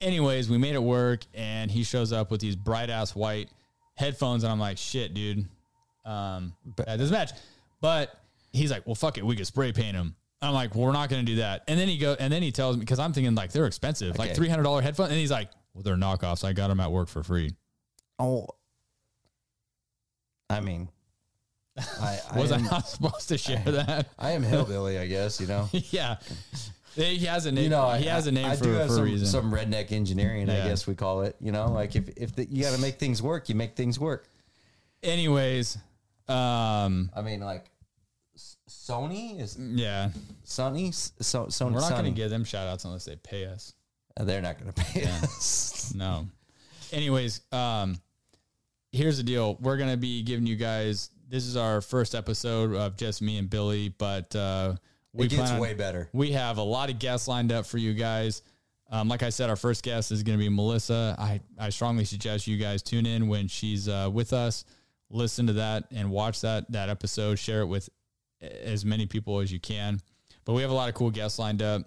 [0.00, 3.48] Anyways, we made it work, and he shows up with these bright ass white
[3.94, 5.46] headphones, and I'm like, shit, dude,
[6.04, 7.30] um, that doesn't match.
[7.80, 8.14] But
[8.52, 10.14] he's like, well, fuck it, we could spray paint them.
[10.40, 11.62] I'm like, well, we're not going to do that.
[11.68, 14.18] And then he go, and then he tells me because I'm thinking like they're expensive,
[14.18, 16.44] like three hundred dollar headphones, and he's like, well, they're knockoffs.
[16.44, 17.52] I got them at work for free.
[18.18, 18.48] Oh,
[20.50, 20.88] I mean,
[21.78, 24.08] I, I was I not supposed to share that?
[24.18, 25.40] I am hillbilly, I guess.
[25.40, 25.68] You know.
[25.72, 26.16] yeah,
[26.96, 27.64] he has a name.
[27.64, 29.26] you know, he has a name I for, do have for some, a reason.
[29.26, 30.64] some redneck engineering, Yeah.
[30.64, 31.36] I guess we call it.
[31.40, 33.98] You know, like if if the, you got to make things work, you make things
[33.98, 34.28] work.
[35.02, 35.78] Anyways,
[36.28, 37.70] um, I mean, like
[38.68, 40.10] Sony is yeah,
[40.44, 40.92] Sony.
[41.22, 41.72] So, Sony.
[41.72, 43.74] we're not going to give them shout outs unless they pay us.
[44.16, 45.92] Uh, They're not going to pay us.
[45.94, 46.26] No.
[46.92, 47.96] Anyways, um,
[48.92, 49.56] here's the deal.
[49.60, 51.10] We're gonna be giving you guys.
[51.28, 54.74] This is our first episode of just me and Billy, but uh,
[55.12, 56.08] we It gets on- way better.
[56.12, 58.42] We have a lot of guests lined up for you guys.
[58.90, 61.16] Um, like I said, our first guest is going to be Melissa.
[61.18, 64.66] I, I strongly suggest you guys tune in when she's uh, with us.
[65.12, 67.38] Listen to that and watch that that episode.
[67.38, 67.88] Share it with
[68.40, 70.00] as many people as you can.
[70.44, 71.82] But we have a lot of cool guests lined up.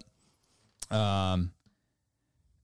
[0.90, 1.52] Um,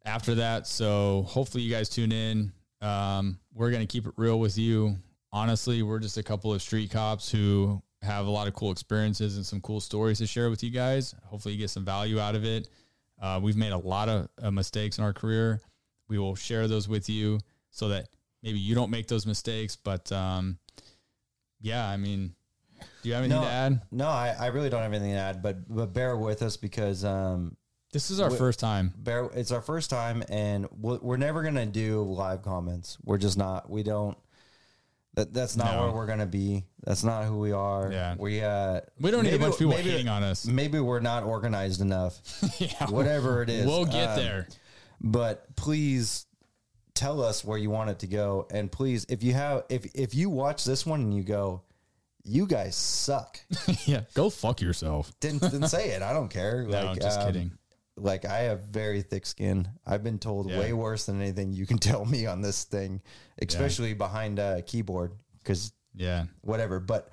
[0.04, 2.52] after that, so hopefully you guys tune in.
[2.80, 4.96] Um, we're gonna keep it real with you.
[5.32, 9.36] Honestly, we're just a couple of street cops who have a lot of cool experiences
[9.36, 11.14] and some cool stories to share with you guys.
[11.24, 12.68] Hopefully, you get some value out of it.
[13.20, 15.60] Uh, we've made a lot of uh, mistakes in our career.
[16.08, 17.40] We will share those with you
[17.70, 18.08] so that
[18.42, 19.76] maybe you don't make those mistakes.
[19.76, 20.58] But um,
[21.60, 22.34] yeah, I mean,
[23.02, 23.80] do you have anything No, to add?
[23.90, 27.04] no, I, I really don't have anything to add, but but bear with us because
[27.04, 27.56] um,
[27.92, 28.92] This is our we- first time.
[28.96, 32.98] bear, it's our first time, and we're, we're never gonna do live comments.
[33.04, 33.70] We're just not.
[33.70, 34.16] We don't.
[35.14, 35.82] That that's not No.
[35.82, 36.64] where we're gonna be.
[36.84, 37.92] That's not who we are.
[37.92, 38.14] Yeah.
[38.18, 38.80] We uh.
[38.98, 40.46] We don't need a bunch of people maybe- hating on us.
[40.46, 42.18] Maybe we're not organized enough.
[42.58, 44.48] yeah, Whatever it is, we'll get um, there.
[45.02, 46.24] But please
[46.94, 50.14] tell us where you want it to go, and please, if you have, if if
[50.14, 51.62] you watch this one and you go,
[52.24, 53.38] you guys suck.
[53.86, 55.12] yeah, go fuck yourself.
[55.20, 56.02] Didn't, didn't say it.
[56.02, 56.64] I don't care.
[56.68, 57.52] No, Like, just um, kidding.
[57.96, 59.68] Like I have very thick skin.
[59.86, 60.58] I've been told Yeah.
[60.58, 63.02] way worse than anything you can tell me on this thing,
[63.40, 65.12] especially behind a keyboard.
[65.38, 66.80] Because Yeah, whatever.
[66.80, 67.10] But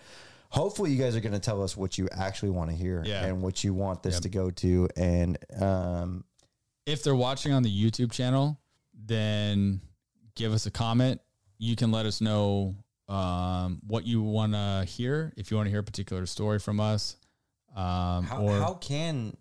[0.49, 3.25] hopefully, you guys are going to tell us what you actually want to hear Yeah.
[3.25, 4.21] and what you want this Yep.
[4.23, 4.87] to go to.
[4.95, 6.23] And um,
[6.85, 8.57] if they're watching on the YouTube channel,
[9.09, 9.81] then
[10.35, 11.19] give us a comment.
[11.57, 12.75] You can let us know
[13.09, 15.33] um, what you want to hear.
[15.35, 17.17] If you want to hear a particular story from us,
[17.75, 19.35] um, how, or how can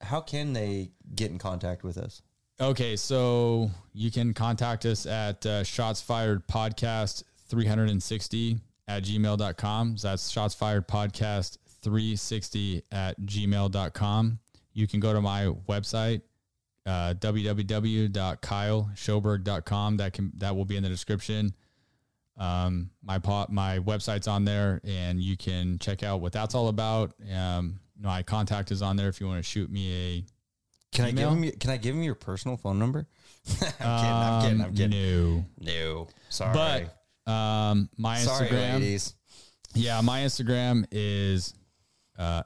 [0.00, 2.22] how can they get in contact with us?
[2.60, 9.96] okay, so you can contact us at uh, Shots Fired Podcast 360 at gmail.com.
[9.96, 14.38] So that's Shots Fired Podcast 360 at gmail.com.
[14.72, 16.22] You can go to my website,
[16.86, 19.96] uh, www.kyleshoberg.com.
[19.96, 21.54] That can that will be in the description.
[22.36, 26.68] Um, my pot, my website's on there, and you can check out what that's all
[26.68, 27.12] about.
[27.34, 30.24] Um, my contact is on there if you want to shoot me a.
[30.96, 31.50] Can I give him?
[31.52, 33.06] Can I give him your personal phone number?
[33.50, 33.80] I'm kidding.
[33.80, 34.60] I'm kidding.
[34.60, 35.46] I'm um, kidding.
[35.60, 36.88] No, No, sorry.
[37.26, 38.74] but um, my sorry, Instagram.
[38.74, 39.14] ladies.
[39.74, 41.54] Yeah, my Instagram is,
[42.18, 42.42] uh,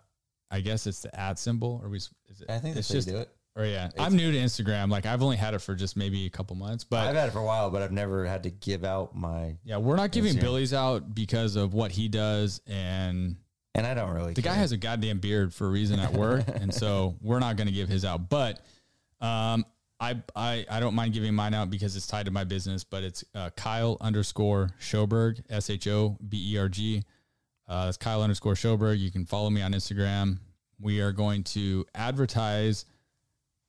[0.51, 1.98] I guess it's the at symbol, or we.
[1.98, 3.09] Is it, I think that's just.
[3.09, 3.31] how you do it.
[3.56, 4.90] Or yeah, I'm new to Instagram.
[4.90, 7.32] Like I've only had it for just maybe a couple months, but I've had it
[7.32, 9.55] for a while, but I've never had to give out my.
[9.64, 10.40] yeah, we're not giving Instagram.
[10.40, 13.36] Billy's out because of what he does, and
[13.76, 14.32] And I don't really.
[14.32, 17.56] the guy has a goddamn beard for a reason at work, and so we're not
[17.56, 18.28] going to give his out.
[18.28, 18.59] But
[19.20, 19.64] um,
[20.01, 22.82] I I I don't mind giving mine out because it's tied to my business.
[22.82, 27.05] But it's uh, Kyle underscore Shoberg S H O B E R G.
[27.68, 28.98] Uh, that's Kyle underscore Shoberg.
[28.98, 30.39] You can follow me on Instagram.
[30.81, 32.85] We are going to advertise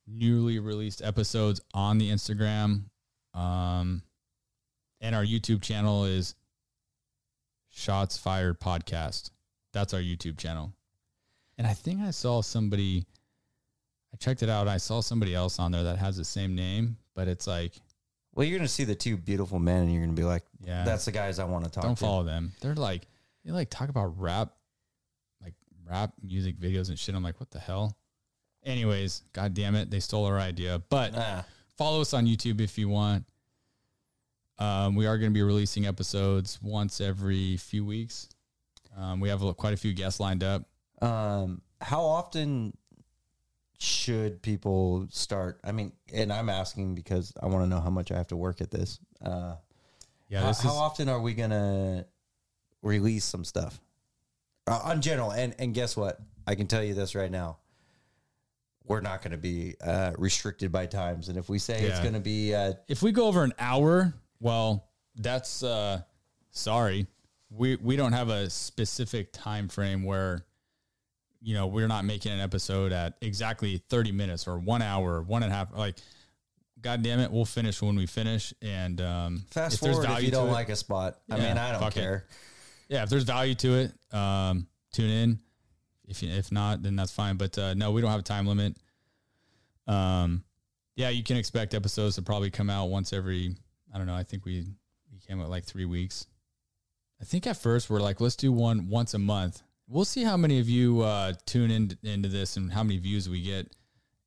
[0.08, 2.84] newly released episodes on the Instagram.
[3.34, 4.02] Um,
[5.02, 6.36] and our YouTube channel is
[7.70, 9.32] Shots Fired Podcast.
[9.74, 10.72] That's our YouTube channel.
[11.58, 13.06] And I think I saw somebody,
[14.14, 14.68] I checked it out.
[14.68, 17.74] I saw somebody else on there that has the same name, but it's like,
[18.34, 21.06] Well, you're gonna see the two beautiful men, and you're gonna be like, yeah, "That's
[21.06, 22.52] the guys I want to talk don't to." follow them.
[22.60, 23.08] They're like,
[23.46, 24.54] they like talk about rap,
[25.42, 25.54] like
[25.90, 27.16] rap music videos and shit.
[27.16, 27.96] I'm like, what the hell?
[28.66, 30.82] Anyways, god damn it, they stole our idea.
[30.90, 31.46] But Ah,
[31.78, 33.26] follow us on YouTube if you want.
[34.58, 38.30] Um, we are going to be releasing episodes once every few weeks.
[38.98, 40.64] Um, we have a, quite a few guests lined up.
[41.02, 42.76] um, how often
[43.78, 45.60] should people start?
[45.64, 48.38] I mean, and I'm asking because I want to know how much I have to
[48.38, 49.00] work at this.
[49.24, 49.56] Uh,
[50.30, 52.06] Yeah, how, this how is often are we gonna
[52.82, 53.80] release some stuff
[54.68, 55.32] uh, on general?
[55.32, 56.18] And and guess what?
[56.48, 57.58] I can tell you this right now.
[58.88, 62.14] We're not going to be uh, restricted by times, and if we say it's going
[62.14, 66.02] to be, uh, if we go over an hour, well, that's uh,
[66.52, 67.08] sorry.
[67.50, 70.46] We we don't have a specific time frame where
[71.42, 75.42] you know we're not making an episode at exactly 30 minutes or one hour, one
[75.44, 75.70] and a half.
[75.76, 75.96] Like,
[76.82, 78.54] god damn it, we'll finish when we finish.
[78.62, 81.18] And um, fast if there's forward if you don't it- like a spot.
[81.32, 82.00] I Yeah, mean, I don't fuck it.
[82.02, 82.26] care.
[82.90, 85.40] yeah, if there's value to it, um, tune in.
[86.08, 87.36] If you, if not, then that's fine.
[87.38, 88.78] But uh, no, we don't have a time limit.
[89.88, 90.44] Um,
[90.96, 93.56] yeah, you can expect episodes to probably come out once every.
[93.94, 94.16] I don't know.
[94.16, 94.66] I think we
[95.12, 96.28] we came out like three weeks.
[97.22, 99.62] I think at first we're like, let's do one once a month.
[99.88, 103.30] We'll see how many of you uh, tune in into this and how many views
[103.30, 103.72] we get,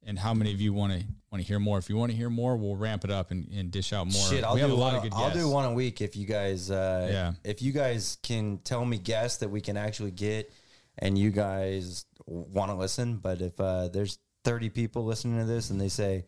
[0.07, 1.79] and how many of you want to want to hear more.
[1.79, 4.29] If you want to hear more, we'll ramp it up and, and dish out more.
[4.29, 5.39] Shit, I'll we have a lot of good I'll guests.
[5.43, 6.71] do one a week if you guys.
[6.71, 7.33] Uh, Yeah.
[7.45, 10.53] If you guys can tell me guests that we can actually get,
[10.99, 15.71] and you guys want to listen, but if uh, there's 30 people listening to this
[15.71, 16.25] and they say,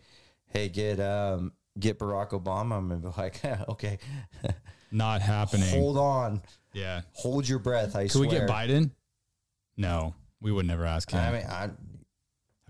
[0.46, 3.98] "Hey, get um, get Barack Obama," I'm gonna be like, okay,
[4.90, 5.68] Not happening.
[5.70, 6.42] hold on,
[6.72, 7.02] yeah.
[7.12, 7.94] hold your breath.
[7.96, 8.28] I Could swear.
[8.28, 8.90] we get Biden?
[9.76, 11.20] No, we would never ask him.
[11.20, 11.70] I I, mean, I,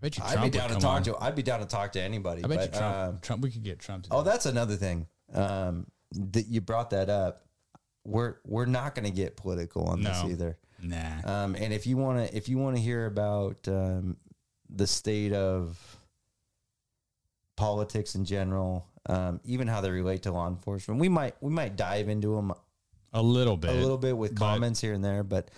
[0.01, 1.03] bet you I'd Trump be would down to talk on.
[1.05, 1.17] to.
[1.19, 2.45] I'd be down to talk to anybody.
[2.45, 2.97] I bet but, you Trump.
[2.97, 3.43] um, Trump.
[3.43, 4.05] We could get Trump.
[4.05, 5.07] To Oh, that's another thing.
[5.33, 7.47] Um, that you brought that up.
[8.05, 10.59] We're we're not going to get political on this either.
[10.83, 11.21] Nah.
[11.45, 14.17] Um, and if you want to, if you want to hear about um,
[14.69, 15.79] the state of
[17.57, 21.77] politics in general, um, even how they relate to law enforcement, we might we might
[21.77, 22.53] dive into them
[23.13, 23.71] a little bit.
[23.71, 25.23] a little bit with comments here and there.
[25.23, 25.51] But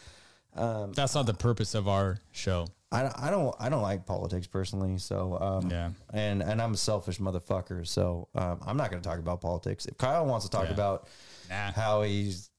[0.55, 2.67] That's not the purpose of our show.
[2.91, 4.99] I, I don't I don't like politics personally.
[4.99, 5.91] So um, Yeah.
[6.13, 7.87] and and I'm a selfish motherfucker.
[7.87, 9.87] So um, I'm not going to talk about politics.
[9.87, 10.75] If Kyle wants to talk Yeah.
[10.75, 11.09] about
[11.49, 11.73] Nah.
[11.73, 12.51] how he's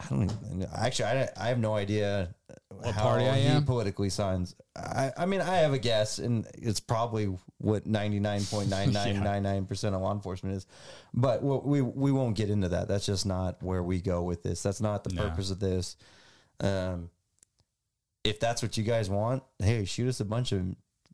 [0.00, 2.34] I don't even, actually I, I have no idea
[2.70, 3.64] What how party I he am?
[3.64, 4.54] politically signs.
[4.74, 7.26] I, I mean I have a guess and it's probably
[7.58, 10.66] what 99.9999% of law enforcement is.
[11.12, 12.88] But we we won't get into that.
[12.88, 14.62] That's just not where we go with this.
[14.62, 15.28] That's not the No.
[15.28, 15.96] purpose of this.
[16.60, 17.10] Um
[18.24, 20.62] if that's what you guys want, hey, shoot us a bunch of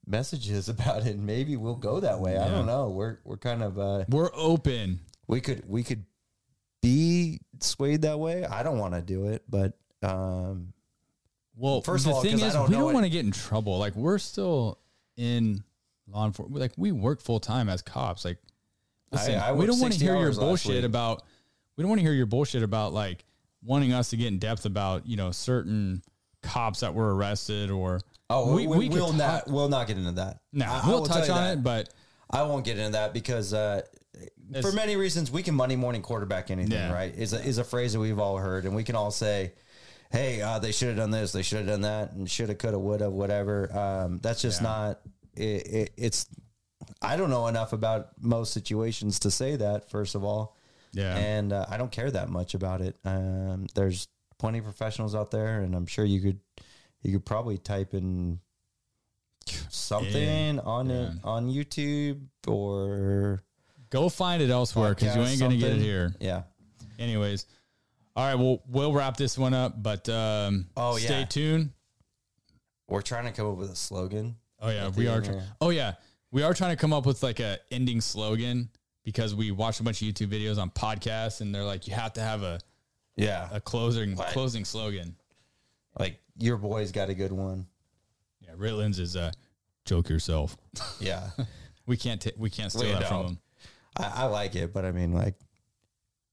[0.07, 2.37] messages about it and maybe we'll go that way.
[2.39, 2.91] I don't know.
[2.91, 5.01] We're we're kind of uh We're open.
[5.27, 6.05] we could we could
[6.87, 8.45] be swayed that way.
[8.45, 9.73] I don't want to do it, but
[10.03, 10.73] um,
[11.57, 13.33] Well, First the of all, thing I is, don't we don't want to get in
[13.33, 13.79] trouble.
[13.79, 14.79] Like we're still
[15.17, 15.63] in
[16.09, 16.61] law enforcement.
[16.61, 18.25] Like we work full time as cops.
[18.25, 18.39] Like,
[19.11, 21.23] listen, I we don't want to hear your bullshit about.
[21.77, 23.25] We don't want to hear your bullshit about like
[23.65, 26.03] wanting us to get in depth about you know certain
[26.43, 28.01] cops that were arrested or.
[28.31, 30.39] oh, we, we, could will not we'll not get into that.
[30.53, 31.53] No, I- I we'll touch on that.
[31.59, 31.89] it, but
[32.31, 33.83] I won't get into that because uh,
[34.62, 36.72] for many reasons we can Monday morning quarterback anything.
[36.72, 36.93] Yeah.
[36.93, 37.14] Right?
[37.14, 39.52] Is a, is a phrase that we've all heard, and we can all say.
[40.12, 41.32] Hey, uh, they should have done this.
[41.32, 43.76] They should have done that, and should have, could have, would have, whatever.
[43.76, 44.68] Um, that's just Yeah.
[44.68, 45.01] not.
[45.34, 46.26] It, it, it's.
[47.02, 49.90] I don't know enough about most situations to say that.
[49.90, 50.56] First of all,
[50.93, 52.97] yeah, and uh, I don't care that much about it.
[53.05, 54.06] Um, there's
[54.38, 56.38] plenty of professionals out there, and I'm sure you could
[57.02, 58.38] you could probably type in
[59.68, 63.43] something Yeah, on it on YouTube or
[63.91, 66.15] go find it elsewhere because you ain't gonna get it here.
[66.21, 66.43] Yeah,
[66.99, 67.47] Anyways,
[68.15, 71.25] all right, well we'll wrap this one up, but um, Oh, stay yeah.
[71.27, 71.71] tuned.
[72.89, 74.37] we're trying to come up with a slogan.
[74.61, 75.23] Oh yeah, we are.
[75.61, 75.95] oh yeah,
[76.31, 78.71] we are trying to come up with like a ending slogan
[79.05, 82.13] because we watched a bunch of YouTube videos on podcasts, and they're like, you have
[82.15, 82.59] to have a
[83.17, 85.15] Yeah, a closing closing slogan.
[85.99, 87.67] like your boy's got a good one.
[88.41, 89.31] Yeah, Ritland's is uh,
[89.85, 90.57] joke yourself.
[91.01, 91.29] Yeah,
[91.87, 93.27] We can't ta- we can't steal We that from don't.
[93.33, 93.39] him.
[93.97, 95.35] I, I like it, but I mean, like,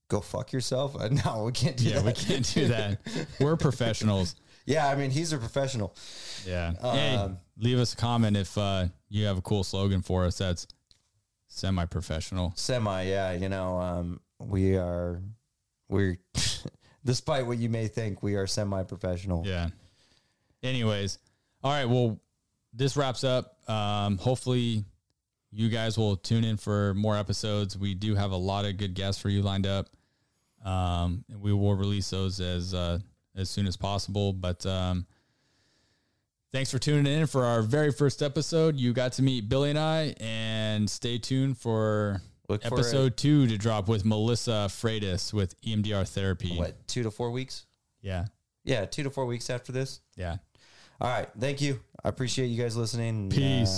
[0.09, 0.95] go fuck yourself.
[0.95, 2.05] Uh, no, we can't do Yeah, that.
[2.05, 2.99] we can't do that.
[3.39, 4.35] We're professionals.
[4.65, 5.95] Yeah, I mean, he's a professional.
[6.45, 6.73] Yeah.
[6.81, 10.37] hey, Um, leave us a comment if uh, you have a cool slogan for us
[10.37, 10.67] that's
[11.47, 12.53] semi professional.
[12.55, 13.33] Semi, yeah.
[13.33, 15.21] You know, um, we are,
[15.89, 16.17] we're,
[17.05, 19.43] despite what you may think, we are semi professional.
[19.45, 19.69] Yeah.
[20.61, 21.17] Anyways,
[21.61, 21.85] all right.
[21.85, 22.21] Well,
[22.73, 23.57] this wraps up.
[23.69, 24.85] Um, hopefully,
[25.53, 27.77] you guys will tune in for more episodes.
[27.77, 29.87] We do have a lot of good guests for you lined up.
[30.65, 32.99] Um, and we will release those as uh,
[33.35, 34.31] as soon as possible.
[34.33, 35.05] But um,
[36.51, 38.77] thanks for tuning in for our very first episode.
[38.77, 43.47] You got to meet Billy and I, and stay tuned for Look for episode two
[43.47, 46.57] to drop with Melissa Freitas with EMDR therapy.
[46.57, 47.65] What, two to four weeks?
[48.01, 48.25] Yeah,
[48.63, 50.01] Yeah, two to four weeks after this.
[50.15, 50.37] yeah.
[51.01, 51.27] All right.
[51.37, 51.81] Thank you.
[52.03, 53.31] I appreciate you guys listening.
[53.33, 53.71] and, uh,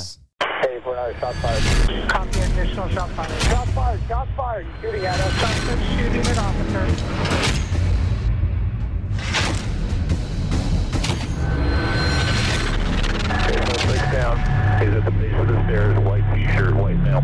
[0.85, 1.63] 949, shot fired.
[2.09, 3.41] Copy, additional shot fired.
[3.41, 5.33] Shot fired, shot fired, shooting at us.
[5.33, 5.55] Shot
[5.97, 7.31] shooting at officer.
[14.11, 14.37] Down.
[14.79, 17.23] He's at the base of the stairs, white t-shirt, white male.